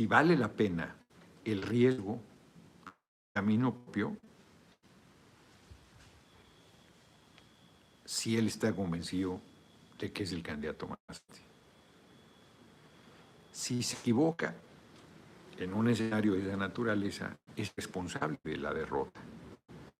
si 0.00 0.06
vale 0.06 0.34
la 0.34 0.48
pena 0.48 0.96
el 1.44 1.60
riesgo, 1.60 2.18
camino 3.34 3.74
propio, 3.74 4.16
si 8.06 8.38
él 8.38 8.46
está 8.46 8.72
convencido 8.72 9.40
de 9.98 10.10
que 10.10 10.22
es 10.22 10.32
el 10.32 10.42
candidato 10.42 10.88
más. 10.88 11.22
Si 13.52 13.82
se 13.82 13.98
equivoca 13.98 14.54
en 15.58 15.74
un 15.74 15.90
escenario 15.90 16.32
de 16.32 16.46
esa 16.46 16.56
naturaleza, 16.56 17.36
es 17.62 17.72
responsable 17.76 18.38
de 18.44 18.56
la 18.56 18.72
derrota. 18.72 19.20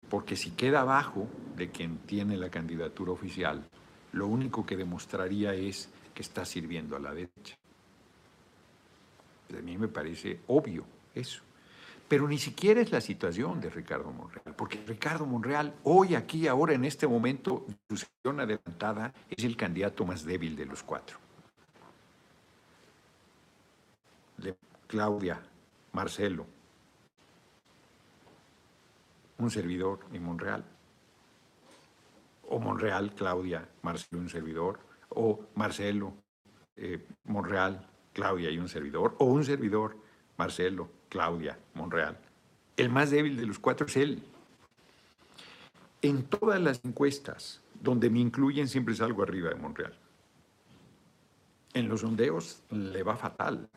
Porque 0.08 0.36
si 0.36 0.50
queda 0.52 0.80
abajo 0.80 1.28
de 1.56 1.70
quien 1.70 1.98
tiene 1.98 2.36
la 2.36 2.50
candidatura 2.50 3.12
oficial, 3.12 3.68
lo 4.12 4.26
único 4.26 4.66
que 4.66 4.76
demostraría 4.76 5.54
es 5.54 5.88
que 6.14 6.22
está 6.22 6.44
sirviendo 6.44 6.96
a 6.96 7.00
la 7.00 7.14
derecha. 7.14 7.56
A 9.56 9.62
mí 9.62 9.78
me 9.78 9.88
parece 9.88 10.40
obvio 10.48 10.84
eso. 11.14 11.42
Pero 12.08 12.26
ni 12.26 12.38
siquiera 12.38 12.80
es 12.80 12.90
la 12.90 13.00
situación 13.00 13.60
de 13.60 13.70
Ricardo 13.70 14.10
Monreal, 14.10 14.54
porque 14.56 14.82
Ricardo 14.84 15.26
Monreal 15.26 15.74
hoy, 15.84 16.16
aquí, 16.16 16.48
ahora, 16.48 16.74
en 16.74 16.84
este 16.84 17.06
momento, 17.06 17.66
su 17.88 17.96
situación 17.96 18.40
adelantada, 18.40 19.14
es 19.28 19.44
el 19.44 19.56
candidato 19.56 20.04
más 20.04 20.24
débil 20.24 20.56
de 20.56 20.66
los 20.66 20.82
cuatro. 20.82 21.18
Claudia, 24.88 25.40
Marcelo, 25.92 26.46
un 29.40 29.50
servidor 29.50 30.00
y 30.12 30.18
Monreal. 30.18 30.64
O 32.48 32.58
Monreal, 32.58 33.14
Claudia, 33.14 33.68
Marcelo, 33.82 34.20
un 34.20 34.28
servidor. 34.28 34.80
O 35.08 35.46
Marcelo, 35.54 36.14
eh, 36.76 37.06
Monreal, 37.24 37.86
Claudia 38.12 38.50
y 38.50 38.58
un 38.58 38.68
servidor, 38.68 39.16
o 39.18 39.24
un 39.26 39.44
servidor, 39.44 39.96
Marcelo, 40.36 40.88
Claudia, 41.08 41.58
Monreal. 41.74 42.18
El 42.76 42.88
más 42.90 43.10
débil 43.10 43.36
de 43.36 43.46
los 43.46 43.58
cuatro 43.58 43.86
es 43.86 43.96
él. 43.96 44.22
En 46.02 46.24
todas 46.24 46.60
las 46.60 46.84
encuestas 46.84 47.60
donde 47.80 48.08
me 48.10 48.20
incluyen 48.20 48.68
siempre 48.68 48.94
salgo 48.94 49.22
arriba 49.22 49.50
de 49.50 49.56
Monreal. 49.56 49.94
En 51.72 51.88
los 51.88 52.00
sondeos 52.00 52.62
le 52.70 53.02
va 53.02 53.16
fatal. 53.16 53.68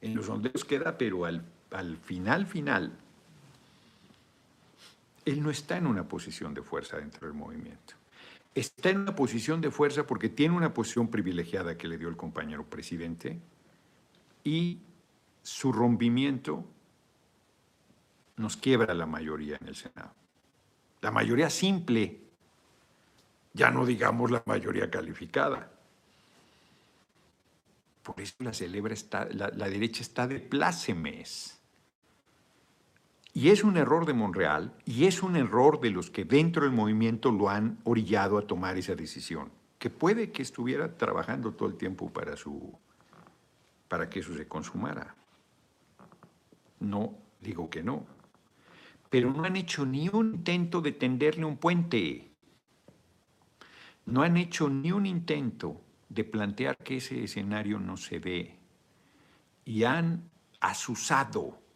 En 0.00 0.14
los 0.14 0.26
sondeos 0.26 0.64
queda, 0.64 0.96
pero 0.96 1.24
al, 1.24 1.44
al 1.70 1.96
final, 1.96 2.46
final, 2.46 2.96
él 5.30 5.42
no 5.42 5.50
está 5.50 5.76
en 5.76 5.86
una 5.86 6.06
posición 6.06 6.54
de 6.54 6.62
fuerza 6.62 6.96
dentro 6.98 7.26
del 7.26 7.36
movimiento 7.36 7.94
está 8.60 8.90
en 8.90 8.98
una 8.98 9.14
posición 9.14 9.60
de 9.60 9.70
fuerza 9.70 10.06
porque 10.06 10.28
tiene 10.28 10.56
una 10.56 10.74
posición 10.74 11.08
privilegiada 11.08 11.76
que 11.76 11.88
le 11.88 11.98
dio 11.98 12.08
el 12.08 12.16
compañero 12.16 12.64
presidente 12.64 13.38
y 14.44 14.78
su 15.42 15.72
rompimiento 15.72 16.64
nos 18.36 18.56
quiebra 18.56 18.94
la 18.94 19.06
mayoría 19.06 19.58
en 19.60 19.68
el 19.68 19.76
Senado. 19.76 20.12
La 21.00 21.10
mayoría 21.10 21.50
simple, 21.50 22.20
ya 23.52 23.70
no 23.70 23.84
digamos 23.86 24.30
la 24.30 24.42
mayoría 24.46 24.90
calificada. 24.90 25.70
Por 28.02 28.20
eso 28.20 28.34
la, 28.38 28.52
celebra 28.52 28.94
está, 28.94 29.28
la, 29.30 29.68
derecha 29.68 30.02
está 30.02 30.26
de 30.26 30.40
plácemes. 30.40 31.57
Y 33.38 33.50
es 33.50 33.62
un 33.62 33.76
error 33.76 34.04
de 34.04 34.14
Monreal 34.14 34.74
y 34.84 35.04
es 35.04 35.22
un 35.22 35.36
error 35.36 35.78
de 35.78 35.90
los 35.90 36.10
que 36.10 36.24
dentro 36.24 36.64
del 36.64 36.72
movimiento 36.72 37.30
lo 37.30 37.48
han 37.48 37.78
orillado 37.84 38.36
a 38.36 38.44
tomar 38.48 38.76
esa 38.76 38.96
decisión, 38.96 39.52
que 39.78 39.90
puede 39.90 40.32
que 40.32 40.42
estuviera 40.42 40.96
trabajando 40.96 41.54
todo 41.54 41.68
el 41.68 41.76
tiempo 41.76 42.12
para, 42.12 42.36
su, 42.36 42.76
para 43.86 44.10
que 44.10 44.18
eso 44.18 44.34
se 44.34 44.48
consumara. 44.48 45.14
No 46.80 47.14
digo 47.40 47.70
que 47.70 47.80
no, 47.80 48.06
pero 49.08 49.32
no 49.32 49.44
han 49.44 49.54
hecho 49.54 49.86
ni 49.86 50.08
un 50.08 50.34
intento 50.34 50.80
de 50.80 50.90
tenderle 50.90 51.44
un 51.44 51.58
puente. 51.58 52.32
No 54.04 54.22
han 54.22 54.36
hecho 54.36 54.68
ni 54.68 54.90
un 54.90 55.06
intento 55.06 55.80
de 56.08 56.24
plantear 56.24 56.76
que 56.76 56.96
ese 56.96 57.22
escenario 57.22 57.78
no 57.78 57.96
se 57.96 58.18
ve. 58.18 58.58
Y 59.64 59.84
han 59.84 60.28
asusado 60.58 61.67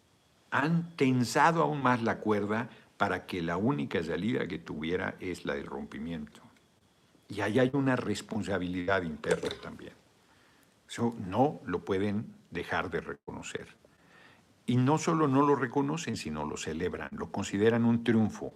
han 0.52 0.94
tensado 0.96 1.62
aún 1.62 1.82
más 1.82 2.02
la 2.02 2.18
cuerda 2.18 2.68
para 2.98 3.26
que 3.26 3.42
la 3.42 3.56
única 3.56 4.04
salida 4.04 4.46
que 4.46 4.58
tuviera 4.58 5.16
es 5.18 5.46
la 5.46 5.54
del 5.54 5.66
rompimiento. 5.66 6.42
Y 7.28 7.40
ahí 7.40 7.58
hay 7.58 7.70
una 7.72 7.96
responsabilidad 7.96 9.02
interna 9.02 9.48
también. 9.62 9.94
Eso 10.86 11.16
no 11.26 11.62
lo 11.64 11.82
pueden 11.86 12.34
dejar 12.50 12.90
de 12.90 13.00
reconocer. 13.00 13.66
Y 14.66 14.76
no 14.76 14.98
solo 14.98 15.26
no 15.26 15.40
lo 15.40 15.56
reconocen, 15.56 16.18
sino 16.18 16.44
lo 16.44 16.58
celebran, 16.58 17.08
lo 17.12 17.32
consideran 17.32 17.86
un 17.86 18.04
triunfo. 18.04 18.52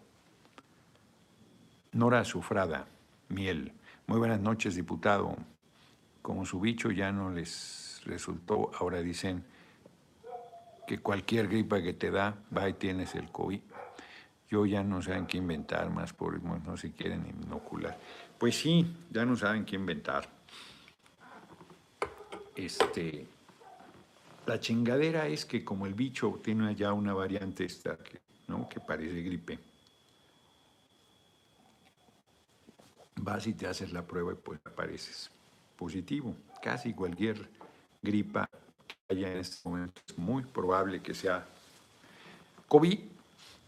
Nora 1.93 2.25
Sufrada, 2.27 2.87
Miel. 3.31 3.73
Muy 4.07 4.19
buenas 4.19 4.41
noches, 4.41 4.75
diputado. 4.75 5.35
Como 6.21 6.45
su 6.45 6.61
bicho 6.61 6.91
ya 6.91 7.11
no 7.11 7.31
les 7.31 8.03
resultó, 8.05 8.71
ahora 8.79 9.01
dicen, 9.01 9.45
que 10.87 10.99
cualquier 10.99 11.49
gripa 11.49 11.83
que 11.83 11.95
te 11.95 12.11
da, 12.11 12.37
va 12.57 12.69
y 12.69 12.75
tienes 12.75 13.15
el 13.15 13.31
COVID. 13.31 13.61
Yo 14.49 14.65
ya 14.65 14.85
no 14.85 15.03
saben 15.03 15.27
qué 15.27 15.39
inventar 15.39 15.91
más, 15.91 16.13
por 16.13 16.41
no 16.43 16.77
se 16.77 16.93
quieren 16.93 17.27
inocular. 17.43 17.99
Pues 18.39 18.57
sí, 18.57 18.87
ya 19.11 19.25
no 19.25 19.37
saben 19.37 19.65
qué 19.65 19.75
inventar. 19.75 20.29
Este, 22.55 23.27
la 24.47 24.61
chingadera 24.61 25.27
es 25.27 25.45
que 25.45 25.65
como 25.65 25.87
el 25.87 25.95
bicho 25.95 26.41
tiene 26.43 26.75
ya 26.75 26.93
una 26.93 27.13
variante 27.13 27.65
esta, 27.65 27.97
que, 27.97 28.21
¿no? 28.47 28.69
que 28.69 28.79
parece 28.79 29.21
gripe, 29.23 29.59
vas 33.17 33.47
y 33.47 33.55
te 33.55 33.67
haces 33.67 33.93
la 33.93 34.07
prueba 34.07 34.33
y 34.33 34.37
pues 34.37 34.61
apareces 34.65 35.31
positivo. 35.77 36.35
Casi 36.63 36.95
cualquier 36.95 37.49
gripa 38.01 38.49
allá 39.09 39.33
en 39.33 39.39
este 39.39 39.69
momento 39.69 40.01
es 40.09 40.19
muy 40.19 40.43
probable 40.45 41.01
que 41.01 41.15
sea 41.15 41.47
COVID 42.69 42.99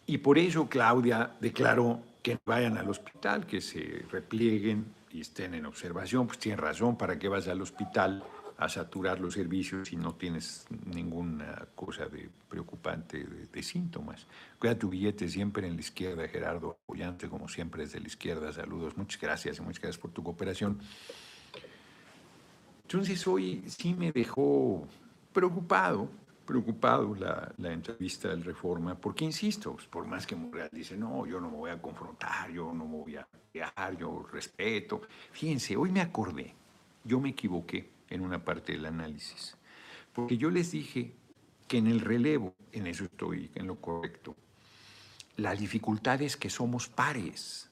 y 0.07 0.19
por 0.19 0.39
eso 0.39 0.69
Claudia 0.69 1.35
declaró 1.41 2.01
que 2.23 2.39
vayan 2.45 2.79
al 2.79 2.89
hospital, 2.89 3.47
que 3.47 3.61
se 3.61 4.05
replieguen 4.11 4.87
y 5.11 5.21
estén 5.21 5.55
en 5.55 5.67
observación. 5.67 6.27
Pues 6.27 6.39
tiene 6.39 6.57
razón, 6.57 6.97
¿para 6.97 7.19
qué 7.19 7.29
vas 7.29 7.47
al 7.49 7.61
hospital 7.61 8.25
a 8.57 8.69
saturar 8.69 9.21
los 9.21 9.35
servicios 9.35 9.89
si 9.89 9.97
no 9.97 10.15
tienes 10.15 10.67
ninguna 10.87 11.69
cosa 11.75 12.07
de 12.07 12.29
preocupante 12.49 13.23
de, 13.25 13.63
síntomas? 13.63 14.27
Cuida 14.59 14.79
tu 14.79 14.89
billete 14.89 15.29
siempre 15.29 15.67
en 15.67 15.75
la 15.75 15.81
izquierda, 15.81 16.27
Gerardo 16.27 16.79
Apoyante, 16.83 17.29
como 17.29 17.49
siempre 17.49 17.85
desde 17.85 18.01
la 18.01 18.09
izquierda. 18.09 18.53
Saludos, 18.53 18.97
muchas 18.97 19.21
gracias 19.21 19.59
y 19.59 19.61
muchas 19.61 19.83
gracias 19.83 20.01
por 20.01 20.11
tu 20.11 20.23
cooperación. 20.23 20.81
Entonces 22.83 23.27
hoy 23.29 23.63
sí 23.67 23.93
me 23.93 24.11
dejó 24.11 24.89
preocupado, 25.39 26.11
preocupado 26.45 27.15
la, 27.15 27.55
entrevista 27.71 28.29
del 28.29 28.43
Reforma, 28.43 28.97
porque 28.97 29.25
insisto, 29.25 29.77
por 29.89 30.05
más 30.05 30.27
que 30.27 30.35
Monreal 30.35 30.69
dice, 30.73 30.97
no, 30.97 31.27
yo 31.27 31.41
no 31.41 31.49
me 31.49 31.57
voy 31.57 31.71
a 31.71 31.81
confrontar, 31.81 32.51
yo 32.51 32.73
no 32.73 32.85
me 32.85 32.97
voy 32.97 33.17
a 33.17 33.25
pelear, 33.25 33.97
yo 33.97 34.27
respeto. 34.33 35.03
Fíjense, 35.31 35.77
hoy 35.77 35.93
me 35.93 36.01
acordé, 36.01 36.57
yo 37.05 37.21
me 37.21 37.29
equivoqué 37.29 37.89
en 38.11 38.23
una 38.23 38.45
parte 38.45 38.73
del 38.73 38.87
análisis, 38.87 39.57
porque 40.13 40.37
yo 40.37 40.51
les 40.51 40.73
dije 40.73 41.15
que 41.69 41.79
en 41.79 41.87
el 41.87 42.01
relevo, 42.01 42.57
en 42.73 42.89
eso 42.89 43.05
estoy 43.05 43.53
en 43.55 43.69
lo 43.69 43.77
correcto, 43.77 44.35
la 45.37 45.55
dificultad 45.55 46.21
es 46.21 46.37
que 46.37 46.51
somos 46.51 46.89
pares. 46.89 47.71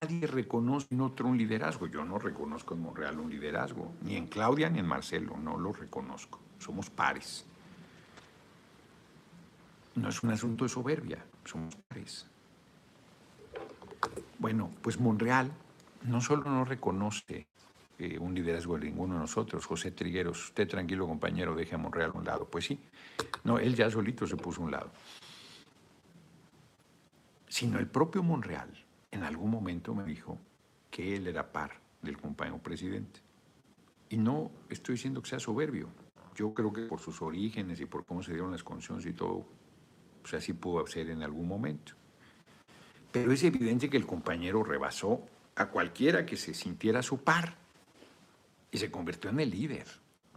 Nadie 0.00 0.26
reconoce 0.26 0.88
en 0.90 1.02
otro 1.02 1.28
un 1.28 1.38
liderazgo. 1.38 1.86
Yo 1.86 2.04
no 2.04 2.18
reconozco 2.18 2.74
en 2.74 2.80
Monreal 2.80 3.20
un 3.20 3.30
liderazgo, 3.30 3.92
ni 4.02 4.16
en 4.16 4.26
Claudia 4.26 4.68
ni 4.68 4.80
en 4.80 4.86
Marcelo, 4.86 5.36
no 5.36 5.56
lo 5.56 5.72
reconozco 5.72 6.43
somos 6.64 6.90
pares. 6.90 7.44
No 9.94 10.08
es 10.08 10.22
un 10.22 10.30
asunto 10.30 10.64
de 10.64 10.68
soberbia, 10.68 11.24
somos 11.44 11.76
pares. 11.88 12.26
Bueno, 14.38 14.70
pues 14.82 14.98
Monreal 14.98 15.52
no 16.04 16.20
solo 16.20 16.44
no 16.44 16.64
reconoce 16.64 17.46
eh, 17.98 18.18
un 18.18 18.34
liderazgo 18.34 18.78
de 18.78 18.86
ninguno 18.86 19.14
de 19.14 19.20
nosotros. 19.20 19.64
José 19.66 19.90
Trigueros, 19.92 20.48
usted 20.48 20.68
tranquilo 20.68 21.06
compañero, 21.06 21.54
deje 21.54 21.76
a 21.76 21.78
Monreal 21.78 22.10
a 22.14 22.18
un 22.18 22.24
lado. 22.24 22.48
Pues 22.50 22.64
sí, 22.64 22.80
no, 23.44 23.58
él 23.58 23.74
ya 23.74 23.90
solito 23.90 24.26
se 24.26 24.36
puso 24.36 24.62
a 24.62 24.64
un 24.64 24.70
lado. 24.72 24.90
Sino 27.48 27.78
el 27.78 27.86
propio 27.86 28.22
Monreal 28.22 28.84
en 29.12 29.22
algún 29.22 29.50
momento 29.50 29.94
me 29.94 30.04
dijo 30.04 30.38
que 30.90 31.14
él 31.14 31.28
era 31.28 31.52
par 31.52 31.80
del 32.02 32.16
compañero 32.16 32.58
presidente. 32.58 33.20
Y 34.08 34.16
no 34.16 34.50
estoy 34.68 34.96
diciendo 34.96 35.22
que 35.22 35.30
sea 35.30 35.38
soberbio. 35.38 35.88
Yo 36.34 36.52
creo 36.52 36.72
que 36.72 36.82
por 36.82 37.00
sus 37.00 37.22
orígenes 37.22 37.80
y 37.80 37.86
por 37.86 38.04
cómo 38.04 38.22
se 38.22 38.32
dieron 38.32 38.50
las 38.50 38.64
condiciones 38.64 39.06
y 39.06 39.12
todo, 39.12 39.46
pues 40.22 40.34
así 40.34 40.52
pudo 40.52 40.86
ser 40.86 41.10
en 41.10 41.22
algún 41.22 41.46
momento. 41.46 41.92
Pero 43.12 43.32
es 43.32 43.44
evidente 43.44 43.88
que 43.88 43.96
el 43.96 44.06
compañero 44.06 44.64
rebasó 44.64 45.20
a 45.56 45.66
cualquiera 45.66 46.26
que 46.26 46.36
se 46.36 46.52
sintiera 46.52 47.02
su 47.02 47.18
par 47.18 47.56
y 48.70 48.78
se 48.78 48.90
convirtió 48.90 49.30
en 49.30 49.38
el 49.38 49.50
líder 49.50 49.86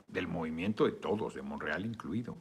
del 0.07 0.27
movimiento 0.27 0.85
de 0.85 0.91
todos, 0.91 1.33
de 1.33 1.41
Monreal 1.41 1.85
incluido, 1.85 2.37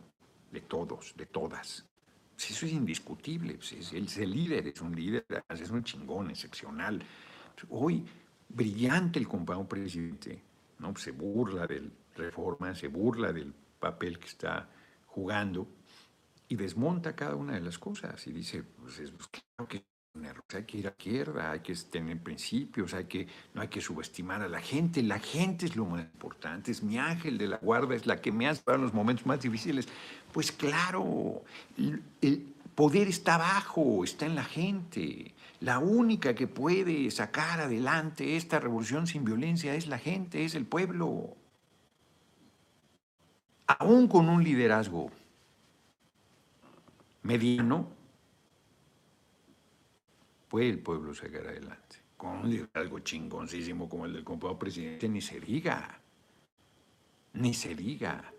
de 0.52 0.60
todos, 0.60 1.14
de 1.16 1.26
todas. 1.26 1.86
Pues 2.34 2.50
eso 2.50 2.66
es 2.66 2.72
indiscutible, 2.72 3.54
pues 3.54 3.72
es, 3.72 3.92
él 3.94 4.04
es 4.04 4.18
el 4.18 4.30
líder, 4.30 4.68
es 4.68 4.80
un 4.82 4.94
líder, 4.94 5.24
es 5.48 5.70
un 5.70 5.82
chingón, 5.82 6.30
excepcional. 6.30 7.02
Hoy, 7.70 8.04
brillante 8.48 9.18
el 9.18 9.26
compañero 9.26 9.66
presidente, 9.66 10.42
¿no? 10.78 10.94
se 10.96 11.12
burla 11.12 11.66
del 11.66 11.90
reforma, 12.16 12.74
se 12.74 12.88
burla 12.88 13.32
del 13.32 13.52
papel 13.78 14.18
que 14.18 14.26
está 14.26 14.68
jugando 15.06 15.68
y 16.48 16.56
desmonta 16.56 17.14
cada 17.14 17.34
una 17.34 17.54
de 17.54 17.60
las 17.60 17.78
cosas 17.78 18.26
y 18.26 18.32
dice, 18.32 18.62
pues 18.62 18.98
es 18.98 19.10
pues, 19.10 19.28
claro 19.28 19.68
que 19.68 19.84
hay 20.54 20.64
que 20.64 20.78
ir 20.78 20.86
a 20.86 20.90
izquierda, 20.90 21.50
hay 21.50 21.60
que 21.60 21.74
tener 21.74 22.22
principios, 22.22 22.94
hay 22.94 23.04
que, 23.04 23.26
no 23.54 23.60
hay 23.60 23.68
que 23.68 23.80
subestimar 23.80 24.42
a 24.42 24.48
la 24.48 24.60
gente. 24.60 25.02
La 25.02 25.18
gente 25.18 25.66
es 25.66 25.76
lo 25.76 25.84
más 25.84 26.04
importante, 26.04 26.70
es 26.70 26.82
mi 26.82 26.98
ángel 26.98 27.38
de 27.38 27.48
la 27.48 27.58
guarda, 27.58 27.94
es 27.94 28.06
la 28.06 28.20
que 28.20 28.32
me 28.32 28.48
hace 28.48 28.62
para 28.62 28.78
los 28.78 28.94
momentos 28.94 29.26
más 29.26 29.40
difíciles. 29.40 29.88
Pues 30.32 30.52
claro, 30.52 31.42
el 31.76 32.54
poder 32.74 33.08
está 33.08 33.34
abajo, 33.34 34.04
está 34.04 34.26
en 34.26 34.34
la 34.34 34.44
gente. 34.44 35.34
La 35.60 35.78
única 35.78 36.34
que 36.34 36.46
puede 36.46 37.10
sacar 37.10 37.60
adelante 37.60 38.36
esta 38.36 38.60
revolución 38.60 39.06
sin 39.06 39.24
violencia 39.24 39.74
es 39.74 39.86
la 39.86 39.98
gente, 39.98 40.44
es 40.44 40.54
el 40.54 40.66
pueblo. 40.66 41.36
Aún 43.66 44.06
con 44.06 44.28
un 44.28 44.44
liderazgo 44.44 45.10
mediano, 47.22 47.88
puede 50.48 50.70
el 50.70 50.78
pueblo 50.78 51.14
sacar 51.14 51.48
adelante. 51.48 51.98
Con 52.16 52.38
un 52.38 52.50
liderazgo 52.50 53.00
chingoncísimo 53.00 53.88
como 53.88 54.06
el 54.06 54.12
del 54.12 54.24
compañero 54.24 54.58
presidente, 54.58 55.08
ni 55.08 55.20
se 55.20 55.40
diga. 55.40 56.00
Ni 57.34 57.52
se 57.52 57.74
diga. 57.74 58.32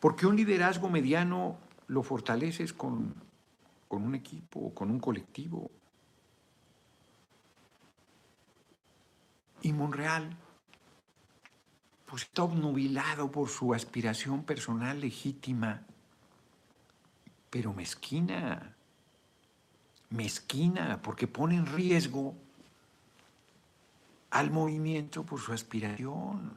Porque 0.00 0.26
un 0.26 0.36
liderazgo 0.36 0.88
mediano 0.88 1.58
lo 1.88 2.02
fortaleces 2.02 2.72
con, 2.72 3.14
con 3.88 4.04
un 4.04 4.14
equipo, 4.14 4.72
con 4.72 4.90
un 4.90 5.00
colectivo. 5.00 5.70
Y 9.62 9.72
Monreal, 9.72 10.36
pues 12.14 12.22
está 12.22 12.44
obnubilado 12.44 13.28
por 13.28 13.48
su 13.48 13.74
aspiración 13.74 14.44
personal 14.44 15.00
legítima, 15.00 15.82
pero 17.50 17.74
mezquina 17.74 18.76
mezquina, 20.10 21.00
porque 21.02 21.26
pone 21.26 21.56
en 21.56 21.66
riesgo 21.66 22.36
al 24.30 24.52
movimiento 24.52 25.24
por 25.24 25.40
su 25.40 25.52
aspiración. 25.52 26.52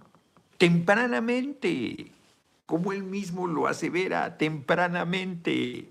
Tempranamente, 0.60 2.12
como 2.68 2.93
él 2.93 3.01
mismo 3.01 3.47
lo 3.47 3.66
asevera, 3.66 4.38
tempranamente. 4.38 5.89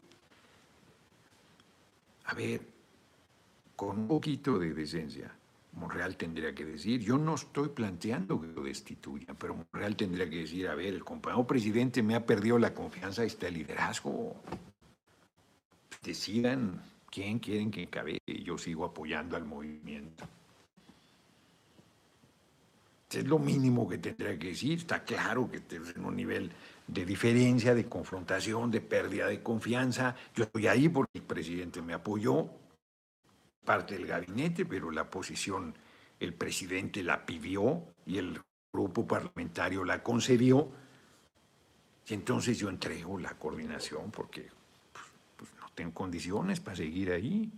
A 2.27 2.35
ver, 2.35 2.63
con 3.75 3.99
un 3.99 4.09
poquito 4.09 4.59
de 4.59 4.73
decencia, 4.73 5.36
Monreal 5.77 6.17
tendría 6.17 6.55
que 6.55 6.65
decir, 6.65 7.01
yo 7.01 7.17
no 7.17 7.37
estoy 7.37 7.69
planteando 7.69 8.41
que 8.41 8.49
lo 8.49 8.63
destituya, 8.65 9.35
pero 9.39 9.55
Monreal 9.55 9.95
tendría 9.97 10.29
que 10.29 10.39
decir, 10.39 10.69
a 10.69 10.75
ver, 10.75 10.95
el 10.95 11.05
compañero 11.05 11.47
presidente 11.47 12.03
me 12.03 12.15
ha 12.15 12.27
perdido 12.27 12.59
la 12.59 12.75
confianza, 12.75 13.25
este 13.25 13.51
liderazgo. 13.51 14.43
Decidan 16.03 16.81
¿Quién 17.17 17.39
quieren 17.39 17.71
que 17.71 17.87
cabe? 17.87 18.19
Yo 18.27 18.59
sigo 18.59 18.85
apoyando 18.85 19.37
al 19.37 19.45
movimiento. 19.47 20.27
Es 23.11 23.27
lo 23.27 23.39
mínimo 23.39 23.89
que 23.89 23.97
tendría 23.97 24.39
que 24.39 24.49
decir. 24.49 24.81
Está 24.81 25.03
claro 25.03 25.51
que 25.51 25.57
estamos 25.57 25.97
en 25.97 26.05
un 26.05 26.15
nivel 26.15 26.53
de 26.87 27.07
diferencia, 27.07 27.75
de 27.75 27.87
confrontación, 27.87 28.71
de 28.71 28.83
pérdida 28.83 29.29
de 29.29 29.43
confianza. 29.43 30.15
Yo 30.35 30.45
estoy 30.45 30.67
ahí 30.67 30.91
porque 30.91 31.13
el 31.19 31.23
presidente 31.23 31.81
me 31.81 31.95
apoyó, 31.95 32.51
parte 33.67 33.97
del 33.99 34.07
gabinete, 34.07 34.65
pero 34.65 34.91
la 34.91 35.11
posición 35.11 35.75
el 36.19 36.33
presidente 36.33 37.03
la 37.03 37.27
pidió 37.27 37.85
y 38.07 38.17
el 38.17 38.41
grupo 38.73 39.07
parlamentario 39.07 39.85
la 39.85 40.03
concedió. 40.03 40.71
Y 42.09 42.15
entonces 42.15 42.57
yo 42.59 42.71
entrego 42.71 43.19
la 43.19 43.35
coordinación 43.35 44.11
porque 44.11 44.49
en 45.77 45.91
condiciones 45.91 46.61
para 46.61 46.77
seguir 46.77 47.13
ahí. 47.13 47.51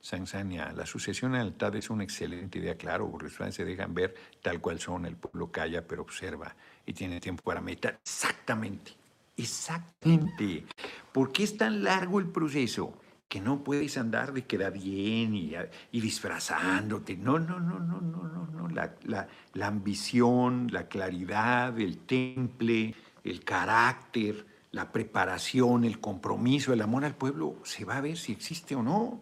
Sansania, 0.00 0.72
la 0.72 0.86
sucesión 0.86 1.34
a 1.34 1.38
lealtad 1.38 1.74
es 1.74 1.90
una 1.90 2.04
excelente 2.04 2.58
idea, 2.58 2.76
claro, 2.76 3.10
porque 3.10 3.30
se 3.50 3.64
dejan 3.64 3.92
ver 3.92 4.14
tal 4.40 4.60
cual 4.60 4.78
son, 4.78 5.04
el 5.06 5.16
pueblo 5.16 5.50
calla 5.50 5.86
pero 5.86 6.02
observa 6.02 6.54
y 6.84 6.92
tiene 6.92 7.18
tiempo 7.20 7.42
para 7.42 7.60
meditar. 7.60 7.98
Exactamente, 8.04 8.92
exactamente. 9.36 10.64
¿Por 11.12 11.32
qué 11.32 11.42
es 11.42 11.56
tan 11.56 11.82
largo 11.82 12.20
el 12.20 12.28
proceso? 12.28 12.96
Que 13.28 13.40
no 13.40 13.64
puedes 13.64 13.98
andar 13.98 14.32
de 14.32 14.44
queda 14.44 14.70
bien 14.70 15.34
y, 15.34 15.54
disfrazándote. 15.92 17.16
No, 17.16 17.38
no, 17.38 17.58
no, 17.58 17.80
no, 17.80 18.00
no, 18.00 18.22
no, 18.22 18.46
no. 18.46 18.68
La, 18.68 18.94
la, 19.04 19.28
la 19.54 19.66
ambición, 19.66 20.68
la 20.70 20.86
claridad, 20.86 21.78
el 21.78 21.98
temple, 21.98 22.94
el 23.24 23.42
carácter, 23.44 24.46
la 24.72 24.92
preparación, 24.92 25.84
el 25.84 26.00
compromiso, 26.00 26.72
el 26.72 26.82
amor 26.82 27.04
al 27.04 27.14
pueblo, 27.14 27.56
se 27.64 27.84
va 27.84 27.96
a 27.96 28.00
ver 28.00 28.16
si 28.16 28.32
existe 28.32 28.74
o 28.74 28.82
no. 28.82 29.20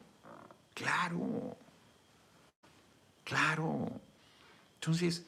Claro, 0.74 1.56
claro. 3.22 3.88
Entonces, 4.74 5.24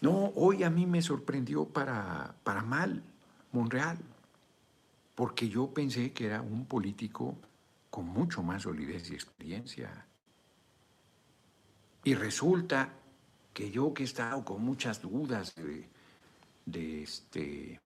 no, 0.00 0.32
hoy 0.34 0.64
a 0.64 0.70
mí 0.70 0.86
me 0.86 1.02
sorprendió 1.02 1.66
para, 1.66 2.34
para 2.42 2.62
mal 2.62 3.02
Monreal, 3.52 3.98
porque 5.14 5.48
yo 5.48 5.72
pensé 5.74 6.12
que 6.12 6.26
era 6.26 6.40
un 6.40 6.64
político 6.64 7.36
con 7.98 8.06
mucho 8.06 8.44
más 8.44 8.62
solidez 8.62 9.10
y 9.10 9.14
experiencia. 9.14 10.06
Y 12.04 12.14
resulta 12.14 12.92
que 13.52 13.72
yo 13.72 13.92
que 13.92 14.04
he 14.04 14.06
estado 14.06 14.44
con 14.44 14.62
muchas 14.62 15.02
dudas 15.02 15.52
de, 15.56 15.88
de 16.64 17.02
este, 17.02 17.80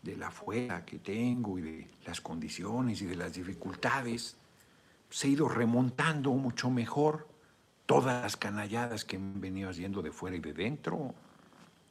de 0.00 0.16
la 0.16 0.30
fuera 0.30 0.84
que 0.84 1.00
tengo 1.00 1.58
y 1.58 1.62
de 1.62 1.90
las 2.06 2.20
condiciones 2.20 3.02
y 3.02 3.06
de 3.06 3.16
las 3.16 3.32
dificultades, 3.32 4.36
se 5.10 5.26
ha 5.26 5.30
ido 5.30 5.48
remontando 5.48 6.30
mucho 6.34 6.70
mejor 6.70 7.26
todas 7.84 8.22
las 8.22 8.36
canalladas 8.36 9.04
que 9.04 9.16
han 9.16 9.40
venido 9.40 9.70
haciendo 9.70 10.02
de 10.02 10.12
fuera 10.12 10.36
y 10.36 10.40
de 10.40 10.52
dentro. 10.52 11.16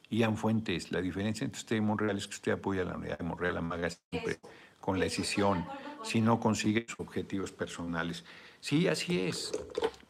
Ian 0.08 0.38
Fuentes, 0.38 0.90
la 0.90 1.02
diferencia 1.02 1.44
entre 1.44 1.58
usted 1.58 1.76
y 1.76 1.82
Monreal 1.82 2.16
es 2.16 2.26
que 2.26 2.34
usted 2.34 2.52
apoya 2.52 2.82
la 2.82 2.96
unidad 2.96 3.18
de 3.18 3.24
Monreal, 3.24 3.56
la 3.56 3.60
maga 3.60 3.90
siempre 3.90 4.38
con 4.80 4.98
la 4.98 5.04
decisión, 5.04 5.66
si 6.02 6.20
no 6.20 6.40
consigue 6.40 6.86
sus 6.88 7.00
objetivos 7.00 7.52
personales. 7.52 8.24
Sí, 8.60 8.88
así 8.88 9.20
es. 9.20 9.52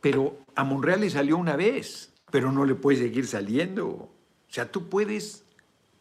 Pero 0.00 0.38
a 0.54 0.64
Monreal 0.64 1.00
le 1.00 1.10
salió 1.10 1.36
una 1.36 1.56
vez, 1.56 2.12
pero 2.30 2.52
no 2.52 2.64
le 2.64 2.74
puede 2.74 2.98
seguir 2.98 3.26
saliendo. 3.26 3.86
O 3.86 4.10
sea, 4.48 4.70
tú 4.70 4.88
puedes 4.88 5.44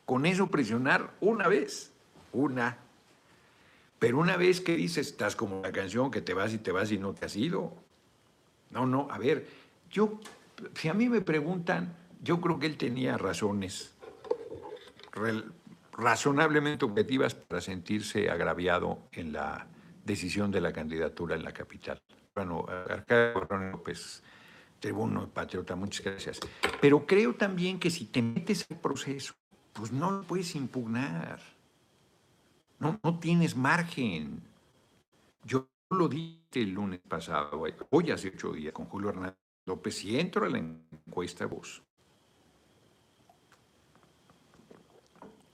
con 0.06 0.26
eso 0.26 0.48
presionar 0.48 1.14
una 1.20 1.48
vez, 1.48 1.92
una. 2.32 2.78
Pero 4.00 4.20
una 4.20 4.38
vez 4.38 4.62
que 4.62 4.76
dices, 4.76 5.08
estás 5.08 5.36
como 5.36 5.62
la 5.62 5.72
canción 5.72 6.12
que 6.12 6.22
te 6.22 6.34
vas 6.34 6.54
y 6.54 6.58
te 6.60 6.72
vas 6.72 6.92
y 6.92 6.98
no 6.98 7.14
te 7.14 7.26
has 7.26 7.36
ido. 7.36 7.74
No, 8.70 8.86
no, 8.86 9.08
a 9.10 9.18
ver, 9.18 9.48
yo, 9.90 10.20
si 10.76 10.88
a 10.88 10.94
mí 10.94 11.10
me 11.10 11.22
preguntan, 11.22 11.96
yo 12.22 12.40
creo 12.40 12.60
que 12.60 12.68
él 12.68 12.78
tenía 12.78 13.18
razones 13.18 13.94
razonablemente 15.94 16.86
objetivas 16.86 17.34
para 17.34 17.60
sentirse 17.60 18.30
agraviado 18.30 19.00
en 19.12 19.34
la 19.34 19.68
decisión 20.08 20.50
de 20.50 20.62
la 20.62 20.74
candidatura 20.74 21.36
en 21.36 21.44
la 21.44 21.52
capital. 21.52 22.02
Bueno, 22.34 22.66
Arcadio 22.68 23.48
López, 23.72 24.24
tribuno 24.80 25.30
patriota, 25.30 25.76
muchas 25.76 26.06
gracias. 26.06 26.40
Pero 26.82 27.06
creo 27.06 27.36
también 27.36 27.80
que 27.80 27.92
si 27.92 28.06
te 28.06 28.22
metes 28.22 28.66
al 28.72 28.80
proceso 28.80 29.34
pues 29.78 29.92
no 29.92 30.10
lo 30.10 30.24
puedes 30.24 30.56
impugnar. 30.56 31.40
No, 32.80 33.00
no 33.04 33.20
tienes 33.20 33.56
margen. 33.56 34.42
Yo 35.44 35.70
lo 35.92 36.08
dije 36.08 36.40
el 36.54 36.72
lunes 36.72 37.00
pasado, 37.08 37.64
hoy 37.92 38.12
hace 38.12 38.30
ocho 38.30 38.54
días, 38.54 38.74
con 38.74 38.86
Julio 38.88 39.10
Hernández 39.10 39.38
López, 39.66 39.96
si 39.96 40.20
entro 40.20 40.46
a 40.46 40.50
la 40.50 40.58
encuesta 40.58 41.46
vos. 41.46 41.84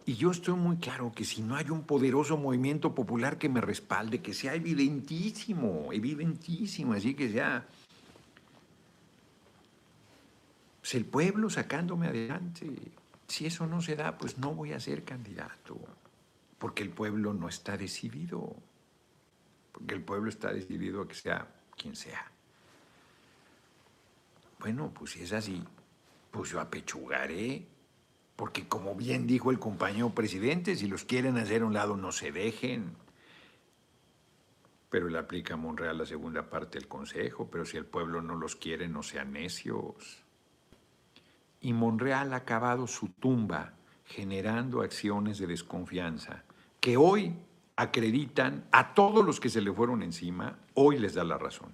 Y 0.06 0.16
yo 0.16 0.32
estoy 0.32 0.56
muy 0.56 0.78
claro 0.78 1.14
que 1.14 1.24
si 1.24 1.41
no 1.41 1.56
hay 1.56 1.70
un 1.70 1.84
poderoso 1.84 2.36
movimiento 2.36 2.93
popular 2.93 3.38
que 3.38 3.47
me 3.47 3.62
respalde, 3.62 4.22
que 4.22 4.34
sea 4.34 4.54
evidentísimo, 4.54 5.93
evidentísimo, 5.93 6.93
así 6.93 7.14
que 7.14 7.32
sea 7.32 7.66
pues 10.82 10.95
el 10.95 11.06
pueblo 11.06 11.49
sacándome 11.49 12.08
adelante. 12.08 12.70
Si 13.26 13.45
eso 13.45 13.66
no 13.66 13.82
se 13.82 13.95
da, 13.95 14.18
pues 14.18 14.38
no 14.38 14.54
voy 14.54 14.74
a 14.74 14.82
ser 14.82 15.06
candidato, 15.06 15.80
porque 16.60 16.84
el 16.84 16.89
pueblo 16.89 17.34
no 17.34 17.47
está 17.47 17.78
decidido, 17.78 18.54
porque 19.72 19.95
el 19.95 20.04
pueblo 20.04 20.30
está 20.30 20.51
decidido 20.51 21.01
a 21.01 21.08
que 21.08 21.16
sea 21.16 21.47
quien 21.78 21.95
sea. 21.95 22.30
Bueno, 24.60 24.93
pues 24.93 25.12
si 25.12 25.24
es 25.24 25.32
así, 25.32 25.64
pues 26.32 26.49
yo 26.49 26.60
apechugaré 26.60 27.66
porque 28.43 28.67
como 28.67 28.93
bien 28.93 29.25
dijo 29.25 29.51
el 29.51 29.59
compañero 29.59 30.09
presidente, 30.09 30.75
si 30.75 30.87
los 30.87 31.05
quieren 31.05 31.37
hacer 31.37 31.61
a 31.61 31.65
un 31.65 31.73
lado, 31.73 31.95
no 31.95 32.11
se 32.11 32.33
dejen. 32.33 32.93
Pero 34.89 35.07
le 35.07 35.17
aplica 35.17 35.53
a 35.53 35.55
Monreal 35.55 35.97
la 35.97 36.05
segunda 36.05 36.49
parte 36.49 36.77
del 36.77 36.89
consejo, 36.89 37.47
pero 37.49 37.63
si 37.63 37.77
el 37.77 37.85
pueblo 37.85 38.21
no 38.21 38.35
los 38.35 38.57
quiere, 38.57 38.89
no 38.89 39.01
sean 39.01 39.31
necios. 39.31 40.25
Y 41.61 41.71
Monreal 41.71 42.33
ha 42.33 42.35
acabado 42.35 42.85
su 42.85 43.07
tumba 43.07 43.75
generando 44.03 44.81
acciones 44.81 45.37
de 45.37 45.47
desconfianza 45.47 46.43
que 46.81 46.97
hoy 46.97 47.33
acreditan 47.77 48.65
a 48.73 48.93
todos 48.93 49.25
los 49.25 49.39
que 49.39 49.47
se 49.47 49.61
le 49.61 49.71
fueron 49.71 50.03
encima, 50.03 50.59
hoy 50.73 50.99
les 50.99 51.13
da 51.13 51.23
la 51.23 51.37
razón. 51.37 51.73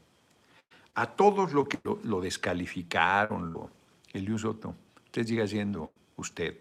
A 0.94 1.08
todos 1.08 1.52
los 1.52 1.68
que 1.68 1.80
lo, 2.04 2.22
descalificaron, 2.22 3.54
lo, 3.54 3.72
Elio 4.14 4.38
Soto, 4.38 4.76
usted 5.08 5.26
sigue 5.26 5.48
siendo 5.48 5.92
usted. 6.20 6.58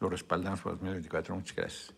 Lo 0.00 0.08
respaldamos 0.08 0.60
por 0.60 0.72
2024. 0.72 1.34
Muchas 1.34 1.56
gracias. 1.56 1.94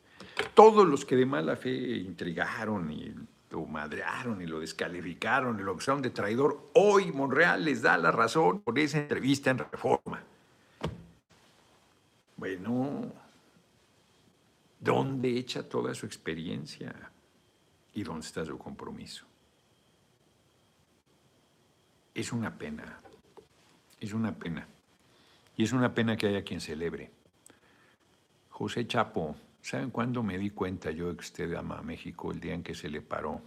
Todos 0.55 0.87
los 0.87 1.05
que 1.05 1.17
de 1.17 1.27
mala 1.27 1.57
fe 1.57 1.71
intrigaron 1.71 2.91
y 2.91 3.15
lo 3.51 3.65
madrearon 3.65 4.43
y 4.43 4.47
lo 4.47 4.61
descalificaron 4.61 5.59
y 5.59 5.63
lo 5.63 5.73
acusaron 5.73 6.03
de 6.03 6.11
traidor, 6.11 6.71
hoy 6.75 7.13
Monreal 7.13 7.65
les 7.65 7.83
da 7.83 7.97
la 7.97 8.11
razón 8.11 8.61
por 8.61 8.79
esa 8.79 8.99
entrevista 8.99 9.51
en 9.51 9.59
Reforma. 9.59 10.23
Bueno, 12.37 13.13
¿dónde 14.79 15.31
echa 15.37 15.69
toda 15.69 15.95
su 15.95 16.07
experiencia? 16.07 17.11
¿Y 17.95 18.03
dónde 18.03 18.27
está 18.27 18.45
su 18.45 18.59
compromiso? 18.59 19.25
Es 22.15 22.33
una 22.33 22.57
pena, 22.57 23.01
es 23.99 24.13
una 24.13 24.35
pena. 24.35 24.69
Y 25.59 25.65
es 25.65 25.73
una 25.73 25.93
pena 25.93 26.17
que 26.17 26.29
haya 26.29 26.45
quien 26.45 26.61
celebre. 26.61 27.11
José 28.49 28.87
Chapo, 28.87 29.35
¿saben 29.61 29.91
cuándo 29.91 30.23
me 30.23 30.39
di 30.39 30.51
cuenta 30.51 30.93
yo 30.93 31.13
que 31.17 31.23
usted 31.23 31.53
ama 31.55 31.79
a 31.79 31.83
México? 31.83 32.31
El 32.31 32.39
día 32.39 32.55
en 32.55 32.63
que 32.63 32.77
se 32.77 32.89
le 32.89 33.03
paró. 33.03 33.43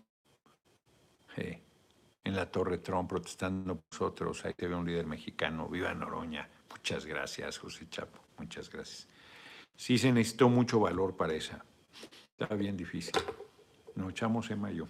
en 1.38 2.36
la 2.36 2.51
Torre 2.51 2.80
Trump 2.80 3.09
protestando 3.09 3.76
por 3.76 3.86
nosotros. 3.93 4.43
Ahí 4.43 4.53
te 4.53 4.68
ve 4.68 4.76
un 4.76 4.86
líder 4.86 5.07
mexicano. 5.07 5.70
Viva 5.70 5.93
Noroña. 5.93 6.49
Muchas 6.70 7.05
gracias, 7.05 7.57
José 7.57 7.88
Chapo. 7.89 8.20
Muchas 8.38 8.70
gracias. 8.70 9.07
Sí 9.78 9.97
se 9.97 10.12
necesitó 10.12 10.49
mucho 10.49 10.82
valor 10.82 11.16
para 11.16 11.34
esa. 11.34 11.64
Estaba 12.32 12.57
bien 12.57 12.76
difícil. 12.76 13.16
Nos 13.95 14.12
echamos 14.12 14.51
en 14.51 14.59
mayo. 14.59 14.86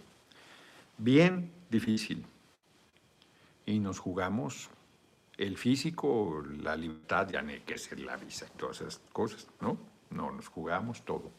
Bien 0.97 1.51
difícil. 1.69 2.25
Y 3.67 3.77
nos 3.77 3.99
jugamos 3.99 4.71
el 5.41 5.57
físico, 5.57 6.43
la 6.59 6.75
libertad, 6.75 7.27
ya 7.31 7.41
no 7.41 7.49
hay 7.49 7.61
que 7.61 7.75
ser 7.75 7.99
la 7.99 8.15
visa 8.15 8.45
y 8.45 8.57
todas 8.57 8.81
esas 8.81 9.01
cosas, 9.11 9.47
¿no? 9.59 9.75
No, 10.11 10.31
nos 10.31 10.47
jugamos 10.47 11.03
todo. 11.03 11.31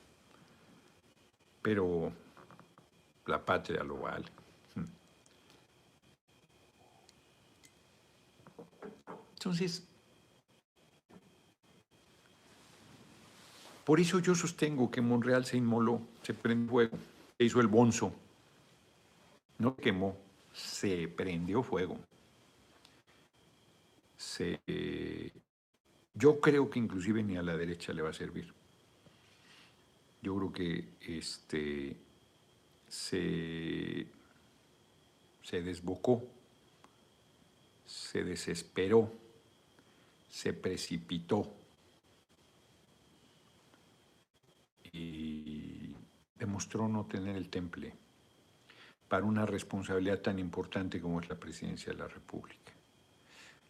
Pero 1.62 2.12
la 3.26 3.44
patria 3.44 3.84
lo 3.84 3.98
vale. 3.98 4.26
Entonces, 9.34 9.86
por 13.84 14.00
eso 14.00 14.18
yo 14.18 14.34
sostengo 14.34 14.90
que 14.90 15.00
Monreal 15.00 15.44
se 15.44 15.58
inmoló, 15.58 16.00
se 16.22 16.34
prendió 16.34 16.70
fuego, 16.70 16.98
se 17.38 17.44
hizo 17.44 17.60
el 17.60 17.68
bonzo. 17.68 18.12
No 19.58 19.76
quemó, 19.76 20.16
se 20.52 21.06
prendió 21.06 21.62
fuego 21.62 21.98
yo 26.14 26.40
creo 26.40 26.70
que 26.70 26.78
inclusive 26.78 27.22
ni 27.22 27.36
a 27.36 27.42
la 27.42 27.56
derecha 27.56 27.92
le 27.92 28.02
va 28.02 28.10
a 28.10 28.14
servir. 28.14 28.52
Yo 30.20 30.36
creo 30.36 30.52
que 30.52 30.88
este, 31.00 31.96
se, 32.88 34.06
se 35.42 35.62
desbocó, 35.62 36.22
se 37.86 38.22
desesperó, 38.22 39.12
se 40.28 40.52
precipitó 40.52 41.54
y 44.92 45.94
demostró 46.36 46.88
no 46.88 47.06
tener 47.06 47.36
el 47.36 47.48
temple 47.48 47.94
para 49.08 49.24
una 49.24 49.44
responsabilidad 49.46 50.20
tan 50.20 50.38
importante 50.38 51.00
como 51.00 51.20
es 51.20 51.28
la 51.28 51.38
presidencia 51.38 51.92
de 51.92 51.98
la 51.98 52.08
República. 52.08 52.71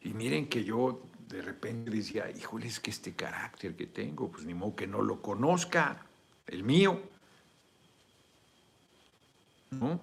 Y 0.05 0.13
miren 0.15 0.49
que 0.49 0.65
yo 0.65 1.03
de 1.29 1.43
repente 1.43 1.91
decía, 1.91 2.31
híjole, 2.31 2.67
es 2.67 2.81
que 2.81 2.91
este 2.91 3.15
carácter 3.15 3.77
que 3.77 3.87
tengo, 3.87 4.31
pues 4.31 4.45
ni 4.45 4.55
modo 4.55 4.77
que 4.77 4.87
no 4.87 5.01
lo 5.01 5.23
conozca, 5.23 6.05
el 6.47 6.63
mío. 6.65 7.01
¿No? 9.71 10.01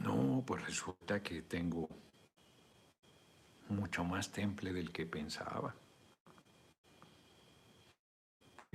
No, 0.00 0.42
pues 0.46 0.64
resulta 0.64 1.22
que 1.22 1.42
tengo 1.42 1.88
mucho 3.68 4.04
más 4.04 4.30
temple 4.30 4.72
del 4.72 4.92
que 4.92 5.04
pensaba. 5.04 5.74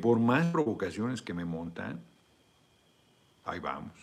Por 0.02 0.20
más 0.20 0.46
provocaciones 0.48 1.22
que 1.22 1.34
me 1.34 1.46
montan, 1.46 2.02
ahí 3.46 3.60
vamos. 3.60 3.94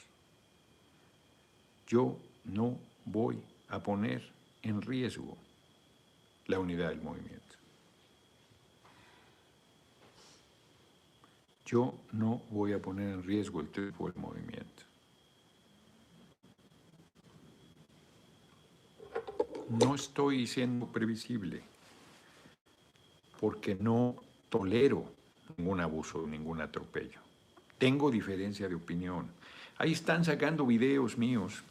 Yo 1.87 2.19
no 2.45 2.79
voy 3.07 3.41
a 3.69 3.83
poner 3.83 4.23
en 4.63 4.83
riesgo 4.83 5.37
la 6.47 6.59
unidad 6.59 6.91
del 6.91 7.01
movimiento. 7.01 7.47
Yo 11.65 11.95
no 12.13 12.43
voy 12.51 12.73
a 12.73 12.83
poner 12.83 13.09
en 13.09 13.23
riesgo 13.25 13.61
el 13.61 13.69
triunfo 13.71 14.07
del 14.07 14.21
movimiento. 14.21 14.85
No 19.69 19.97
estoy 19.97 20.47
siendo 20.47 20.87
previsible 20.87 21.61
porque 23.41 23.75
no 23.75 24.15
tolero 24.49 25.05
ningún 25.57 25.81
abuso, 25.81 26.25
ningún 26.27 26.61
atropello. 26.61 27.21
Tengo 27.79 28.11
diferencia 28.13 28.69
de 28.69 28.77
opinión. 28.77 29.29
Ahí 29.79 29.93
están 29.93 30.25
sacando 30.25 30.65
videos 30.65 31.19
míos 31.19 31.65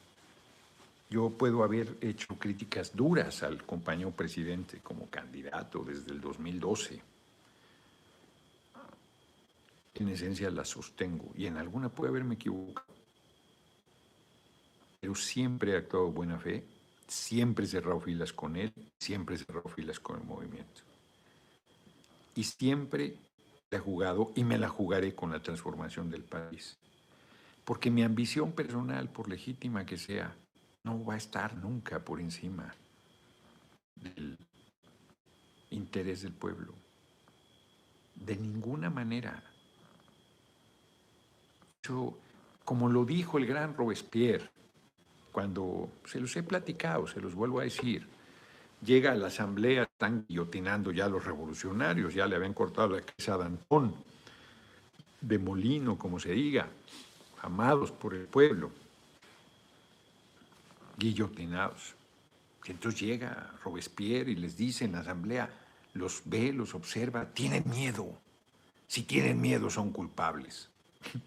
yo 1.10 1.30
puedo 1.30 1.64
haber 1.64 1.98
hecho 2.02 2.38
críticas 2.38 2.96
duras 2.96 3.44
al 3.44 3.64
compañero 3.64 4.12
presidente 4.12 4.80
como 4.80 5.10
candidato 5.10 5.84
desde 5.84 6.12
el 6.12 6.20
2012. 6.20 7.02
En 9.96 10.10
esencia 10.10 10.50
las 10.50 10.70
sostengo 10.70 11.32
y 11.36 11.46
en 11.46 11.58
alguna 11.58 11.90
puede 11.90 12.10
haberme 12.10 12.36
equivocado. 12.36 12.88
Pero 15.00 15.16
siempre 15.16 15.74
he 15.74 15.78
actuado 15.78 16.12
buena 16.12 16.40
fe, 16.40 16.66
siempre 17.08 17.66
he 17.66 17.68
cerrado 17.68 18.00
filas 18.02 18.34
con 18.34 18.56
él, 18.56 18.74
siempre 19.00 19.36
he 19.36 19.38
cerrado 19.38 19.70
filas 19.70 20.00
con 20.00 20.18
el 20.18 20.26
movimiento. 20.26 20.82
Y 22.36 22.44
siempre 22.44 23.16
he 23.70 23.78
jugado 23.78 24.32
y 24.36 24.44
me 24.44 24.58
la 24.58 24.68
jugaré 24.68 25.14
con 25.14 25.32
la 25.32 25.42
transformación 25.42 26.10
del 26.10 26.24
país. 26.24 26.78
Porque 27.64 27.92
mi 27.92 28.04
ambición 28.04 28.52
personal, 28.52 29.10
por 29.10 29.30
legítima 29.30 29.86
que 29.86 29.98
sea, 29.98 30.36
no 30.86 31.04
va 31.04 31.16
a 31.16 31.18
estar 31.18 31.58
nunca 31.58 32.00
por 32.00 32.22
encima 32.22 32.74
del 33.96 34.38
interés 35.72 36.22
del 36.22 36.32
pueblo. 36.32 36.74
De 38.14 38.38
ninguna 38.38 38.90
manera. 38.90 39.44
Yo, 41.84 42.18
como 42.64 42.88
lo 42.88 43.04
dijo 43.04 43.38
el 43.38 43.48
gran 43.48 43.76
Robespierre, 43.76 44.50
cuando 45.32 45.90
se 46.06 46.20
los 46.20 46.36
he 46.38 46.44
platicado, 46.44 47.08
se 47.08 47.20
los 47.20 47.36
vuelvo 47.36 47.60
a 47.60 47.64
decir, 47.64 48.08
llega 48.82 49.12
a 49.12 49.16
la 49.16 49.28
asamblea, 49.28 49.84
están 49.84 50.26
guillotinando 50.28 50.92
ya 50.92 51.10
los 51.10 51.26
revolucionarios, 51.26 52.14
ya 52.14 52.28
le 52.28 52.36
habían 52.36 52.54
cortado 52.54 52.96
la 52.96 53.02
cabeza 53.02 53.34
a 53.34 53.38
Dantón, 53.38 53.96
de 55.20 55.40
Molino, 55.40 55.98
como 55.98 56.20
se 56.20 56.32
diga, 56.32 56.68
amados 57.42 57.92
por 57.92 58.14
el 58.14 58.28
pueblo 58.28 58.85
guillotinados. 60.98 61.96
Entonces 62.66 63.00
llega 63.02 63.54
Robespierre 63.64 64.32
y 64.32 64.36
les 64.36 64.58
dice 64.58 64.86
en 64.86 64.94
la 64.94 65.00
asamblea, 65.00 65.50
los 65.94 66.22
ve, 66.26 66.52
los 66.52 66.74
observa, 66.74 67.26
tienen 67.34 67.64
miedo. 67.70 68.18
Si 68.88 69.04
tienen 69.04 69.40
miedo 69.40 69.70
son 69.70 69.92
culpables. 69.92 70.70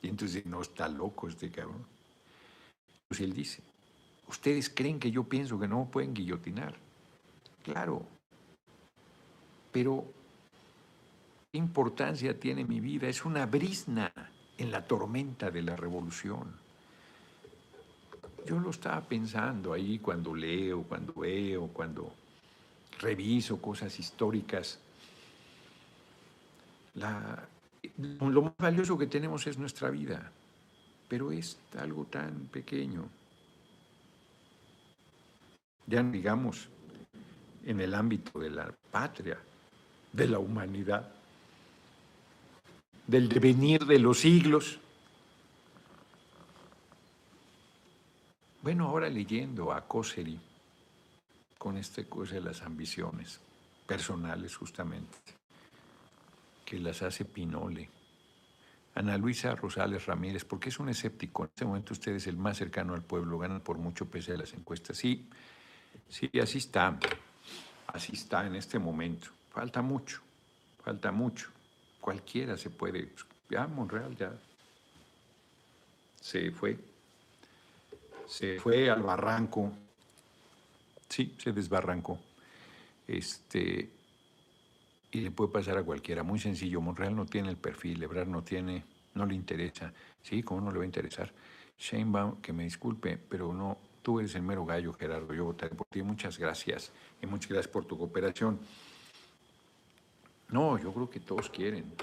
Y 0.00 0.06
entonces 0.06 0.46
no 0.46 0.62
está 0.62 0.86
loco 0.86 1.26
este 1.26 1.50
cabrón. 1.50 1.84
Pues 3.08 3.20
él 3.20 3.32
dice, 3.32 3.64
ustedes 4.28 4.70
creen 4.70 5.00
que 5.00 5.10
yo 5.10 5.24
pienso 5.24 5.58
que 5.58 5.66
no 5.66 5.88
pueden 5.90 6.14
guillotinar. 6.14 6.76
Claro, 7.64 8.06
pero 9.72 10.04
¿qué 11.50 11.58
importancia 11.58 12.38
tiene 12.38 12.64
mi 12.64 12.80
vida? 12.80 13.08
Es 13.08 13.24
una 13.24 13.46
brisna 13.46 14.12
en 14.56 14.70
la 14.70 14.86
tormenta 14.86 15.50
de 15.50 15.62
la 15.62 15.76
revolución. 15.76 16.67
Yo 18.48 18.58
lo 18.58 18.70
estaba 18.70 19.00
pensando 19.02 19.74
ahí 19.74 19.98
cuando 19.98 20.34
leo, 20.34 20.82
cuando 20.84 21.12
veo, 21.12 21.66
cuando 21.68 22.14
reviso 22.98 23.60
cosas 23.60 23.98
históricas. 23.98 24.78
lo 26.94 28.42
más 28.42 28.56
valioso 28.56 28.96
que 28.96 29.06
tenemos 29.06 29.46
es 29.46 29.58
nuestra 29.58 29.90
vida, 29.90 30.32
pero 31.08 31.30
es 31.30 31.58
algo 31.78 32.04
tan 32.04 32.48
pequeño. 32.50 33.08
Ya 35.86 36.02
digamos, 36.02 36.68
en 37.66 37.80
el 37.80 37.94
ámbito 37.94 38.38
de 38.38 38.50
la 38.50 38.72
patria, 38.90 39.38
de 40.12 40.26
la 40.26 40.38
humanidad, 40.38 41.12
del 43.06 43.28
devenir 43.28 43.84
de 43.84 43.98
los 43.98 44.20
siglos. 44.20 44.80
Bueno, 48.68 48.88
ahora 48.88 49.08
leyendo 49.08 49.72
a 49.72 49.88
Coseri 49.88 50.38
con 51.56 51.78
este 51.78 52.06
cosa 52.06 52.34
de 52.34 52.42
las 52.42 52.60
ambiciones 52.60 53.40
personales 53.86 54.54
justamente, 54.54 55.16
que 56.66 56.78
las 56.78 57.00
hace 57.00 57.24
Pinole. 57.24 57.88
Ana 58.94 59.16
Luisa 59.16 59.54
Rosales 59.54 60.04
Ramírez, 60.04 60.44
porque 60.44 60.68
es 60.68 60.78
un 60.78 60.90
escéptico. 60.90 61.44
En 61.44 61.48
este 61.48 61.64
momento 61.64 61.94
usted 61.94 62.14
es 62.14 62.26
el 62.26 62.36
más 62.36 62.58
cercano 62.58 62.92
al 62.92 63.00
pueblo, 63.00 63.38
gana 63.38 63.58
por 63.58 63.78
mucho 63.78 64.04
pese 64.04 64.34
a 64.34 64.36
las 64.36 64.52
encuestas. 64.52 64.98
Sí, 64.98 65.26
sí, 66.06 66.30
así 66.38 66.58
está. 66.58 66.98
Así 67.86 68.12
está 68.12 68.46
en 68.46 68.54
este 68.54 68.78
momento. 68.78 69.28
Falta 69.48 69.80
mucho, 69.80 70.20
falta 70.84 71.10
mucho. 71.10 71.48
Cualquiera 72.02 72.58
se 72.58 72.68
puede. 72.68 73.14
Ya 73.48 73.66
Monreal 73.66 74.14
ya 74.14 74.38
se 76.20 76.50
fue 76.50 76.76
se 78.28 78.60
fue 78.60 78.90
al 78.90 79.02
barranco, 79.02 79.72
sí, 81.08 81.34
se 81.38 81.52
desbarrancó, 81.52 82.20
este, 83.06 83.90
y 85.10 85.20
le 85.20 85.30
puede 85.30 85.50
pasar 85.50 85.78
a 85.78 85.82
cualquiera, 85.82 86.22
muy 86.22 86.38
sencillo, 86.38 86.80
Monreal 86.80 87.16
no 87.16 87.24
tiene 87.24 87.48
el 87.48 87.56
perfil, 87.56 88.02
Ebrard 88.02 88.28
no 88.28 88.44
tiene, 88.44 88.84
no 89.14 89.24
le 89.24 89.34
interesa, 89.34 89.92
sí, 90.22 90.42
¿cómo 90.42 90.60
no 90.60 90.70
le 90.70 90.78
va 90.78 90.84
a 90.84 90.86
interesar? 90.86 91.32
Sheinbaum, 91.78 92.42
que 92.42 92.52
me 92.52 92.64
disculpe, 92.64 93.16
pero 93.16 93.52
no, 93.52 93.78
tú 94.02 94.20
eres 94.20 94.34
el 94.34 94.42
mero 94.42 94.66
gallo, 94.66 94.92
Gerardo, 94.92 95.32
yo 95.32 95.46
votaré 95.46 95.74
por 95.74 95.86
ti, 95.86 96.02
muchas 96.02 96.38
gracias, 96.38 96.92
y 97.22 97.26
muchas 97.26 97.50
gracias 97.50 97.72
por 97.72 97.86
tu 97.86 97.96
cooperación. 97.96 98.60
No, 100.50 100.78
yo 100.78 100.92
creo 100.92 101.08
que 101.08 101.20
todos 101.20 101.48
quieren, 101.48 101.94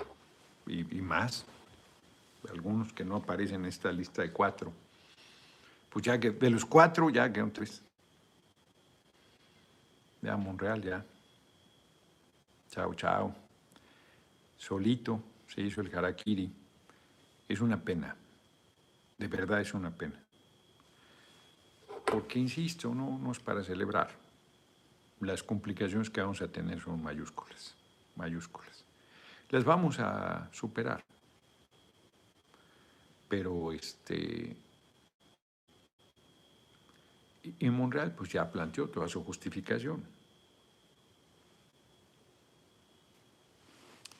y, 0.66 0.98
y 0.98 1.02
más, 1.02 1.46
algunos 2.50 2.94
que 2.94 3.06
no 3.06 3.18
aparecen 3.18 3.62
en 3.62 3.66
esta 3.68 3.92
lista 3.92 4.24
de 4.24 4.32
cuatro. 4.32 4.85
Pues 5.96 6.04
ya 6.04 6.20
que 6.20 6.32
de 6.32 6.50
los 6.50 6.66
cuatro 6.66 7.10
ya 7.10 7.32
quedan 7.32 7.54
tres. 7.54 7.82
Ya 10.22 10.36
Monreal 10.36 10.82
ya. 10.82 11.06
Chao, 12.70 12.94
chao. 12.96 13.34
Solito 14.58 15.24
se 15.48 15.62
hizo 15.62 15.80
el 15.80 15.96
harakiri. 15.96 16.52
Es 17.48 17.62
una 17.62 17.82
pena. 17.82 18.14
De 19.18 19.28
verdad 19.30 19.62
es 19.62 19.74
una 19.74 19.90
pena. 19.90 20.22
Porque, 22.06 22.40
insisto, 22.40 22.94
no, 22.94 23.18
no 23.18 23.32
es 23.32 23.40
para 23.40 23.64
celebrar. 23.64 24.10
Las 25.22 25.44
complicaciones 25.44 26.10
que 26.10 26.20
vamos 26.20 26.42
a 26.42 26.50
tener 26.50 26.82
son 26.82 27.02
mayúsculas. 27.02 27.74
Mayúsculas. 28.18 28.84
Las 29.50 29.64
vamos 29.64 29.98
a 30.02 30.50
superar. 30.52 31.02
Pero 33.30 33.72
este 33.72 34.65
y 37.60 37.70
Monreal 37.70 38.14
pues 38.14 38.32
ya 38.32 38.52
planteó 38.52 38.88
toda 38.88 39.08
su 39.08 39.24
justificación. 39.24 40.04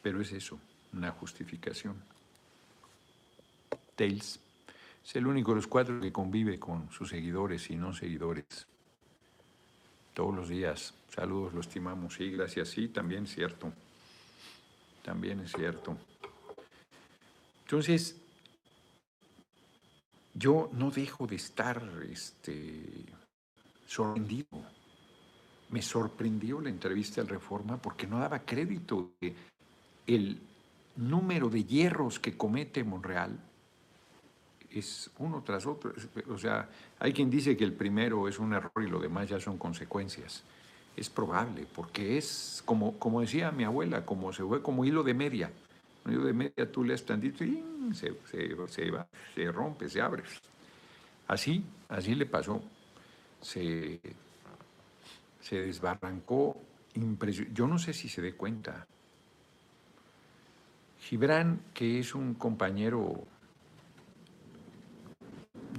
Pero 0.02 0.22
es 0.22 0.32
eso, 0.32 0.60
una 0.94 1.12
justificación. 1.12 1.96
Tails 3.96 4.40
es 5.04 5.16
el 5.16 5.28
único 5.28 5.52
de 5.52 5.56
los 5.58 5.68
cuatro 5.68 6.00
que 6.00 6.12
convive 6.12 6.60
con 6.60 6.92
sus 6.92 7.10
seguidores 7.10 7.70
y 7.70 7.76
no 7.76 7.94
seguidores. 7.94 8.46
Todos 10.14 10.36
los 10.36 10.50
días. 10.50 10.94
Saludos, 11.14 11.54
lo 11.54 11.62
estimamos. 11.62 12.16
Sí, 12.16 12.32
gracias. 12.32 12.70
Sí, 12.70 12.88
también 12.88 13.26
es 13.26 13.36
cierto. 13.36 13.72
También 15.04 15.42
es 15.42 15.52
cierto. 15.52 15.98
Entonces, 17.64 18.16
yo 20.36 20.70
no 20.74 20.92
dejo 20.92 21.26
de 21.26 21.38
estar 21.38 21.82
este, 22.12 23.06
sorprendido. 23.88 24.48
Me 25.70 25.82
sorprendió 25.82 26.62
la 26.62 26.70
entrevista 26.70 27.22
al 27.22 27.28
Reforma 27.28 27.82
porque 27.82 28.06
no 28.06 28.20
daba 28.20 28.40
crédito 28.40 29.14
de 29.20 29.34
el 30.06 30.40
número 30.98 31.50
de 31.50 31.64
hierros 31.64 32.20
que 32.20 32.38
comete 32.38 32.84
Monreal 32.84 33.40
es 34.70 35.10
uno 35.20 35.42
tras 35.44 35.66
otro. 35.66 35.94
O 36.30 36.38
sea, 36.38 36.70
hay 37.00 37.14
quien 37.14 37.30
dice 37.30 37.56
que 37.56 37.64
el 37.64 37.74
primero 37.74 38.28
es 38.28 38.38
un 38.40 38.54
error 38.54 38.84
y 38.84 38.90
lo 38.90 39.00
demás 39.00 39.30
ya 39.30 39.40
son 39.40 39.58
consecuencias. 39.58 40.44
Es 40.96 41.10
probable, 41.10 41.66
porque 41.74 42.18
es, 42.18 42.62
como, 42.66 43.00
como 43.00 43.22
decía 43.22 43.52
mi 43.52 43.64
abuela, 43.64 44.06
como 44.06 44.32
se 44.34 44.44
fue 44.44 44.62
como 44.62 44.86
hilo 44.86 45.04
de 45.04 45.14
media. 45.14 45.52
De 46.06 46.34
media 46.34 46.72
tú 46.72 46.84
lees 46.84 47.04
tantito 47.04 47.44
y 47.44 47.64
se, 47.94 48.14
se, 48.30 48.56
se, 48.68 48.92
va, 48.92 49.08
se 49.34 49.52
rompe, 49.52 49.90
se 49.90 50.00
abre. 50.00 50.24
Así, 51.28 51.66
así 51.90 52.14
le 52.14 52.28
pasó 52.28 52.62
se, 53.46 54.00
se 55.40 55.62
desbarrancó 55.62 56.60
Yo 57.54 57.68
no 57.68 57.78
sé 57.78 57.94
si 57.94 58.10
se 58.10 58.22
dé 58.22 58.34
cuenta. 58.34 58.88
Gibran, 61.00 61.60
que 61.74 62.00
es 62.00 62.16
un 62.16 62.34
compañero 62.34 63.28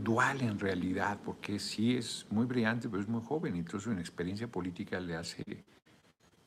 dual 0.00 0.42
en 0.42 0.58
realidad, 0.58 1.18
porque 1.24 1.58
sí 1.58 1.96
es 1.96 2.26
muy 2.30 2.46
brillante, 2.46 2.88
pero 2.88 3.02
es 3.02 3.08
muy 3.08 3.22
joven, 3.24 3.56
incluso 3.56 3.90
en 3.90 3.98
experiencia 3.98 4.46
política 4.46 5.00
le 5.00 5.16
hace 5.16 5.64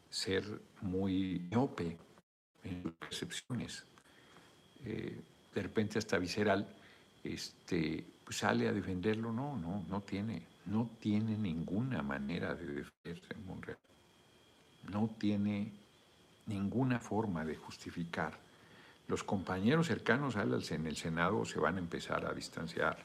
ser 0.09 0.61
muy 0.81 1.39
miope 1.51 1.97
en 2.63 2.91
percepciones. 2.93 3.83
Eh, 4.85 5.19
de 5.53 5.61
repente 5.61 5.99
hasta 5.99 6.17
visceral, 6.17 6.67
este, 7.23 8.05
pues 8.23 8.37
sale 8.37 8.67
a 8.67 8.73
defenderlo, 8.73 9.31
no, 9.31 9.57
no, 9.57 9.85
no 9.89 10.01
tiene 10.01 10.43
no 10.69 10.89
tiene 10.99 11.37
ninguna 11.37 12.01
manera 12.01 12.53
de 12.53 12.65
defenderse 12.65 13.33
en 13.33 13.45
Monreal. 13.45 13.77
No 14.91 15.09
tiene 15.17 15.71
ninguna 16.45 16.99
forma 16.99 17.43
de 17.43 17.55
justificar. 17.55 18.37
Los 19.07 19.23
compañeros 19.23 19.87
cercanos 19.87 20.35
a 20.35 20.43
él 20.43 20.63
en 20.69 20.87
el 20.87 20.95
Senado 20.95 21.43
se 21.45 21.59
van 21.59 21.77
a 21.77 21.79
empezar 21.79 22.25
a 22.25 22.33
distanciar, 22.33 23.03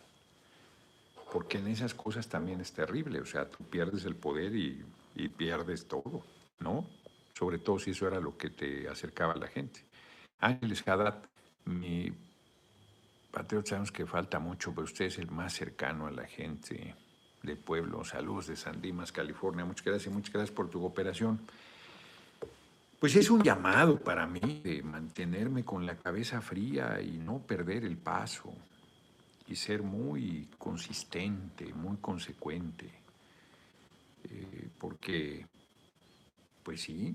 porque 1.32 1.58
en 1.58 1.68
esas 1.68 1.94
cosas 1.94 2.28
también 2.28 2.60
es 2.60 2.72
terrible, 2.72 3.20
o 3.20 3.26
sea, 3.26 3.50
tú 3.50 3.64
pierdes 3.64 4.04
el 4.04 4.14
poder 4.14 4.54
y, 4.54 4.84
pierdes 5.36 5.86
todo, 5.86 6.22
¿no? 6.58 6.86
Sobre 7.36 7.58
todo 7.58 7.78
si 7.78 7.90
eso 7.90 8.06
era 8.06 8.20
lo 8.20 8.36
que 8.36 8.50
te 8.50 8.88
acercaba 8.88 9.32
a 9.32 9.36
la 9.36 9.48
gente. 9.48 9.84
Ángeles 10.40 10.86
Haddad, 10.86 11.24
mi 11.64 12.12
patriota, 13.30 13.70
sabemos 13.70 13.92
que 13.92 14.06
falta 14.06 14.38
mucho, 14.38 14.72
pero 14.72 14.84
usted 14.84 15.06
es 15.06 15.18
el 15.18 15.30
más 15.30 15.52
cercano 15.52 16.06
a 16.06 16.10
la 16.10 16.26
gente 16.26 16.94
de 17.42 17.56
Pueblo. 17.56 18.04
Saludos 18.04 18.46
de 18.46 18.56
San 18.56 18.80
Dimas, 18.80 19.12
California. 19.12 19.64
Muchas 19.64 19.84
gracias, 19.84 20.14
muchas 20.14 20.32
gracias 20.32 20.54
por 20.54 20.70
tu 20.70 20.80
cooperación. 20.80 21.40
Pues 22.98 23.16
es 23.16 23.28
un 23.30 23.42
llamado 23.42 23.98
para 23.98 24.26
mí 24.26 24.62
de 24.64 24.82
mantenerme 24.82 25.64
con 25.64 25.84
la 25.84 25.96
cabeza 25.96 26.40
fría 26.40 27.00
y 27.02 27.18
no 27.18 27.38
perder 27.38 27.84
el 27.84 27.98
paso 27.98 28.54
y 29.46 29.56
ser 29.56 29.82
muy 29.82 30.48
consistente, 30.56 31.72
muy 31.74 31.98
consecuente. 31.98 32.90
Eh, 34.24 34.68
porque, 34.78 35.46
pues 36.64 36.80
sí, 36.80 37.14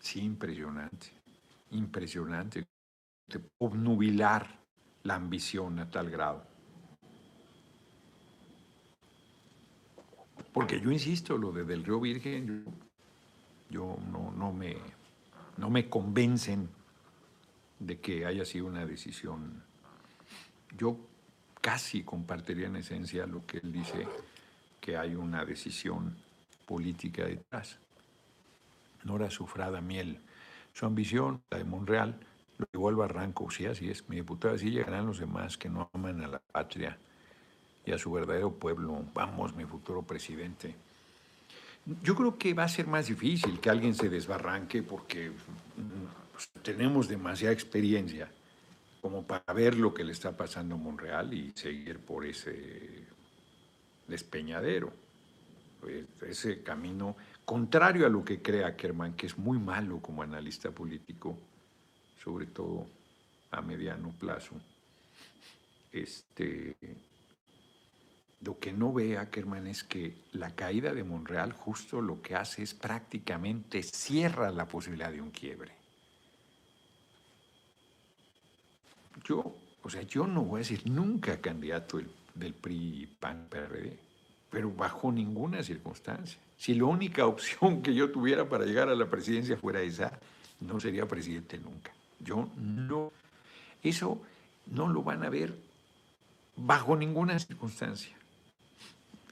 sí, 0.00 0.20
impresionante, 0.20 1.08
impresionante. 1.72 2.64
obnubilar 3.58 4.64
la 5.02 5.16
ambición 5.16 5.78
a 5.80 5.90
tal 5.90 6.08
grado. 6.08 6.46
Porque 10.52 10.80
yo 10.80 10.90
insisto, 10.90 11.36
lo 11.36 11.52
de 11.52 11.64
Del 11.64 11.84
Río 11.84 12.00
Virgen, 12.00 12.64
yo, 13.68 13.98
no, 14.10 14.30
no, 14.30 14.52
me, 14.52 14.76
no 15.58 15.68
me 15.68 15.88
convencen 15.90 16.70
de 17.78 18.00
que 18.00 18.24
haya 18.24 18.44
sido 18.44 18.66
una 18.66 18.86
decisión. 18.86 19.62
Yo 20.76 20.96
casi 21.60 22.02
compartiría 22.02 22.68
en 22.68 22.76
esencia 22.76 23.26
lo 23.26 23.44
que 23.44 23.58
él 23.58 23.72
dice, 23.72 24.06
que 24.80 24.96
hay 24.96 25.16
una 25.16 25.44
decisión 25.44 26.16
política 26.66 27.24
detrás. 27.24 27.78
Nora 29.08 29.30
Sufrada 29.30 29.80
Miel. 29.80 30.20
Su 30.72 30.86
ambición, 30.86 31.42
la 31.50 31.58
de 31.58 31.64
Monreal, 31.64 32.20
lo 32.58 32.66
llevó 32.72 32.88
al 32.90 32.96
barranco. 32.96 33.50
Sí, 33.50 33.66
así 33.66 33.90
es. 33.90 34.08
Mi 34.08 34.16
diputada, 34.16 34.54
así 34.54 34.70
llegarán 34.70 35.06
los 35.06 35.18
demás 35.18 35.56
que 35.56 35.68
no 35.68 35.90
aman 35.92 36.22
a 36.22 36.28
la 36.28 36.38
patria 36.38 36.98
y 37.84 37.92
a 37.92 37.98
su 37.98 38.12
verdadero 38.12 38.52
pueblo. 38.52 39.02
Vamos, 39.14 39.56
mi 39.56 39.64
futuro 39.64 40.02
presidente. 40.02 40.74
Yo 42.02 42.14
creo 42.14 42.36
que 42.36 42.52
va 42.52 42.64
a 42.64 42.68
ser 42.68 42.86
más 42.86 43.06
difícil 43.06 43.60
que 43.60 43.70
alguien 43.70 43.94
se 43.94 44.10
desbarranque 44.10 44.82
porque 44.82 45.32
pues, 46.32 46.50
tenemos 46.62 47.08
demasiada 47.08 47.54
experiencia 47.54 48.30
como 49.00 49.26
para 49.26 49.54
ver 49.54 49.76
lo 49.76 49.94
que 49.94 50.04
le 50.04 50.12
está 50.12 50.36
pasando 50.36 50.74
a 50.74 50.78
Monreal 50.78 51.32
y 51.32 51.52
seguir 51.54 51.98
por 52.00 52.26
ese 52.26 53.06
despeñadero, 54.06 54.92
pues, 55.80 56.04
ese 56.22 56.62
camino 56.62 57.16
contrario 57.48 58.04
a 58.04 58.10
lo 58.10 58.22
que 58.22 58.42
cree 58.42 58.62
Ackerman, 58.62 59.14
que 59.14 59.24
es 59.24 59.38
muy 59.38 59.58
malo 59.58 60.02
como 60.02 60.22
analista 60.22 60.70
político, 60.70 61.38
sobre 62.22 62.44
todo 62.44 62.84
a 63.50 63.62
mediano 63.62 64.10
plazo. 64.10 64.54
Este, 65.90 66.76
lo 68.42 68.58
que 68.58 68.70
no 68.74 68.92
ve 68.92 69.16
Ackerman 69.16 69.66
es 69.66 69.82
que 69.82 70.24
la 70.32 70.54
caída 70.54 70.92
de 70.92 71.04
Monreal 71.04 71.54
justo 71.54 72.02
lo 72.02 72.20
que 72.20 72.34
hace 72.34 72.62
es 72.62 72.74
prácticamente 72.74 73.82
cierra 73.82 74.50
la 74.50 74.68
posibilidad 74.68 75.10
de 75.10 75.22
un 75.22 75.30
quiebre. 75.30 75.72
Yo, 79.24 79.56
o 79.82 79.88
sea, 79.88 80.02
yo 80.02 80.26
no 80.26 80.42
voy 80.42 80.58
a 80.58 80.64
decir 80.64 80.82
nunca 80.84 81.40
candidato 81.40 81.98
del, 82.34 82.52
PRI, 82.52 83.16
PAN, 83.18 83.46
PRD, 83.48 83.98
pero 84.50 84.70
bajo 84.70 85.10
ninguna 85.10 85.62
circunstancia. 85.62 86.42
Si 86.58 86.74
la 86.74 86.84
única 86.84 87.26
opción 87.26 87.82
que 87.82 87.94
yo 87.94 88.10
tuviera 88.10 88.48
para 88.48 88.64
llegar 88.64 88.88
a 88.88 88.94
la 88.94 89.08
presidencia 89.08 89.56
fuera 89.56 89.80
esa, 89.80 90.18
no 90.60 90.78
sería 90.80 91.06
presidente 91.06 91.58
nunca. 91.58 91.92
Yo 92.18 92.48
no, 92.56 93.12
eso 93.82 94.20
no 94.66 94.88
lo 94.88 95.02
van 95.02 95.24
a 95.24 95.30
ver 95.30 95.56
bajo 96.56 96.96
ninguna 96.96 97.38
circunstancia 97.38 98.18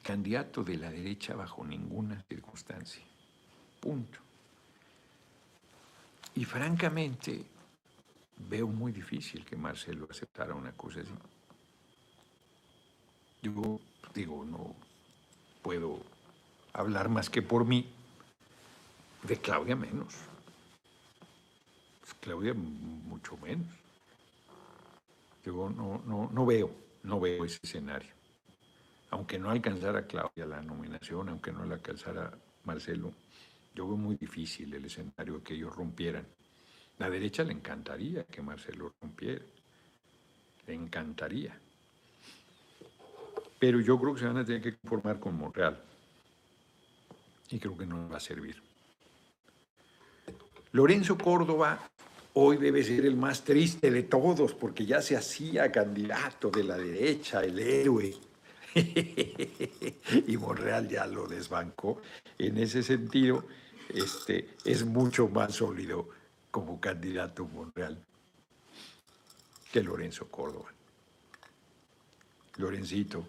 candidato 0.06 0.62
de 0.62 0.76
la 0.76 0.88
derecha 0.88 1.34
bajo 1.34 1.66
ninguna 1.66 2.22
circunstancia. 2.28 3.02
Punto. 3.80 4.20
Y 6.36 6.44
francamente, 6.44 7.44
veo 8.48 8.68
muy 8.68 8.92
difícil 8.92 9.44
que 9.44 9.56
Marcelo 9.56 10.06
aceptara 10.08 10.54
una 10.54 10.70
cosa 10.72 11.00
así. 11.00 11.10
Yo 13.42 13.80
digo, 14.14 14.44
no 14.44 14.76
puedo 15.60 16.00
hablar 16.80 17.08
más 17.08 17.30
que 17.30 17.42
por 17.42 17.64
mí, 17.64 17.92
de 19.22 19.36
Claudia 19.36 19.76
menos. 19.76 20.14
Pues 22.00 22.14
Claudia 22.20 22.54
mucho 22.54 23.36
menos. 23.38 23.66
Yo 25.44 25.70
no, 25.70 26.02
no, 26.06 26.30
no 26.32 26.46
veo, 26.46 26.70
no 27.02 27.20
veo 27.20 27.44
ese 27.44 27.58
escenario 27.62 28.16
aunque 29.10 29.38
no 29.38 29.50
alcanzara 29.50 30.06
Claudia 30.06 30.46
la 30.46 30.60
nominación, 30.60 31.28
aunque 31.28 31.52
no 31.52 31.64
la 31.64 31.76
alcanzara 31.76 32.32
Marcelo, 32.64 33.12
yo 33.74 33.86
veo 33.86 33.96
muy 33.96 34.16
difícil 34.16 34.74
el 34.74 34.84
escenario 34.84 35.42
que 35.42 35.54
ellos 35.54 35.74
rompieran. 35.74 36.26
La 36.98 37.10
derecha 37.10 37.44
le 37.44 37.52
encantaría 37.52 38.24
que 38.24 38.42
Marcelo 38.42 38.92
rompiera, 39.00 39.44
le 40.66 40.74
encantaría. 40.74 41.58
Pero 43.58 43.80
yo 43.80 43.98
creo 43.98 44.14
que 44.14 44.20
se 44.20 44.26
van 44.26 44.38
a 44.38 44.44
tener 44.44 44.62
que 44.62 44.76
conformar 44.76 45.20
con 45.20 45.36
Monreal 45.36 45.82
y 47.50 47.58
creo 47.58 47.76
que 47.76 47.86
no 47.86 48.08
va 48.08 48.16
a 48.16 48.20
servir. 48.20 48.62
Lorenzo 50.72 51.16
Córdoba 51.16 51.88
hoy 52.34 52.58
debe 52.58 52.84
ser 52.84 53.06
el 53.06 53.16
más 53.16 53.44
triste 53.44 53.90
de 53.90 54.02
todos 54.02 54.52
porque 54.52 54.84
ya 54.84 55.00
se 55.00 55.16
hacía 55.16 55.72
candidato 55.72 56.50
de 56.50 56.64
la 56.64 56.76
derecha, 56.76 57.42
el 57.42 57.58
héroe 57.58 58.14
y 60.26 60.36
Monreal 60.36 60.88
ya 60.88 61.06
lo 61.06 61.26
desbancó. 61.26 62.02
En 62.38 62.58
ese 62.58 62.82
sentido, 62.82 63.46
este, 63.88 64.50
es 64.64 64.84
mucho 64.84 65.28
más 65.28 65.54
sólido 65.54 66.10
como 66.50 66.78
candidato 66.80 67.46
Monreal 67.46 67.98
que 69.72 69.82
Lorenzo 69.82 70.28
Córdoba. 70.28 70.72
Lorencito, 72.56 73.26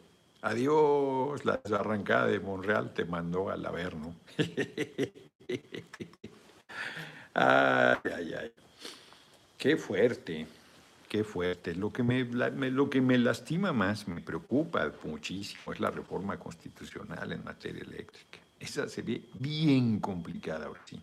adiós, 0.48 1.46
la 1.46 1.58
desarrancada 1.58 2.28
de 2.28 2.40
Monreal 2.40 2.94
te 2.94 3.06
mandó 3.06 3.50
al 3.50 3.66
Averno. 3.66 4.16
ay, 7.34 7.98
ay, 8.04 8.34
ay. 8.34 8.52
Qué 9.58 9.78
fuerte. 9.78 10.48
Qué 11.10 11.24
fuerte. 11.24 11.74
Lo 11.76 11.92
que 11.92 12.04
me, 12.04 12.24
lo 12.26 12.90
que 12.90 13.02
me 13.02 13.18
lastima 13.18 13.72
más, 13.72 14.08
me 14.08 14.22
preocupa 14.22 14.92
muchísimo, 15.04 15.74
es 15.74 15.80
la 15.80 15.90
reforma 15.90 16.38
constitucional 16.38 17.32
en 17.32 17.44
materia 17.44 17.82
eléctrica. 17.82 18.40
Esa 18.60 18.90
se 18.90 19.02
ve 19.02 19.24
bien 19.40 20.00
complicada 20.00 20.66
ahora 20.66 20.82
sí, 20.86 21.00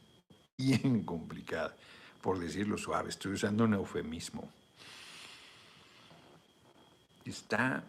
bien 0.58 1.04
complicada, 1.04 1.74
por 2.20 2.38
decirlo 2.38 2.76
suave. 2.76 3.10
Estoy 3.10 3.32
usando 3.32 3.64
un 3.64 3.74
eufemismo. 3.74 4.50
Está 7.24 7.82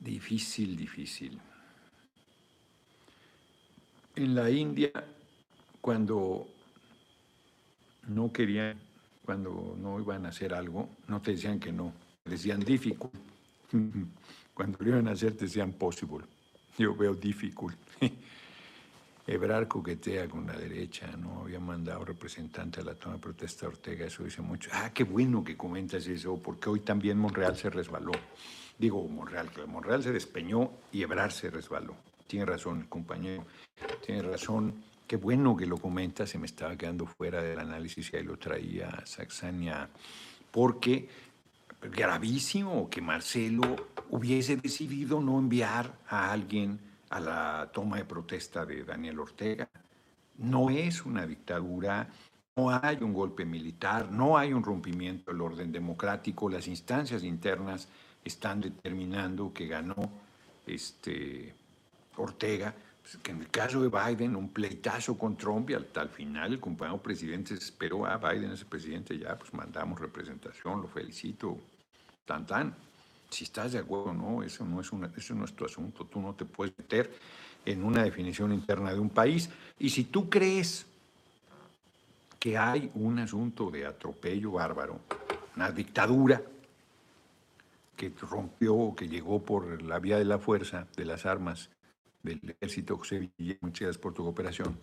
difícil, 0.00 0.76
difícil. 0.76 1.38
En 4.16 4.34
la 4.34 4.50
India, 4.50 4.90
cuando 5.80 6.48
no 8.08 8.32
querían 8.32 8.90
cuando 9.30 9.76
no 9.80 10.00
iban 10.00 10.26
a 10.26 10.30
hacer 10.30 10.52
algo, 10.52 10.88
no 11.06 11.22
te 11.22 11.30
decían 11.30 11.60
que 11.60 11.70
no, 11.70 11.92
decían 12.24 12.58
difficult. 12.58 13.14
Cuando 14.54 14.76
lo 14.80 14.88
iban 14.88 15.06
a 15.06 15.12
hacer 15.12 15.36
te 15.36 15.44
decían 15.44 15.72
possible. 15.72 16.26
Yo 16.76 16.96
veo 16.96 17.14
difficult. 17.14 17.76
Ebrar 19.28 19.68
coquetea 19.68 20.28
con 20.28 20.48
la 20.48 20.54
derecha, 20.54 21.06
no 21.16 21.42
había 21.42 21.60
mandado 21.60 22.04
representante 22.04 22.80
a 22.80 22.84
la 22.84 22.96
toma 22.96 23.14
de 23.14 23.20
protesta 23.20 23.68
Ortega, 23.68 24.06
eso 24.06 24.24
dice 24.24 24.42
mucho. 24.42 24.68
Ah, 24.72 24.90
qué 24.92 25.04
bueno 25.04 25.44
que 25.44 25.56
comentas 25.56 26.08
eso, 26.08 26.36
porque 26.42 26.68
hoy 26.68 26.80
también 26.80 27.16
Monreal 27.16 27.56
se 27.56 27.70
resbaló. 27.70 28.10
Digo 28.80 29.06
Monreal, 29.06 29.50
que 29.50 29.64
Monreal 29.66 30.02
se 30.02 30.10
despeñó 30.10 30.72
y 30.90 31.02
Ebrar 31.02 31.30
se 31.30 31.50
resbaló. 31.50 31.94
Tiene 32.26 32.46
razón 32.46 32.86
compañero, 32.88 33.44
tiene 34.04 34.22
razón 34.22 34.82
Qué 35.10 35.16
bueno 35.16 35.56
que 35.56 35.66
lo 35.66 35.76
comenta, 35.76 36.24
se 36.24 36.38
me 36.38 36.46
estaba 36.46 36.76
quedando 36.76 37.04
fuera 37.04 37.42
del 37.42 37.58
análisis 37.58 38.12
y 38.12 38.16
ahí 38.16 38.22
lo 38.22 38.36
traía 38.36 39.04
Saxania, 39.04 39.90
porque 40.52 41.08
gravísimo 41.82 42.88
que 42.88 43.00
Marcelo 43.00 43.74
hubiese 44.10 44.56
decidido 44.56 45.20
no 45.20 45.40
enviar 45.40 45.98
a 46.06 46.30
alguien 46.30 46.78
a 47.08 47.18
la 47.18 47.70
toma 47.72 47.96
de 47.96 48.04
protesta 48.04 48.64
de 48.64 48.84
Daniel 48.84 49.18
Ortega. 49.18 49.68
No 50.38 50.70
es 50.70 51.04
una 51.04 51.26
dictadura, 51.26 52.08
no 52.54 52.70
hay 52.70 52.98
un 53.00 53.12
golpe 53.12 53.44
militar, 53.44 54.12
no 54.12 54.38
hay 54.38 54.52
un 54.52 54.62
rompimiento 54.62 55.32
del 55.32 55.40
orden 55.40 55.72
democrático, 55.72 56.48
las 56.48 56.68
instancias 56.68 57.24
internas 57.24 57.88
están 58.24 58.60
determinando 58.60 59.52
que 59.52 59.66
ganó 59.66 60.10
este, 60.66 61.54
Ortega 62.16 62.74
pues, 63.02 63.16
que 63.22 63.32
en 63.32 63.40
el 63.40 63.48
caso 63.48 63.82
de 63.82 63.88
Biden, 63.88 64.36
un 64.36 64.50
pleitazo 64.50 65.16
con 65.16 65.36
Trump 65.36 65.70
y 65.70 65.74
al, 65.74 66.08
final 66.10 66.52
el 66.52 66.60
compañero 66.60 66.98
presidente 66.98 67.54
esperó 67.54 68.06
a 68.06 68.16
Biden, 68.18 68.52
ese 68.52 68.64
presidente, 68.64 69.18
ya 69.18 69.36
pues 69.36 69.52
mandamos 69.54 70.00
representación, 70.00 70.82
lo 70.82 70.88
felicito, 70.88 71.58
tan 72.24 72.46
tan. 72.46 72.74
Si 73.30 73.44
estás 73.44 73.72
de 73.72 73.78
acuerdo 73.78 74.12
no, 74.12 74.42
eso 74.42 74.64
no, 74.64 74.80
es 74.80 74.92
una, 74.92 75.10
eso 75.16 75.34
no 75.34 75.44
es 75.44 75.54
tu 75.54 75.64
asunto, 75.64 76.04
tú 76.04 76.20
no 76.20 76.34
te 76.34 76.44
puedes 76.44 76.76
meter 76.76 77.16
en 77.64 77.84
una 77.84 78.02
definición 78.02 78.52
interna 78.52 78.92
de 78.92 78.98
un 78.98 79.10
país. 79.10 79.48
Y 79.78 79.90
si 79.90 80.04
tú 80.04 80.28
crees 80.28 80.86
que 82.38 82.58
hay 82.58 82.90
un 82.94 83.18
asunto 83.18 83.70
de 83.70 83.86
atropello 83.86 84.52
bárbaro, 84.52 85.00
una 85.54 85.70
dictadura 85.70 86.42
que 88.00 88.10
rompió, 88.18 88.94
que 88.96 89.08
llegó 89.08 89.42
por 89.42 89.82
la 89.82 89.98
vía 89.98 90.16
de 90.16 90.24
la 90.24 90.38
fuerza, 90.38 90.86
de 90.96 91.04
las 91.04 91.26
armas, 91.26 91.68
del 92.22 92.40
ejército 92.58 92.98
Villa, 93.10 93.58
muchas 93.60 93.80
gracias 93.80 93.98
por 93.98 94.14
tu 94.14 94.24
cooperación, 94.24 94.78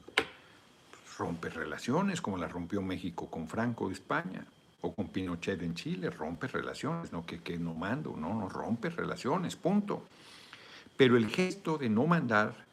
rompe 1.17 1.49
relaciones 1.49 2.21
como 2.21 2.37
la 2.37 2.47
rompió 2.47 2.79
México 2.79 3.27
con 3.27 3.47
Franco 3.47 3.87
de 3.87 3.95
España 3.95 4.45
o 4.81 4.93
con 4.93 5.07
Pinochet 5.07 5.59
en 5.63 5.73
Chile, 5.73 6.11
rompe 6.11 6.45
relaciones, 6.45 7.11
no 7.11 7.25
que, 7.25 7.41
que 7.41 7.57
no 7.57 7.73
mando, 7.73 8.15
no, 8.15 8.35
no 8.35 8.49
rompe 8.49 8.91
relaciones, 8.91 9.55
punto. 9.55 10.05
Pero 10.95 11.17
el 11.17 11.27
gesto 11.27 11.79
de 11.79 11.89
no 11.89 12.05
mandar 12.05 12.67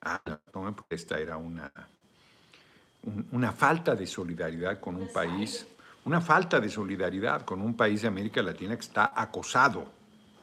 a 0.00 0.22
la 0.24 0.38
toma 0.38 0.70
de 0.70 0.72
protesta 0.72 1.18
era 1.18 1.36
una, 1.36 1.70
una 3.30 3.52
falta 3.52 3.94
de 3.94 4.06
solidaridad 4.06 4.80
con 4.80 4.96
un 4.96 5.12
país, 5.12 5.66
una 6.04 6.20
falta 6.20 6.58
de 6.60 6.68
solidaridad 6.68 7.42
con 7.42 7.60
un 7.60 7.76
país 7.76 8.02
de 8.02 8.08
América 8.08 8.42
Latina 8.42 8.74
que 8.74 8.82
está 8.82 9.12
acosado, 9.14 9.86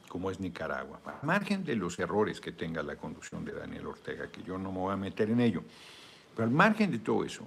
como 0.08 0.30
es 0.30 0.40
Nicaragua. 0.40 1.00
Al 1.04 1.26
margen 1.26 1.64
de 1.64 1.76
los 1.76 1.98
errores 1.98 2.40
que 2.40 2.52
tenga 2.52 2.82
la 2.82 2.96
conducción 2.96 3.44
de 3.44 3.52
Daniel 3.52 3.86
Ortega, 3.86 4.28
que 4.28 4.42
yo 4.42 4.58
no 4.58 4.72
me 4.72 4.78
voy 4.78 4.92
a 4.92 4.96
meter 4.96 5.30
en 5.30 5.40
ello, 5.40 5.62
pero 6.34 6.48
al 6.48 6.54
margen 6.54 6.90
de 6.90 6.98
todo 6.98 7.24
eso, 7.24 7.46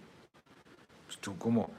pues 1.07 1.18
tú 1.19 1.38
cómo 1.38 1.72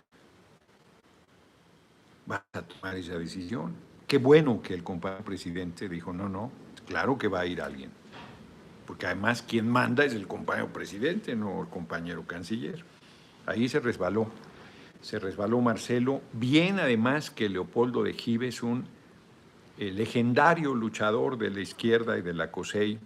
vas 2.27 2.43
a 2.53 2.63
tomar 2.63 2.97
esa 2.97 3.17
decisión. 3.19 3.75
Qué 4.07 4.19
bueno 4.19 4.61
que 4.61 4.75
el 4.75 4.83
compañero 4.83 5.25
presidente 5.25 5.89
dijo, 5.89 6.13
no, 6.13 6.29
no, 6.29 6.51
claro 6.87 7.17
que 7.17 7.29
va 7.29 7.41
a 7.41 7.47
ir 7.47 7.61
alguien. 7.61 7.91
Porque 8.87 9.07
además 9.07 9.43
quien 9.43 9.69
manda 9.69 10.05
es 10.05 10.13
el 10.15 10.27
compañero 10.27 10.73
presidente, 10.73 11.35
no 11.35 11.63
el 11.63 11.69
compañero 11.69 12.27
canciller. 12.27 12.85
Ahí 13.47 13.69
se 13.69 13.81
resbaló. 13.81 14.31
Se 15.05 15.19
resbaló 15.19 15.61
Marcelo. 15.61 16.23
Bien 16.33 16.81
además 16.81 17.31
que 17.31 17.51
Leopoldo 17.51 18.03
de 18.03 18.15
Gives, 18.15 18.63
un 18.63 18.87
eh, 19.77 19.93
legendario 19.93 20.75
luchador 20.75 21.37
de 21.37 21.51
la 21.51 21.61
izquierda 21.61 22.17
y 22.17 22.23
de 22.23 22.33
la 22.33 22.51
COSEI, 22.51 22.99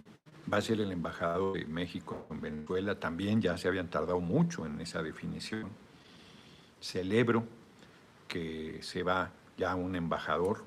va 0.51 0.59
a 0.59 0.61
ser 0.61 0.79
el 0.79 0.93
embajador 0.93 1.57
de 1.57 1.65
México 1.65 2.25
en 2.31 2.39
Venezuela. 2.39 2.97
También 2.97 3.41
ya 3.41 3.57
se 3.57 3.67
habían 3.67 3.89
tardado 3.89 4.21
mucho 4.21 4.65
en 4.65 4.79
esa 4.79 5.03
definición. 5.03 5.67
Celebro 6.79 7.43
que 8.29 8.79
se 8.81 9.03
va 9.03 9.33
ya 9.57 9.75
un 9.75 9.97
embajador, 9.97 10.63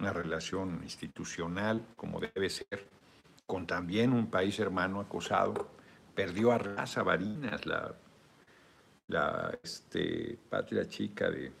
una 0.00 0.14
relación 0.14 0.80
institucional 0.82 1.84
como 1.94 2.20
debe 2.20 2.48
ser, 2.48 2.88
con 3.46 3.66
también 3.66 4.14
un 4.14 4.28
país 4.28 4.58
hermano 4.60 4.98
acosado. 4.98 5.68
Perdió 6.14 6.52
a 6.52 6.58
Raza 6.58 7.02
Barinas, 7.02 7.66
la 7.66 7.94
la 9.08 9.58
este, 9.62 10.38
patria 10.48 10.88
chica 10.88 11.30
de 11.30 11.52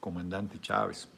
comandante 0.00 0.58
Chávez. 0.60 1.08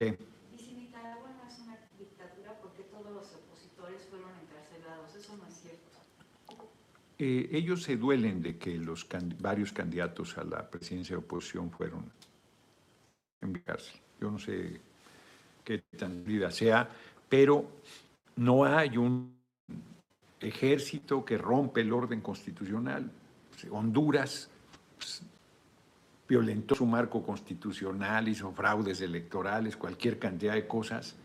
Y 0.00 0.58
si 0.58 0.74
Nicaragua 0.74 1.30
no 1.30 1.48
es 1.48 1.58
una 1.60 1.78
dictadura, 1.98 2.58
¿por 2.60 2.72
qué 2.72 2.82
todos 2.84 3.12
los 3.12 3.26
opositores 3.34 4.02
fueron 4.10 4.30
encarcelados? 4.42 5.14
Eso 5.14 5.36
no 5.36 5.46
es 5.46 5.54
cierto. 5.54 5.84
Eh, 7.18 7.48
ellos 7.52 7.82
se 7.82 7.96
duelen 7.96 8.42
de 8.42 8.58
que 8.58 8.76
los 8.76 9.06
varios 9.38 9.72
candidatos 9.72 10.36
a 10.36 10.44
la 10.44 10.68
presidencia 10.68 11.16
de 11.16 11.22
oposición 11.22 11.70
fueron 11.70 12.10
en 13.40 13.52
cárcel. 13.60 14.00
Yo 14.20 14.30
no 14.30 14.38
sé 14.38 14.80
qué 15.64 15.78
tan 15.96 16.24
vida 16.24 16.50
sea, 16.50 16.88
pero 17.28 17.70
no 18.36 18.64
hay 18.64 18.96
un 18.96 19.34
ejército 20.40 21.24
que 21.24 21.38
rompe 21.38 21.80
el 21.80 21.92
orden 21.92 22.20
constitucional. 22.20 23.10
Honduras 23.70 24.48
pues, 24.96 25.22
violentó 26.28 26.74
su 26.74 26.86
marco 26.86 27.22
constitucional, 27.22 28.28
hizo 28.28 28.52
fraudes 28.52 29.00
electorales, 29.00 29.76
cualquier 29.76 30.18
cantidad 30.18 30.54
de 30.54 30.66
cosas, 30.66 31.16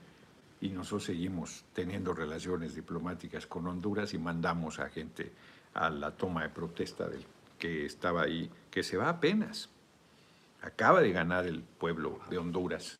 y 0.61 0.70
nosotros 0.70 1.06
seguimos 1.06 1.64
teniendo 1.74 2.14
relaciones 2.14 2.76
diplomáticas 2.76 3.48
con 3.48 3.66
Honduras 3.68 4.14
y 4.14 4.18
mandamos 4.18 4.80
a 4.80 4.90
gente 4.90 5.32
a 5.74 5.90
la 5.90 6.11
toma 6.11 6.44
de 6.44 6.49
protesta 6.49 7.07
del 7.07 7.26
que 7.57 7.86
estaba 7.86 8.24
ahí, 8.24 8.49
que 8.70 8.84
se 8.84 8.98
va 8.98 9.10
apenas. 9.10 9.70
Acaba 10.61 11.02
de 11.02 11.11
ganar 11.11 11.45
el 11.45 11.61
pueblo 11.61 12.20
de 12.30 12.38
Honduras 12.38 12.99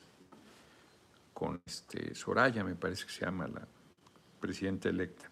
con 1.34 1.60
este 1.66 2.14
Soraya, 2.14 2.64
me 2.64 2.74
parece 2.74 3.06
que 3.06 3.12
se 3.12 3.24
llama 3.24 3.46
la 3.48 3.66
presidenta 4.40 4.88
electa. 4.88 5.29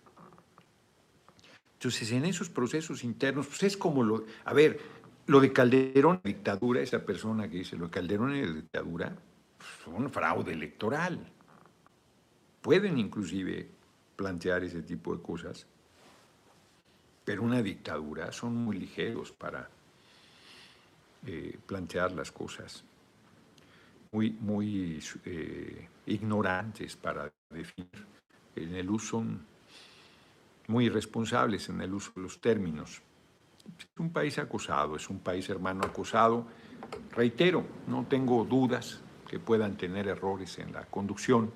Entonces, 1.78 2.10
en 2.10 2.24
esos 2.24 2.48
procesos 2.48 3.04
internos, 3.04 3.46
pues 3.46 3.62
es 3.62 3.76
como 3.76 4.02
lo... 4.02 4.24
A 4.44 4.52
ver, 4.52 4.80
lo 5.26 5.38
de 5.38 5.52
Calderón, 5.52 6.20
dictadura, 6.24 6.80
esa 6.80 7.04
persona 7.04 7.48
que 7.48 7.58
dice 7.58 7.76
lo 7.76 7.84
de 7.84 7.90
Calderón 7.92 8.34
y 8.34 8.40
dictadura, 8.40 9.16
son 9.84 9.94
pues, 9.94 10.12
fraude 10.12 10.52
electoral. 10.54 11.24
Pueden 12.62 12.98
inclusive 12.98 13.68
plantear 14.16 14.64
ese 14.64 14.82
tipo 14.82 15.14
de 15.14 15.22
cosas, 15.22 15.68
pero 17.24 17.44
una 17.44 17.62
dictadura 17.62 18.32
son 18.32 18.56
muy 18.56 18.76
ligeros 18.76 19.30
para 19.30 19.70
eh, 21.28 21.60
plantear 21.64 22.10
las 22.10 22.32
cosas, 22.32 22.82
muy, 24.10 24.32
muy 24.32 25.00
eh, 25.24 25.88
ignorantes 26.06 26.96
para 26.96 27.30
definir. 27.50 28.04
En 28.56 28.74
el 28.74 28.90
uso 28.90 29.22
muy 30.68 30.86
irresponsables 30.86 31.68
en 31.70 31.80
el 31.80 31.92
uso 31.92 32.12
de 32.14 32.22
los 32.22 32.40
términos. 32.40 33.02
Es 33.78 33.86
un 33.98 34.12
país 34.12 34.38
acusado, 34.38 34.96
es 34.96 35.10
un 35.10 35.18
país 35.18 35.48
hermano 35.48 35.82
acusado. 35.84 36.46
Reitero, 37.10 37.64
no 37.86 38.06
tengo 38.08 38.44
dudas 38.44 39.00
que 39.28 39.38
puedan 39.38 39.76
tener 39.76 40.08
errores 40.08 40.58
en 40.58 40.72
la 40.72 40.84
conducción, 40.84 41.50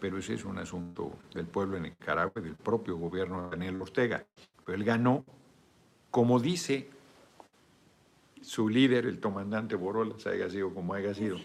pero 0.00 0.18
ese 0.18 0.34
es 0.34 0.44
un 0.44 0.58
asunto 0.58 1.12
del 1.34 1.46
pueblo 1.46 1.76
de 1.76 1.82
Nicaragua 1.82 2.32
y 2.36 2.42
del 2.42 2.54
propio 2.54 2.96
gobierno 2.96 3.44
de 3.44 3.50
Daniel 3.50 3.82
Ortega. 3.82 4.24
Pero 4.64 4.76
él 4.76 4.84
ganó, 4.84 5.24
como 6.10 6.38
dice 6.38 6.88
su 8.42 8.68
líder, 8.68 9.06
el 9.06 9.20
comandante 9.20 9.74
Borolas, 9.74 10.26
haya 10.26 10.48
sido 10.48 10.72
como 10.72 10.94
haya 10.94 11.14
sido. 11.14 11.38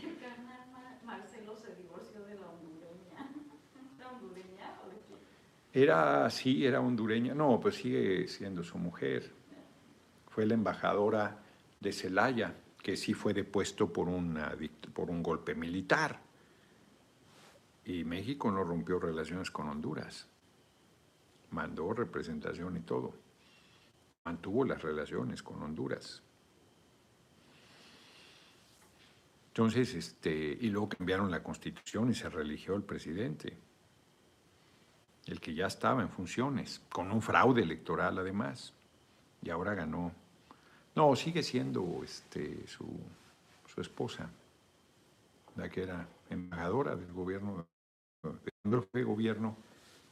Era, 5.76 6.30
sí, 6.30 6.66
era 6.66 6.80
hondureña. 6.80 7.34
No, 7.34 7.60
pues 7.60 7.76
sigue 7.76 8.30
siendo 8.30 8.64
su 8.64 8.78
mujer. 8.78 9.30
Fue 10.30 10.46
la 10.46 10.54
embajadora 10.54 11.38
de 11.82 11.92
Celaya, 11.92 12.56
que 12.82 12.96
sí 12.96 13.14
fue 13.14 13.34
depuesto 13.34 13.92
por, 13.92 14.08
por 14.94 15.10
un 15.10 15.22
golpe 15.22 15.54
militar. 15.54 16.22
Y 17.84 18.06
México 18.06 18.50
no 18.50 18.64
rompió 18.64 19.00
relaciones 19.00 19.52
con 19.52 19.68
Honduras. 19.68 20.30
Mandó 21.52 21.92
representación 21.94 22.78
y 22.78 22.80
todo. 22.80 23.14
Mantuvo 24.24 24.64
las 24.64 24.82
relaciones 24.82 25.44
con 25.44 25.62
Honduras. 25.62 26.24
Entonces, 29.48 29.94
este, 29.94 30.58
y 30.62 30.70
luego 30.70 30.88
cambiaron 30.88 31.30
la 31.30 31.44
constitución 31.44 32.12
y 32.12 32.16
se 32.16 32.30
religió 32.30 32.76
el 32.76 32.84
presidente 32.84 33.58
el 35.26 35.40
que 35.40 35.54
ya 35.54 35.68
estaba 35.68 36.02
en 36.02 36.10
funciones, 36.10 36.82
con 36.90 37.12
un 37.12 37.22
fraude 37.22 37.64
electoral 37.64 38.18
además, 38.20 38.74
y 39.42 39.50
ahora 39.50 39.74
ganó. 39.74 40.12
No, 40.96 41.16
sigue 41.16 41.44
siendo 41.44 42.02
este, 42.04 42.66
su, 42.68 42.88
esposa, 43.78 44.30
la 45.58 45.70
que 45.70 45.84
era 45.84 46.08
embajadora 46.30 46.96
del 46.96 47.12
gobierno, 47.12 47.68
fue 48.92 49.04
gobierno, 49.04 49.58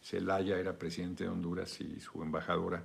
Zelaya 0.03 0.57
era 0.57 0.77
presidente 0.77 1.23
de 1.23 1.30
Honduras 1.30 1.80
y 1.80 1.99
su 2.02 2.22
embajadora. 2.22 2.84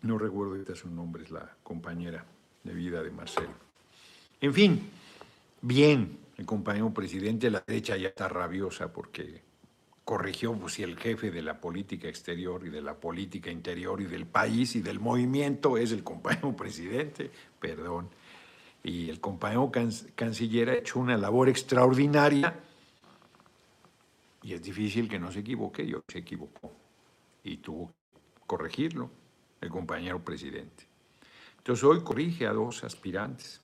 No 0.00 0.18
recuerdo 0.18 0.52
ahorita 0.52 0.74
su 0.74 0.88
nombre, 0.90 1.24
es 1.24 1.30
la 1.30 1.54
compañera 1.62 2.24
de 2.62 2.72
vida 2.72 3.02
de 3.02 3.10
Marcelo. 3.10 3.54
En 4.40 4.54
fin, 4.54 4.90
bien, 5.60 6.23
el 6.36 6.46
compañero 6.46 6.92
presidente, 6.92 7.50
la 7.50 7.62
derecha 7.66 7.96
ya 7.96 8.08
está 8.08 8.28
rabiosa 8.28 8.92
porque 8.92 9.42
corrigió 10.04 10.52
pues, 10.54 10.74
si 10.74 10.82
el 10.82 10.98
jefe 10.98 11.30
de 11.30 11.42
la 11.42 11.60
política 11.60 12.08
exterior 12.08 12.64
y 12.66 12.70
de 12.70 12.82
la 12.82 12.94
política 12.94 13.50
interior 13.50 14.00
y 14.00 14.04
del 14.04 14.26
país 14.26 14.76
y 14.76 14.82
del 14.82 15.00
movimiento 15.00 15.78
es 15.78 15.92
el 15.92 16.02
compañero 16.02 16.54
presidente, 16.56 17.30
perdón. 17.58 18.08
Y 18.82 19.08
el 19.08 19.18
compañero 19.18 19.72
canciller 20.14 20.68
ha 20.68 20.74
hecho 20.74 20.98
una 20.98 21.16
labor 21.16 21.48
extraordinaria 21.48 22.54
y 24.42 24.52
es 24.52 24.62
difícil 24.62 25.08
que 25.08 25.18
no 25.18 25.32
se 25.32 25.40
equivoque, 25.40 25.86
yo 25.86 26.02
se 26.06 26.18
equivocó 26.18 26.70
y 27.42 27.56
tuvo 27.58 27.86
que 27.86 28.42
corregirlo 28.46 29.10
el 29.62 29.70
compañero 29.70 30.22
presidente. 30.22 30.86
Entonces 31.56 31.82
hoy 31.82 32.02
corrige 32.02 32.46
a 32.46 32.52
dos 32.52 32.84
aspirantes 32.84 33.63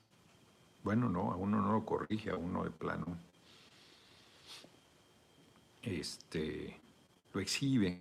bueno, 0.83 1.09
no, 1.09 1.33
a 1.33 1.37
uno 1.37 1.61
no 1.61 1.73
lo 1.73 1.85
corrige, 1.85 2.31
a 2.31 2.37
uno 2.37 2.65
de 2.65 2.71
plano. 2.71 3.07
Este, 5.83 6.79
lo 7.33 7.41
exhibe. 7.41 8.01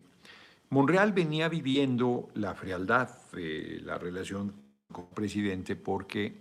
Monreal 0.70 1.14
venía 1.14 1.50
viviendo 1.50 2.30
la 2.36 2.54
frialdad 2.54 3.10
de 3.32 3.82
la 3.84 3.98
relación 3.98 4.54
con 4.92 5.06
el 5.06 5.12
presidente 5.12 5.76
porque 5.76 6.36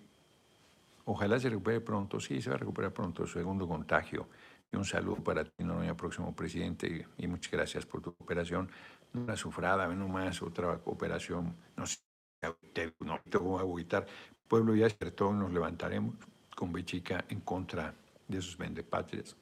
ojalá 1.07 1.41
se 1.41 1.49
recupere 1.49 1.81
pronto, 1.81 2.21
sí, 2.21 2.43
se 2.43 2.51
va 2.51 2.57
a 2.57 2.59
recuperar 2.59 2.93
pronto 2.93 3.27
su 3.27 3.39
segundo 3.39 3.67
contagio. 3.67 4.29
Y 4.71 4.77
un 4.77 4.85
saludo 4.85 5.17
para 5.25 5.45
ti, 5.45 5.65
Noroña, 5.65 5.97
próximo 5.97 6.37
presidente, 6.37 7.07
y 7.17 7.27
muchas 7.27 7.51
gracias 7.51 7.87
por 7.87 8.03
tu 8.03 8.11
operación. 8.11 8.71
Una 9.15 9.35
sufrada, 9.35 9.87
ven 9.87 10.11
más, 10.13 10.43
otra 10.43 10.79
operación, 10.85 11.57
no 11.75 11.87
sé, 11.87 11.99
no 13.01 13.19
tengo 13.31 13.59
agüitar, 13.59 14.07
pueblo 14.49 14.75
ya 14.75 14.85
despertó, 14.85 15.33
nos 15.33 15.53
levantaremos 15.53 16.17
con 16.57 16.73
Bechica 16.73 17.25
en 17.29 17.41
contra 17.41 17.95
de 18.27 18.43
sus 18.43 18.57
vendepatrias. 18.57 19.37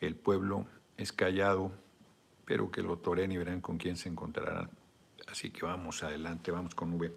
el 0.00 0.16
pueblo 0.16 0.66
es 0.96 1.12
callado, 1.12 1.72
pero 2.46 2.70
que 2.70 2.82
lo 2.82 2.96
toren 2.98 3.32
y 3.32 3.36
verán 3.36 3.60
con 3.60 3.76
quién 3.76 3.96
se 3.96 4.08
encontrarán. 4.08 4.70
Así 5.28 5.50
que 5.50 5.66
vamos 5.66 6.02
adelante, 6.02 6.50
vamos 6.50 6.74
con 6.74 6.94
V. 6.94 7.14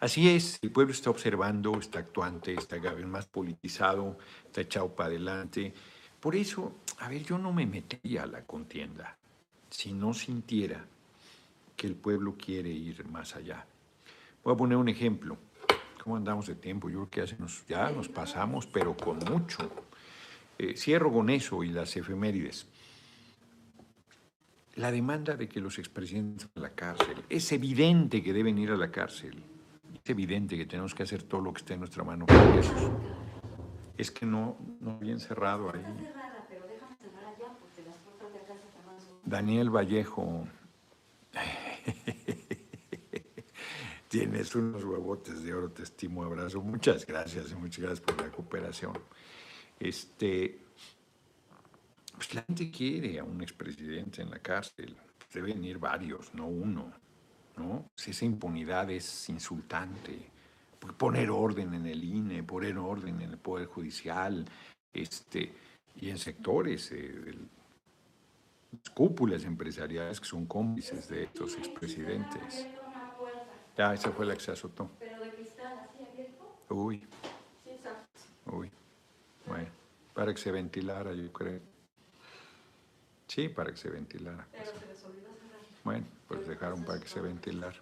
Así 0.00 0.28
es, 0.28 0.58
el 0.62 0.70
pueblo 0.70 0.92
está 0.92 1.10
observando, 1.10 1.78
está 1.78 1.98
actuante, 1.98 2.54
está 2.54 2.80
cada 2.80 2.94
vez 2.94 3.06
más 3.06 3.26
politizado, 3.26 4.16
está 4.46 4.62
echado 4.62 4.94
para 4.94 5.10
adelante. 5.10 5.74
Por 6.20 6.36
eso, 6.36 6.72
a 7.00 7.08
ver, 7.08 7.24
yo 7.24 7.36
no 7.36 7.52
me 7.52 7.66
metería 7.66 8.22
a 8.22 8.26
la 8.26 8.44
contienda 8.44 9.18
si 9.70 9.92
no 9.92 10.14
sintiera 10.14 10.86
que 11.76 11.86
el 11.86 11.94
pueblo 11.94 12.36
quiere 12.36 12.70
ir 12.70 13.06
más 13.06 13.36
allá. 13.36 13.66
Voy 14.48 14.54
a 14.54 14.56
poner 14.56 14.78
un 14.78 14.88
ejemplo. 14.88 15.36
¿Cómo 16.02 16.16
andamos 16.16 16.46
de 16.46 16.54
tiempo? 16.54 16.88
Yo 16.88 17.06
creo 17.10 17.26
que 17.26 17.36
ya 17.68 17.90
nos 17.90 18.08
pasamos, 18.08 18.66
pero 18.66 18.96
con 18.96 19.18
mucho. 19.30 19.58
Eh, 20.56 20.74
cierro 20.74 21.12
con 21.12 21.28
eso 21.28 21.62
y 21.62 21.68
las 21.68 21.94
efemérides. 21.98 22.66
La 24.76 24.90
demanda 24.90 25.36
de 25.36 25.50
que 25.50 25.60
los 25.60 25.78
expresidentes 25.78 26.48
a 26.56 26.60
la 26.60 26.70
cárcel. 26.70 27.22
Es 27.28 27.52
evidente 27.52 28.22
que 28.22 28.32
deben 28.32 28.56
ir 28.56 28.70
a 28.70 28.78
la 28.78 28.90
cárcel. 28.90 29.44
Es 30.02 30.08
evidente 30.08 30.56
que 30.56 30.64
tenemos 30.64 30.94
que 30.94 31.02
hacer 31.02 31.24
todo 31.24 31.42
lo 31.42 31.52
que 31.52 31.58
esté 31.58 31.74
en 31.74 31.80
nuestra 31.80 32.02
mano 32.02 32.24
Es 33.98 34.10
que 34.10 34.24
no, 34.24 34.56
no 34.80 34.98
bien 34.98 35.20
cerrado 35.20 35.70
ahí. 35.74 35.84
Daniel 39.26 39.68
Vallejo. 39.68 40.48
Tienes 44.08 44.54
unos 44.54 44.82
huevotes 44.84 45.42
de 45.42 45.52
oro, 45.52 45.70
te 45.70 45.82
estimo, 45.82 46.24
abrazo. 46.24 46.62
Muchas 46.62 47.04
gracias 47.04 47.52
y 47.52 47.54
muchas 47.54 47.84
gracias 47.84 48.00
por 48.00 48.20
la 48.20 48.30
cooperación. 48.30 48.94
Este, 49.78 50.58
pues 52.14 52.34
la 52.34 52.42
gente 52.42 52.70
quiere 52.70 53.18
a 53.18 53.24
un 53.24 53.42
expresidente 53.42 54.22
en 54.22 54.30
la 54.30 54.38
cárcel. 54.38 54.96
Deben 55.32 55.62
ir 55.62 55.78
varios, 55.78 56.32
no 56.34 56.46
uno. 56.46 56.92
¿no? 57.58 57.90
Pues 57.94 58.08
esa 58.08 58.24
impunidad 58.24 58.90
es 58.90 59.28
insultante. 59.28 60.30
Poner 60.96 61.30
orden 61.30 61.74
en 61.74 61.86
el 61.86 62.02
INE, 62.02 62.42
poner 62.44 62.78
orden 62.78 63.20
en 63.20 63.30
el 63.32 63.38
Poder 63.38 63.66
Judicial, 63.66 64.44
este, 64.92 65.52
y 65.96 66.08
en 66.08 66.18
sectores, 66.18 66.92
eh, 66.92 67.36
cúpulas 68.94 69.44
empresariales 69.44 70.20
que 70.20 70.26
son 70.26 70.46
cómplices 70.46 71.08
de 71.08 71.24
estos 71.24 71.56
expresidentes. 71.56 72.66
Ya, 73.78 73.94
esa 73.94 74.10
fue 74.12 74.26
la 74.26 74.34
que 74.34 74.40
se 74.40 74.52
azotó. 74.52 74.90
Pero 74.98 75.20
de 75.20 75.30
cristal, 75.30 75.78
así 75.88 76.04
abierto. 76.04 76.44
Uy. 76.70 77.06
Sí. 77.64 77.70
Uy. 78.46 78.70
Bueno, 79.46 79.68
para 80.14 80.32
que 80.34 80.40
se 80.40 80.52
ventilara, 80.52 81.12
yo 81.14 81.32
creo. 81.32 81.60
Sí, 83.28 83.48
para 83.48 83.70
que 83.70 83.76
se 83.76 83.90
ventilara. 83.90 84.48
Pero 84.56 84.64
se 84.66 84.86
les 84.86 85.04
olvidó 85.04 85.34
cerrar. 85.36 85.60
Bueno, 85.84 86.06
pues 86.26 86.46
dejaron 86.46 86.84
para 86.84 87.00
que 87.00 87.08
se 87.08 87.20
ventilara. 87.20 87.76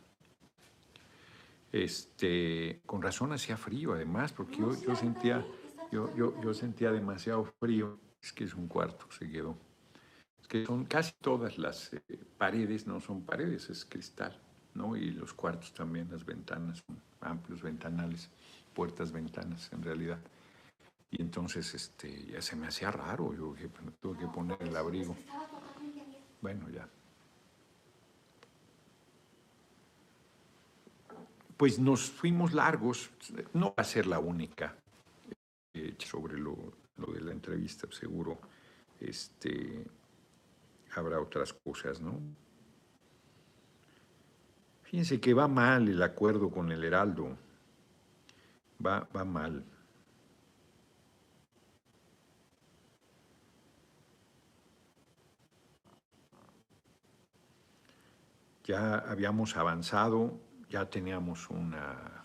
Este, 1.72 2.82
con 2.86 3.02
razón 3.02 3.32
hacía 3.32 3.56
frío, 3.56 3.92
además, 3.92 4.32
porque 4.32 4.58
yo, 4.58 4.74
yo 4.80 4.96
sentía, 4.96 5.46
yo, 5.90 6.14
yo, 6.14 6.38
yo 6.40 6.54
sentía 6.54 6.90
demasiado 6.92 7.44
frío. 7.60 8.00
Es 8.22 8.32
que 8.32 8.44
es 8.44 8.54
un 8.54 8.68
cuarto, 8.68 9.06
se 9.10 9.28
quedó. 9.30 9.56
Es 10.40 10.48
que 10.48 10.66
son 10.66 10.84
casi 10.86 11.12
todas 11.20 11.58
las 11.58 11.92
eh, 11.94 12.02
paredes, 12.38 12.86
no 12.86 13.00
son 13.00 13.24
paredes, 13.24 13.70
es 13.70 13.84
cristal. 13.84 14.40
¿No? 14.76 14.96
Y 14.96 15.10
los 15.10 15.32
cuartos 15.32 15.72
también, 15.72 16.08
las 16.10 16.24
ventanas, 16.24 16.82
amplios 17.20 17.62
ventanales, 17.62 18.30
puertas, 18.74 19.12
ventanas 19.12 19.72
en 19.72 19.82
realidad. 19.82 20.18
Y 21.10 21.22
entonces 21.22 21.74
este, 21.74 22.26
ya 22.26 22.42
se 22.42 22.56
me 22.56 22.66
hacía 22.66 22.90
raro, 22.90 23.34
yo 23.34 23.54
tuve 24.00 24.18
que 24.18 24.26
poner 24.26 24.62
el 24.62 24.76
abrigo. 24.76 25.16
Bueno, 26.40 26.68
ya. 26.68 26.88
Pues 31.56 31.78
nos 31.78 32.10
fuimos 32.10 32.52
largos, 32.52 33.10
no 33.54 33.68
va 33.68 33.82
a 33.82 33.84
ser 33.84 34.06
la 34.06 34.18
única 34.18 34.76
eh, 35.72 35.96
sobre 35.98 36.38
lo, 36.38 36.54
lo, 36.98 37.12
de 37.14 37.20
la 37.22 37.32
entrevista, 37.32 37.88
seguro 37.90 38.38
este, 39.00 39.84
habrá 40.94 41.20
otras 41.20 41.52
cosas, 41.52 42.00
¿no? 42.00 42.20
Fíjense 44.86 45.20
que 45.20 45.34
va 45.34 45.48
mal 45.48 45.88
el 45.88 46.00
acuerdo 46.00 46.48
con 46.48 46.70
el 46.70 46.84
Heraldo. 46.84 47.36
Va, 48.84 49.08
va 49.14 49.24
mal. 49.24 49.64
Ya 58.62 58.98
habíamos 58.98 59.56
avanzado, 59.56 60.38
ya 60.70 60.88
teníamos 60.88 61.50
una... 61.50 62.24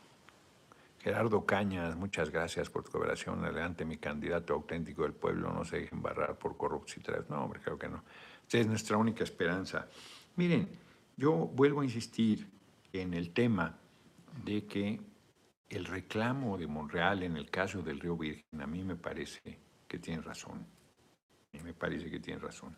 Gerardo 0.99 1.47
Cañas, 1.47 1.95
muchas 1.95 2.29
gracias 2.29 2.69
por 2.69 2.83
tu 2.83 2.91
cooperación. 2.91 3.43
Adelante, 3.43 3.85
mi 3.85 3.97
candidato 3.97 4.53
auténtico 4.53 5.01
del 5.01 5.13
pueblo. 5.13 5.51
No 5.51 5.65
se 5.65 5.79
dejen 5.79 5.99
barrar 6.03 6.37
por 6.37 6.57
corrupción. 6.57 7.03
No, 7.27 7.45
hombre, 7.45 7.59
creo 7.59 7.79
que 7.79 7.89
no. 7.89 8.03
Esta 8.43 8.59
es 8.59 8.67
nuestra 8.67 8.97
única 8.97 9.23
esperanza. 9.23 9.87
Miren, 10.35 10.69
yo 11.17 11.33
vuelvo 11.47 11.81
a 11.81 11.83
insistir 11.83 12.49
en 12.93 13.13
el 13.13 13.31
tema 13.33 13.77
de 14.43 14.65
que 14.65 14.99
el 15.69 15.85
reclamo 15.85 16.57
de 16.57 16.67
Monreal 16.67 17.23
en 17.23 17.37
el 17.37 17.49
caso 17.49 17.81
del 17.81 17.99
río 17.99 18.17
Virgen, 18.17 18.61
a 18.61 18.67
mí 18.67 18.83
me 18.83 18.95
parece 18.95 19.59
que 19.87 19.99
tiene 19.99 20.21
razón. 20.21 20.65
A 21.53 21.57
mí 21.57 21.63
me 21.63 21.73
parece 21.73 22.09
que 22.09 22.19
tiene 22.19 22.39
razón. 22.39 22.75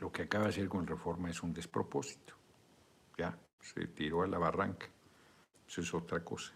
Lo 0.00 0.10
que 0.10 0.22
acaba 0.22 0.44
de 0.44 0.50
hacer 0.50 0.68
con 0.68 0.86
reforma 0.86 1.30
es 1.30 1.42
un 1.42 1.52
despropósito. 1.52 2.34
Ya, 3.18 3.36
se 3.60 3.86
tiró 3.88 4.22
a 4.22 4.26
la 4.26 4.38
barranca. 4.38 4.86
Eso 5.66 5.80
es 5.80 5.94
otra 5.94 6.24
cosa. 6.24 6.52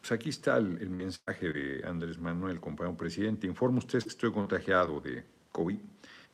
Pues 0.00 0.12
aquí 0.12 0.28
está 0.28 0.56
el, 0.56 0.88
mensaje 0.88 1.52
de 1.52 1.84
Andrés 1.84 2.18
Manuel, 2.18 2.60
compañero 2.60 2.96
presidente. 2.96 3.48
Informo 3.48 3.78
a 3.78 3.78
ustedes 3.78 4.04
que 4.04 4.10
estoy 4.10 4.32
contagiado 4.32 5.00
de 5.00 5.24
COVID 5.56 5.78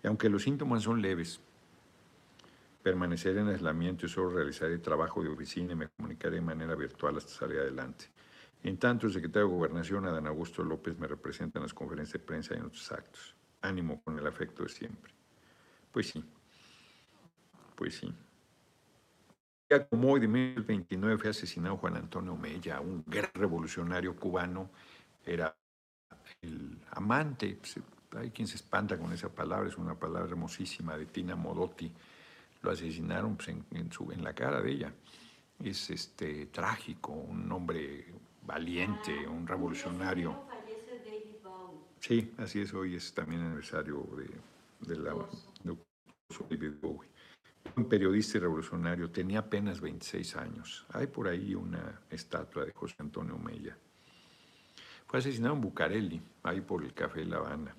y 0.02 0.06
aunque 0.08 0.28
los 0.28 0.42
síntomas 0.42 0.82
son 0.82 1.00
leves, 1.00 1.40
permanecer 2.82 3.36
en 3.38 3.46
aislamiento 3.48 4.06
y 4.06 4.08
solo 4.08 4.30
realizar 4.30 4.68
el 4.68 4.82
trabajo 4.82 5.22
de 5.22 5.28
oficina 5.28 5.74
y 5.74 5.76
me 5.76 5.88
comunicaré 5.88 6.36
de 6.36 6.40
manera 6.40 6.74
virtual 6.74 7.16
hasta 7.16 7.30
salir 7.30 7.60
adelante. 7.60 8.06
En 8.64 8.78
tanto, 8.78 9.06
el 9.06 9.12
secretario 9.12 9.46
de 9.46 9.54
Gobernación, 9.54 10.06
Adán 10.06 10.26
Augusto 10.26 10.64
López, 10.64 10.98
me 10.98 11.06
representa 11.06 11.60
en 11.60 11.62
las 11.62 11.74
conferencias 11.74 12.14
de 12.14 12.26
prensa 12.26 12.54
y 12.54 12.58
en 12.58 12.64
otros 12.64 12.90
actos. 12.90 13.36
Ánimo 13.60 14.02
con 14.02 14.18
el 14.18 14.26
afecto 14.26 14.64
de 14.64 14.68
siempre. 14.68 15.12
Pues 15.92 16.08
sí, 16.08 16.24
pues 17.76 17.94
sí. 17.94 18.12
Ya 19.70 19.86
como 19.86 20.10
hoy 20.10 20.20
de 20.20 20.28
1929 20.28 21.18
fue 21.18 21.30
asesinado 21.30 21.76
Juan 21.76 21.96
Antonio 21.96 22.36
Mella, 22.36 22.80
un 22.80 23.04
gran 23.06 23.30
revolucionario 23.34 24.16
cubano, 24.16 24.70
era 25.24 25.56
el 26.40 26.78
amante, 26.90 27.56
pues, 27.60 27.78
hay 28.16 28.30
quien 28.30 28.46
se 28.46 28.56
espanta 28.56 28.98
con 28.98 29.12
esa 29.12 29.28
palabra, 29.28 29.68
es 29.68 29.78
una 29.78 29.94
palabra 29.94 30.30
hermosísima 30.30 30.96
de 30.96 31.06
Tina 31.06 31.36
Modotti. 31.36 31.90
Lo 32.62 32.70
asesinaron 32.70 33.36
pues, 33.36 33.48
en, 33.48 33.92
su, 33.92 34.10
en 34.12 34.22
la 34.22 34.34
cara 34.34 34.60
de 34.60 34.70
ella. 34.70 34.92
Es 35.62 35.90
este, 35.90 36.46
trágico, 36.46 37.12
un 37.12 37.50
hombre 37.50 38.06
valiente, 38.46 39.24
ah, 39.26 39.30
un 39.30 39.46
revolucionario. 39.46 40.46
Sí, 42.00 42.32
así 42.38 42.60
es, 42.60 42.74
hoy 42.74 42.96
es 42.96 43.14
también 43.14 43.40
el 43.40 43.46
aniversario 43.46 44.08
de, 44.16 44.94
de 44.94 45.00
la 45.00 45.14
de 45.62 45.76
David 46.50 46.74
Bowie. 46.80 47.08
Un 47.76 47.88
periodista 47.88 48.38
y 48.38 48.40
revolucionario, 48.40 49.10
tenía 49.10 49.38
apenas 49.38 49.80
26 49.80 50.36
años. 50.36 50.84
Hay 50.90 51.06
por 51.06 51.28
ahí 51.28 51.54
una 51.54 52.02
estatua 52.10 52.64
de 52.64 52.72
José 52.72 52.96
Antonio 52.98 53.38
Mella. 53.38 53.76
Fue 55.06 55.20
asesinado 55.20 55.54
en 55.54 55.60
Bucareli, 55.60 56.20
ahí 56.42 56.60
por 56.60 56.82
el 56.82 56.92
Café 56.92 57.24
La 57.24 57.36
Habana. 57.36 57.76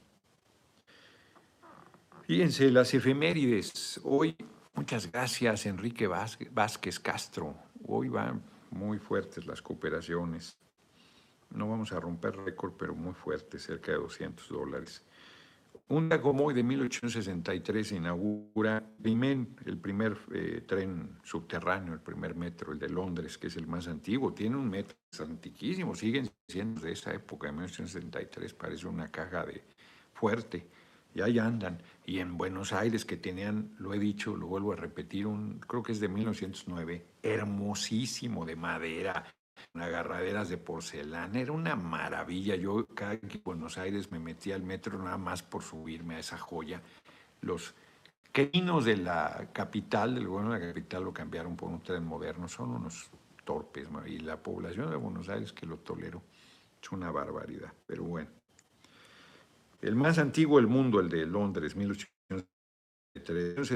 Fíjense, 2.26 2.72
las 2.72 2.94
efemérides. 2.94 4.00
Hoy, 4.02 4.38
muchas 4.76 5.12
gracias, 5.12 5.66
Enrique 5.66 6.08
Vázquez 6.08 6.98
Castro. 6.98 7.54
Hoy 7.86 8.08
van 8.08 8.42
muy 8.72 8.98
fuertes 8.98 9.46
las 9.46 9.62
cooperaciones. 9.62 10.58
No 11.50 11.70
vamos 11.70 11.92
a 11.92 12.00
romper 12.00 12.38
récord, 12.38 12.76
pero 12.80 12.96
muy 12.96 13.14
fuertes, 13.14 13.64
cerca 13.64 13.92
de 13.92 13.98
200 13.98 14.48
dólares. 14.48 15.06
Un 15.90 16.08
día 16.08 16.22
como 16.22 16.46
hoy 16.46 16.54
de 16.54 16.64
1863 16.64 17.90
se 17.90 17.98
inaugura 17.98 18.82
el 19.04 19.78
primer 19.78 20.18
eh, 20.34 20.64
tren 20.66 21.20
subterráneo, 21.24 21.94
el 21.94 22.00
primer 22.00 22.36
metro, 22.36 22.72
el 22.72 22.80
de 22.80 22.88
Londres, 22.88 23.38
que 23.38 23.48
es 23.48 23.58
el 23.58 23.68
más 23.68 23.90
antiguo. 23.90 24.34
Tiene 24.34 24.56
un 24.56 24.70
metro 24.70 24.96
antiquísimo, 25.20 25.94
siguen 25.94 26.32
siendo 26.48 26.80
de 26.80 26.94
esa 26.94 27.14
época, 27.14 27.48
de 27.48 27.52
1863, 27.52 28.54
parece 28.54 28.88
una 28.88 29.12
caja 29.12 29.46
de 29.46 29.62
fuerte 30.14 30.70
y 31.14 31.22
ahí 31.22 31.40
andan. 31.40 31.82
Y 32.06 32.20
en 32.20 32.38
Buenos 32.38 32.74
Aires, 32.74 33.06
que 33.06 33.18
tenían, 33.18 33.76
lo 33.78 33.94
he 33.94 34.00
dicho, 34.00 34.36
lo 34.36 34.48
vuelvo 34.48 34.74
a 34.74 34.76
repetir, 34.76 35.28
un, 35.28 35.60
creo 35.60 35.84
que 35.84 35.92
es 35.92 36.00
de 36.00 36.10
1909, 36.10 37.06
hermosísimo, 37.22 38.46
de 38.46 38.56
madera, 38.56 39.26
agarraderas 39.74 40.50
de 40.50 40.58
porcelana, 40.58 41.40
era 41.40 41.52
una 41.52 41.76
maravilla. 41.76 42.56
Yo 42.56 42.86
cada 42.88 43.18
que 43.18 43.38
en 43.38 43.44
Buenos 43.44 43.78
Aires 43.78 44.12
me 44.12 44.20
metía 44.20 44.56
al 44.56 44.64
metro 44.64 45.02
nada 45.02 45.18
más 45.18 45.44
por 45.44 45.64
subirme 45.64 46.16
a 46.16 46.20
esa 46.20 46.38
joya. 46.38 46.82
Los 47.42 47.74
caminos 48.32 48.86
de 48.86 48.98
la 48.98 49.50
capital, 49.54 50.16
del 50.16 50.28
gobierno 50.28 50.54
de 50.54 50.60
la 50.60 50.68
capital 50.68 51.04
lo 51.04 51.14
cambiaron 51.14 51.56
por 51.56 51.70
un 51.70 51.82
tren 51.82 52.04
moderno, 52.04 52.48
son 52.48 52.72
unos 52.72 53.10
torpes, 53.44 53.88
y 54.08 54.20
la 54.20 54.42
población 54.42 54.90
de 54.90 54.96
Buenos 54.96 55.30
Aires 55.30 55.54
que 55.54 55.66
lo 55.66 55.78
tolero 55.78 56.22
es 56.82 56.92
una 56.92 57.12
barbaridad, 57.12 57.74
pero 57.86 58.04
bueno. 58.04 58.43
El 59.84 59.96
más 59.98 60.18
antiguo 60.18 60.58
del 60.60 60.68
mundo, 60.68 61.02
el 61.02 61.10
de 61.10 61.26
Londres, 61.26 61.76
1873, 61.76 63.72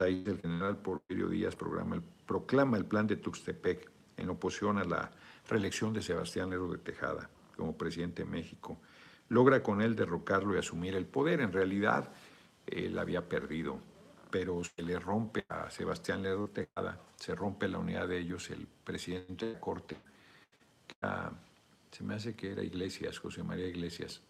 el 0.00 0.40
general 0.40 0.78
Porfirio 0.78 1.28
Díaz 1.28 1.54
programa, 1.54 2.02
proclama 2.26 2.78
el 2.78 2.86
plan 2.86 3.06
de 3.06 3.16
Tuxtepec 3.16 3.90
en 4.16 4.30
oposición 4.30 4.78
a 4.78 4.84
la 4.84 5.10
reelección 5.46 5.92
de 5.92 6.00
Sebastián 6.00 6.48
Lerdo 6.48 6.72
de 6.72 6.78
Tejada 6.78 7.28
como 7.58 7.76
presidente 7.76 8.24
de 8.24 8.30
México. 8.30 8.78
Logra 9.28 9.62
con 9.62 9.82
él 9.82 9.94
derrocarlo 9.94 10.54
y 10.54 10.58
asumir 10.58 10.94
el 10.94 11.04
poder. 11.04 11.42
En 11.42 11.52
realidad, 11.52 12.08
él 12.66 12.98
había 12.98 13.28
perdido, 13.28 13.78
pero 14.30 14.64
se 14.64 14.82
le 14.82 14.98
rompe 14.98 15.44
a 15.50 15.70
Sebastián 15.70 16.22
Lerdo 16.22 16.46
de 16.46 16.64
Tejada, 16.64 17.02
se 17.16 17.34
rompe 17.34 17.68
la 17.68 17.76
unidad 17.76 18.08
de 18.08 18.16
ellos, 18.18 18.48
el 18.48 18.66
presidente 18.82 19.44
de 19.44 19.52
la 19.52 19.60
Corte, 19.60 19.98
se 21.90 22.02
me 22.02 22.14
hace 22.14 22.34
que 22.34 22.52
era 22.52 22.62
Iglesias, 22.62 23.18
José 23.18 23.42
María 23.42 23.66
Iglesias, 23.66 24.22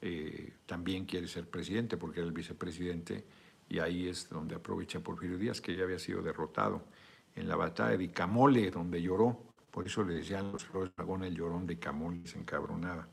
eh, 0.00 0.54
también 0.66 1.04
quiere 1.04 1.28
ser 1.28 1.48
presidente 1.48 1.96
porque 1.96 2.20
era 2.20 2.28
el 2.28 2.34
vicepresidente 2.34 3.24
y 3.68 3.78
ahí 3.78 4.08
es 4.08 4.28
donde 4.28 4.54
aprovecha 4.54 5.00
Porfirio 5.00 5.38
Díaz, 5.38 5.60
que 5.60 5.76
ya 5.76 5.84
había 5.84 5.98
sido 5.98 6.22
derrotado 6.22 6.82
en 7.34 7.48
la 7.48 7.56
batalla 7.56 7.96
de 7.96 8.04
Icamole, 8.04 8.70
donde 8.70 9.02
lloró. 9.02 9.42
Por 9.70 9.86
eso 9.86 10.04
le 10.04 10.14
decían 10.14 10.52
los 10.52 10.64
Flores 10.64 10.92
Dragón 10.96 11.24
el 11.24 11.34
llorón 11.34 11.66
de 11.66 11.74
Icamole, 11.74 12.26
se 12.26 12.38
encabronaba. 12.38 13.08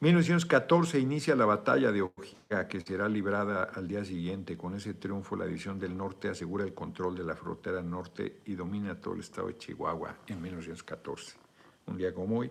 1914 0.00 0.98
inicia 0.98 1.36
la 1.36 1.44
batalla 1.44 1.92
de 1.92 2.00
Ojica, 2.00 2.66
que 2.68 2.80
será 2.80 3.06
librada 3.06 3.64
al 3.64 3.86
día 3.86 4.02
siguiente. 4.02 4.56
Con 4.56 4.74
ese 4.74 4.94
triunfo, 4.94 5.36
la 5.36 5.44
División 5.44 5.78
del 5.78 5.94
Norte 5.94 6.28
asegura 6.28 6.64
el 6.64 6.72
control 6.72 7.16
de 7.16 7.24
la 7.24 7.36
frontera 7.36 7.82
norte 7.82 8.40
y 8.46 8.54
domina 8.54 8.98
todo 8.98 9.12
el 9.12 9.20
estado 9.20 9.48
de 9.48 9.58
Chihuahua 9.58 10.16
en 10.26 10.40
1914. 10.40 11.36
Un 11.86 11.98
día 11.98 12.14
como 12.14 12.38
hoy. 12.38 12.50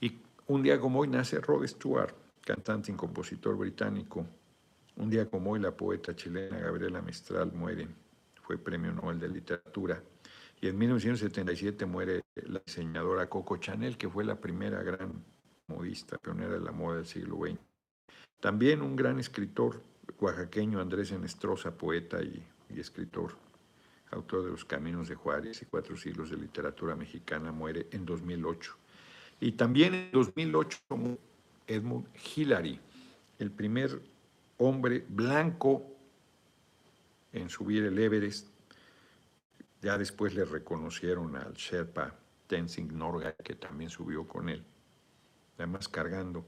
Y 0.00 0.18
un 0.48 0.64
día 0.64 0.80
como 0.80 0.98
hoy 0.98 1.06
nace 1.06 1.40
Rod 1.40 1.64
Stewart, 1.64 2.12
cantante 2.44 2.92
y 2.92 2.94
compositor 2.94 3.56
británico, 3.56 4.26
un 4.96 5.10
día 5.10 5.28
como 5.28 5.52
hoy, 5.52 5.60
la 5.60 5.76
poeta 5.76 6.14
chilena 6.14 6.58
Gabriela 6.58 7.02
Mistral 7.02 7.52
muere, 7.52 7.88
fue 8.42 8.58
premio 8.58 8.92
Nobel 8.92 9.18
de 9.18 9.28
Literatura. 9.28 10.00
Y 10.60 10.68
en 10.68 10.78
1977 10.78 11.84
muere 11.84 12.22
la 12.36 12.60
diseñadora 12.64 13.28
Coco 13.28 13.56
Chanel, 13.56 13.96
que 13.96 14.08
fue 14.08 14.24
la 14.24 14.40
primera 14.40 14.82
gran 14.82 15.24
modista, 15.66 16.16
pionera 16.18 16.54
de 16.54 16.60
la 16.60 16.70
moda 16.70 16.98
del 16.98 17.06
siglo 17.06 17.38
XX. 17.38 17.58
También 18.40 18.82
un 18.82 18.94
gran 18.94 19.18
escritor 19.18 19.82
oaxaqueño, 20.20 20.80
Andrés 20.80 21.10
Enestrosa, 21.10 21.76
poeta 21.76 22.22
y, 22.22 22.46
y 22.70 22.78
escritor, 22.78 23.36
autor 24.10 24.44
de 24.44 24.50
Los 24.50 24.64
Caminos 24.64 25.08
de 25.08 25.16
Juárez 25.16 25.60
y 25.62 25.66
Cuatro 25.66 25.96
siglos 25.96 26.30
de 26.30 26.36
literatura 26.36 26.94
mexicana, 26.94 27.50
muere 27.50 27.88
en 27.90 28.04
2008. 28.06 28.76
Y 29.40 29.52
también 29.52 29.94
en 29.94 30.12
2008 30.12 30.78
Edmund 31.66 32.08
Hillary, 32.14 32.80
el 33.38 33.50
primer 33.50 34.00
hombre 34.58 35.04
blanco 35.08 35.94
en 37.32 37.48
subir 37.48 37.84
el 37.84 37.98
Everest. 37.98 38.48
Ya 39.82 39.98
después 39.98 40.34
le 40.34 40.44
reconocieron 40.44 41.36
al 41.36 41.54
Sherpa 41.54 42.14
Tenzing 42.46 42.96
Norgay, 42.96 43.34
que 43.42 43.54
también 43.54 43.90
subió 43.90 44.26
con 44.26 44.48
él. 44.48 44.64
Además, 45.58 45.88
cargando, 45.88 46.46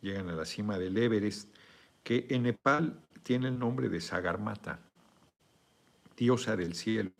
llegan 0.00 0.28
a 0.28 0.34
la 0.34 0.44
cima 0.44 0.78
del 0.78 0.96
Everest, 0.96 1.54
que 2.02 2.26
en 2.30 2.44
Nepal 2.44 3.00
tiene 3.22 3.48
el 3.48 3.58
nombre 3.58 3.88
de 3.88 4.00
Sagarmata, 4.00 4.80
diosa 6.16 6.56
del 6.56 6.74
cielo, 6.74 7.10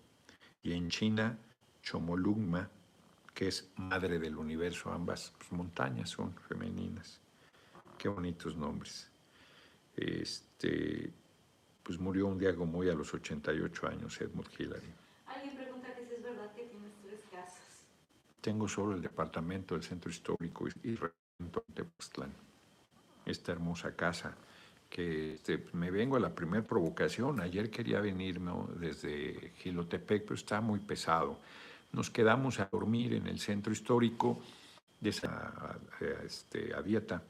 y 0.63 0.73
en 0.73 0.89
China, 0.89 1.39
Chomolungma, 1.83 2.71
que 3.35 3.49
es 3.49 3.69
madre 3.77 4.19
del 4.19 4.37
universo. 4.37 4.93
Ambas 4.93 5.33
pues, 5.37 5.53
montañas 5.53 6.11
son 6.11 6.35
femeninas. 6.49 7.21
Qué 7.99 8.09
bonitos 8.09 8.57
nombres. 8.57 9.11
Este, 9.97 11.13
pues 11.83 11.99
murió 11.99 12.27
un 12.27 12.39
día 12.39 12.55
como 12.55 12.79
hoy 12.79 12.89
a 12.89 12.95
los 12.95 13.13
88 13.13 13.89
años 13.89 14.21
Edmund 14.21 14.49
Hillary. 14.59 14.93
Alguien 15.27 15.57
pregunta 15.57 15.95
que 15.95 16.07
si 16.07 16.15
es 16.15 16.23
verdad 16.23 16.55
que 16.55 16.65
tienes 16.65 16.93
tres 17.03 17.21
casas. 17.31 17.85
Tengo 18.41 18.69
solo 18.69 18.95
el 18.95 19.03
departamento 19.03 19.75
del 19.75 19.83
centro 19.83 20.11
histórico 20.11 20.69
y 20.69 20.99
Tepoztlán, 21.75 22.33
esta 23.27 23.53
hermosa 23.53 23.95
casa 23.97 24.37
que 24.95 25.35
este, 25.35 25.67
me 25.73 25.91
vengo 25.91 26.17
a 26.17 26.21
la 26.21 26.33
primera 26.33 26.65
provocación. 26.65 27.41
Ayer 27.41 27.69
quería 27.69 28.01
venirme 28.01 28.53
desde 28.77 29.53
Gilotepec, 29.57 30.23
pero 30.23 30.37
está 30.37 30.61
muy 30.61 30.79
pesado. 30.79 31.41
Nos 31.95 32.11
quedamos 32.11 32.59
a 32.59 32.69
dormir 32.71 33.15
en 33.15 33.29
el 33.29 33.39
centro 33.39 33.73
histórico 33.73 34.41
de 35.01 35.11
esa 35.11 35.79
este, 36.25 36.75
a 36.75 36.83
dieta 36.83 37.23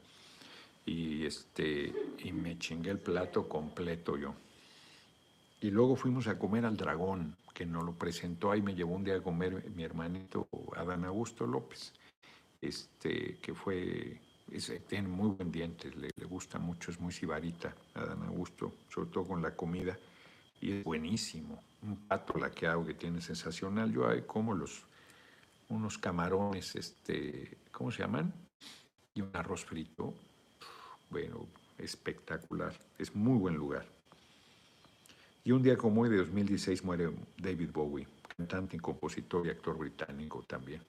y, 0.83 1.23
este, 1.23 1.93
y 2.23 2.31
me 2.31 2.57
chingué 2.57 2.89
el 2.89 2.99
plato 2.99 3.47
completo 3.47 4.17
yo. 4.17 4.33
Y 5.61 5.69
luego 5.69 5.95
fuimos 5.95 6.27
a 6.27 6.39
comer 6.39 6.65
al 6.65 6.77
dragón, 6.77 7.37
que 7.53 7.65
nos 7.65 7.83
lo 7.83 7.93
presentó 7.93 8.51
ahí, 8.51 8.63
me 8.63 8.73
llevó 8.73 8.95
un 8.95 9.03
día 9.03 9.17
a 9.17 9.21
comer 9.21 9.69
mi 9.75 9.83
hermanito 9.83 10.47
Adán 10.75 11.05
Augusto 11.05 11.45
López, 11.45 11.93
este, 12.59 13.37
que 13.37 13.53
fue, 13.53 14.19
tiene 14.87 15.07
muy 15.07 15.29
buen 15.29 15.51
diente, 15.51 15.91
le, 15.91 16.09
gusta 16.25 16.57
mucho, 16.57 16.89
es 16.89 16.99
muy 16.99 17.13
sibarita 17.13 17.75
Adán 17.93 18.23
Augusto, 18.23 18.73
sobre 18.89 19.11
todo 19.11 19.25
con 19.25 19.43
la 19.43 19.55
comida, 19.55 19.95
y 20.59 20.71
es 20.71 20.83
buenísimo. 20.83 21.61
Un 21.85 22.07
pato 22.07 22.37
la 22.39 22.49
que 22.49 22.67
hago 22.67 22.85
que 22.85 22.95
tiene 22.95 23.21
sensacional. 23.21 23.91
Yo 23.91 24.07
hay 24.07 24.23
como 24.23 24.55
los, 24.55 24.83
unos 25.69 25.97
camarones, 25.97 26.75
este, 26.75 27.57
¿cómo 27.71 27.91
se 27.91 28.01
llaman? 28.01 28.33
Y 29.13 29.21
un 29.21 29.29
arroz 29.33 29.63
frito, 29.65 30.13
bueno, 31.09 31.47
espectacular. 31.77 32.73
Es 32.97 33.15
muy 33.15 33.37
buen 33.37 33.55
lugar. 33.55 33.85
Y 35.43 35.51
un 35.51 35.61
día 35.61 35.77
como 35.77 36.01
hoy 36.01 36.09
de 36.09 36.17
2016 36.17 36.83
muere 36.83 37.11
David 37.37 37.69
Bowie, 37.71 38.07
cantante, 38.35 38.79
compositor 38.79 39.45
y 39.45 39.51
actor 39.51 39.77
británico 39.77 40.43
también. 40.47 40.81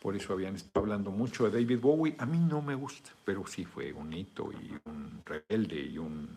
Por 0.00 0.14
eso 0.14 0.34
habían 0.34 0.56
estado 0.56 0.84
hablando 0.84 1.10
mucho 1.10 1.48
de 1.48 1.62
David 1.62 1.80
Bowie. 1.80 2.14
A 2.18 2.26
mí 2.26 2.38
no 2.38 2.60
me 2.60 2.74
gusta, 2.74 3.10
pero 3.24 3.46
sí 3.46 3.64
fue 3.64 3.94
un 3.94 4.12
hito 4.12 4.52
y 4.52 4.78
un 4.84 5.22
rebelde 5.24 5.80
y 5.80 5.96
un 5.96 6.28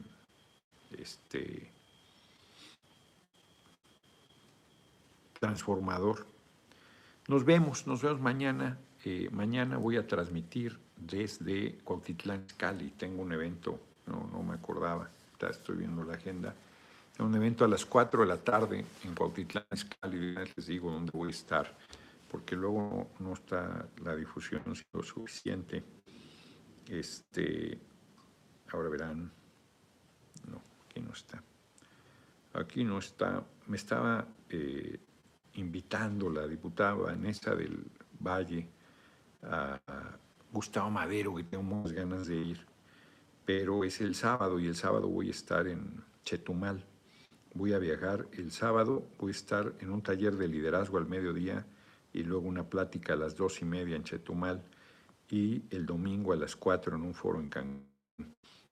este, 0.98 1.70
transformador. 5.40 6.26
Nos 7.28 7.46
vemos, 7.46 7.88
nos 7.88 8.02
vemos 8.02 8.20
mañana. 8.20 8.78
Eh, 9.06 9.30
mañana 9.32 9.78
voy 9.78 9.98
a 9.98 10.06
transmitir 10.06 10.78
desde 10.98 11.78
Cuautitlán 11.84 12.46
Cali. 12.58 12.92
Tengo 12.92 13.22
un 13.22 13.32
evento, 13.32 13.80
no, 14.08 14.44
me 14.44 14.56
acordaba, 14.56 15.10
estoy 15.50 15.78
viendo 15.78 16.04
la 16.04 16.16
agenda. 16.16 16.54
Tengo 17.16 17.30
un 17.30 17.36
evento 17.36 17.66
a 17.66 17.68
las 17.68 17.86
4 17.86 18.22
de 18.22 18.28
la 18.28 18.38
tarde 18.38 18.86
en 19.04 19.16
Cuautitlán 19.16 19.66
Cali. 20.00 20.36
Les 20.56 20.66
digo 20.66 20.92
dónde 20.92 21.12
voy 21.14 21.30
a 21.30 21.32
estar, 21.32 21.78
porque 22.30 22.56
luego 22.56 23.12
no, 23.20 23.34
está 23.34 23.88
la 24.04 24.16
difusión 24.16 24.64
lo 24.94 25.04
suficiente. 25.04 25.84
Este, 26.88 27.80
ahora 28.72 28.90
verán, 28.90 29.32
no, 30.50 30.62
aquí 30.86 31.00
no 31.00 31.14
está. 31.14 31.42
Aquí 32.54 32.84
no 32.84 32.98
está. 32.98 33.44
Me 33.68 33.78
estaba 33.78 34.26
eh, 34.50 35.00
invitando 35.60 36.30
la 36.30 36.48
diputada 36.48 36.94
Vanessa 36.94 37.56
del 37.56 37.86
Valle 38.20 38.68
a 39.44 39.80
Gustavo 40.52 40.90
Madero, 40.90 41.36
que 41.36 41.44
tengo 41.44 41.64
muchas 41.64 41.94
ganas 41.94 42.28
de 42.28 42.36
ir, 42.36 42.66
pero 43.46 43.84
es 43.84 44.02
el 44.02 44.16
sábado 44.16 44.60
y 44.60 44.68
el 44.68 44.76
sábado 44.76 45.08
voy 45.08 45.28
a 45.28 45.32
estar 45.32 45.68
en 45.68 46.04
Chetumal. 46.24 46.84
Voy 47.54 47.74
a 47.74 47.80
viajar 47.80 48.28
el 48.34 48.52
sábado, 48.52 49.08
voy 49.18 49.30
a 49.30 49.32
estar 49.32 49.74
en 49.80 49.90
un 49.90 50.02
taller 50.02 50.36
de 50.36 50.48
liderazgo 50.48 50.98
al 50.98 51.08
mediodía 51.08 51.66
y 52.14 52.24
luego 52.24 52.48
una 52.48 52.64
plática 52.64 53.14
a 53.14 53.16
las 53.16 53.36
dos 53.36 53.62
y 53.62 53.66
media 53.66 53.96
en 53.96 54.04
Chetumal 54.04 54.64
y 55.30 55.64
el 55.70 55.86
domingo 55.86 56.34
a 56.34 56.36
las 56.36 56.56
cuatro 56.56 56.96
en 56.96 57.04
un 57.04 57.14
foro 57.14 57.40
en 57.40 57.50
Cancún. 57.50 57.86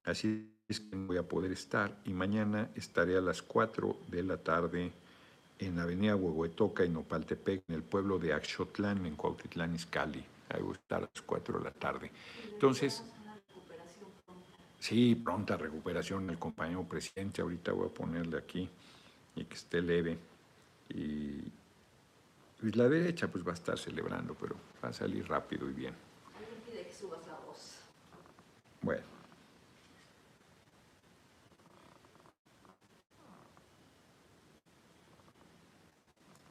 Así 0.03 0.53
es 0.67 0.79
que 0.79 0.95
voy 0.95 1.17
a 1.17 1.27
poder 1.27 1.51
estar 1.51 1.99
y 2.05 2.13
mañana 2.13 2.69
estaré 2.75 3.17
a 3.17 3.21
las 3.21 3.41
cuatro 3.41 3.97
de 4.07 4.23
la 4.23 4.37
tarde 4.37 4.93
en 5.59 5.75
la 5.75 5.83
avenida 5.83 6.15
Huehuetoca 6.15 6.85
y 6.85 6.89
Nopaltepec, 6.89 7.63
en 7.67 7.75
el 7.75 7.83
pueblo 7.83 8.19
de 8.19 8.33
Axotlán, 8.33 9.05
en 9.05 9.15
Cuautitlán, 9.15 9.75
Izcalli 9.75 10.23
a 10.49 10.59
gustar 10.59 10.99
a 10.99 11.01
las 11.01 11.21
4 11.21 11.59
de 11.59 11.63
la 11.63 11.71
tarde. 11.71 12.11
Entonces, 12.51 13.03
sí, 14.79 15.15
pronta 15.15 15.57
recuperación 15.57 16.29
el 16.29 16.39
compañero 16.39 16.83
presidente. 16.83 17.41
Ahorita 17.41 17.71
voy 17.71 17.87
a 17.87 17.93
ponerle 17.93 18.37
aquí 18.37 18.69
y 19.35 19.45
que 19.45 19.55
esté 19.55 19.81
leve. 19.81 20.17
Y, 20.89 21.51
Pues 22.59 22.75
la 22.75 22.87
derecha 22.87 23.27
pues 23.27 23.45
va 23.45 23.51
a 23.51 23.55
estar 23.55 23.77
celebrando, 23.77 24.33
pero 24.33 24.55
va 24.83 24.89
a 24.89 24.93
salir 24.93 25.27
rápido 25.27 25.69
y 25.69 25.73
bien. 25.73 25.93
Alguien 26.35 26.59
pide 26.65 26.87
que 26.87 26.93
subas 26.93 27.25
la 27.27 27.35
voz. 27.45 27.81
Bueno. 28.81 29.16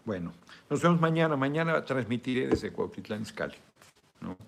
Bueno, 0.06 0.32
nos 0.70 0.80
vemos 0.80 1.00
mañana. 1.00 1.36
Mañana 1.36 1.84
transmitiré 1.84 2.46
desde 2.46 2.70
Cuautitlán 2.70 3.22
Izcalli. 3.22 3.56
¿no? 4.20 4.38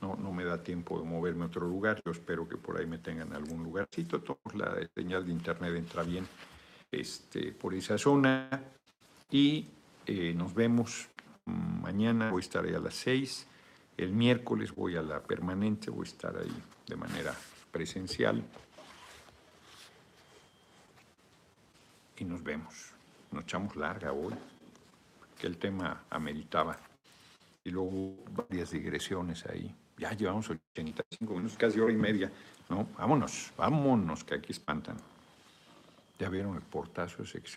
No, 0.00 0.14
no 0.14 0.32
me 0.32 0.44
da 0.44 0.62
tiempo 0.62 1.00
de 1.00 1.04
moverme 1.04 1.42
a 1.42 1.46
otro 1.48 1.66
lugar. 1.66 2.00
Yo 2.06 2.12
espero 2.12 2.48
que 2.48 2.56
por 2.56 2.78
ahí 2.78 2.86
me 2.86 2.98
tengan 2.98 3.26
en 3.28 3.34
algún 3.34 3.64
lugarcito. 3.64 4.20
Todos 4.20 4.54
la 4.54 4.76
señal 4.94 5.26
de 5.26 5.32
internet 5.32 5.74
entra 5.74 6.04
bien 6.04 6.24
este, 6.92 7.50
por 7.50 7.74
esa 7.74 7.98
zona. 7.98 8.48
Y 9.28 9.66
eh, 10.06 10.34
nos 10.36 10.54
vemos 10.54 11.08
mañana. 11.46 12.30
Voy 12.30 12.40
a 12.40 12.44
estar 12.44 12.64
ahí 12.64 12.74
a 12.74 12.78
las 12.78 12.94
seis. 12.94 13.48
El 13.96 14.12
miércoles 14.12 14.72
voy 14.72 14.94
a 14.94 15.02
la 15.02 15.20
permanente. 15.20 15.90
Voy 15.90 16.06
a 16.06 16.10
estar 16.10 16.36
ahí 16.36 16.62
de 16.86 16.94
manera 16.94 17.34
presencial. 17.72 18.40
Y 22.18 22.24
nos 22.24 22.40
vemos. 22.44 22.92
Nos 23.32 23.44
echamos 23.44 23.74
larga 23.76 24.12
hoy, 24.12 24.34
el 25.46 25.58
tema 25.58 26.04
ameritaba. 26.10 26.78
Y 27.64 27.70
luego 27.70 28.16
varias 28.30 28.70
digresiones 28.70 29.46
ahí. 29.46 29.74
Ya 29.98 30.12
llevamos 30.12 30.50
85 30.50 31.34
minutos, 31.34 31.56
casi 31.56 31.78
hora 31.78 31.92
y 31.92 31.96
media. 31.96 32.30
No, 32.68 32.88
vámonos, 32.98 33.52
vámonos, 33.56 34.24
que 34.24 34.34
aquí 34.34 34.52
espantan. 34.52 34.96
¿Ya 36.18 36.28
vieron 36.28 36.56
el 36.56 36.62
portazo 36.62 37.22
ese 37.22 37.40
que 37.40 37.48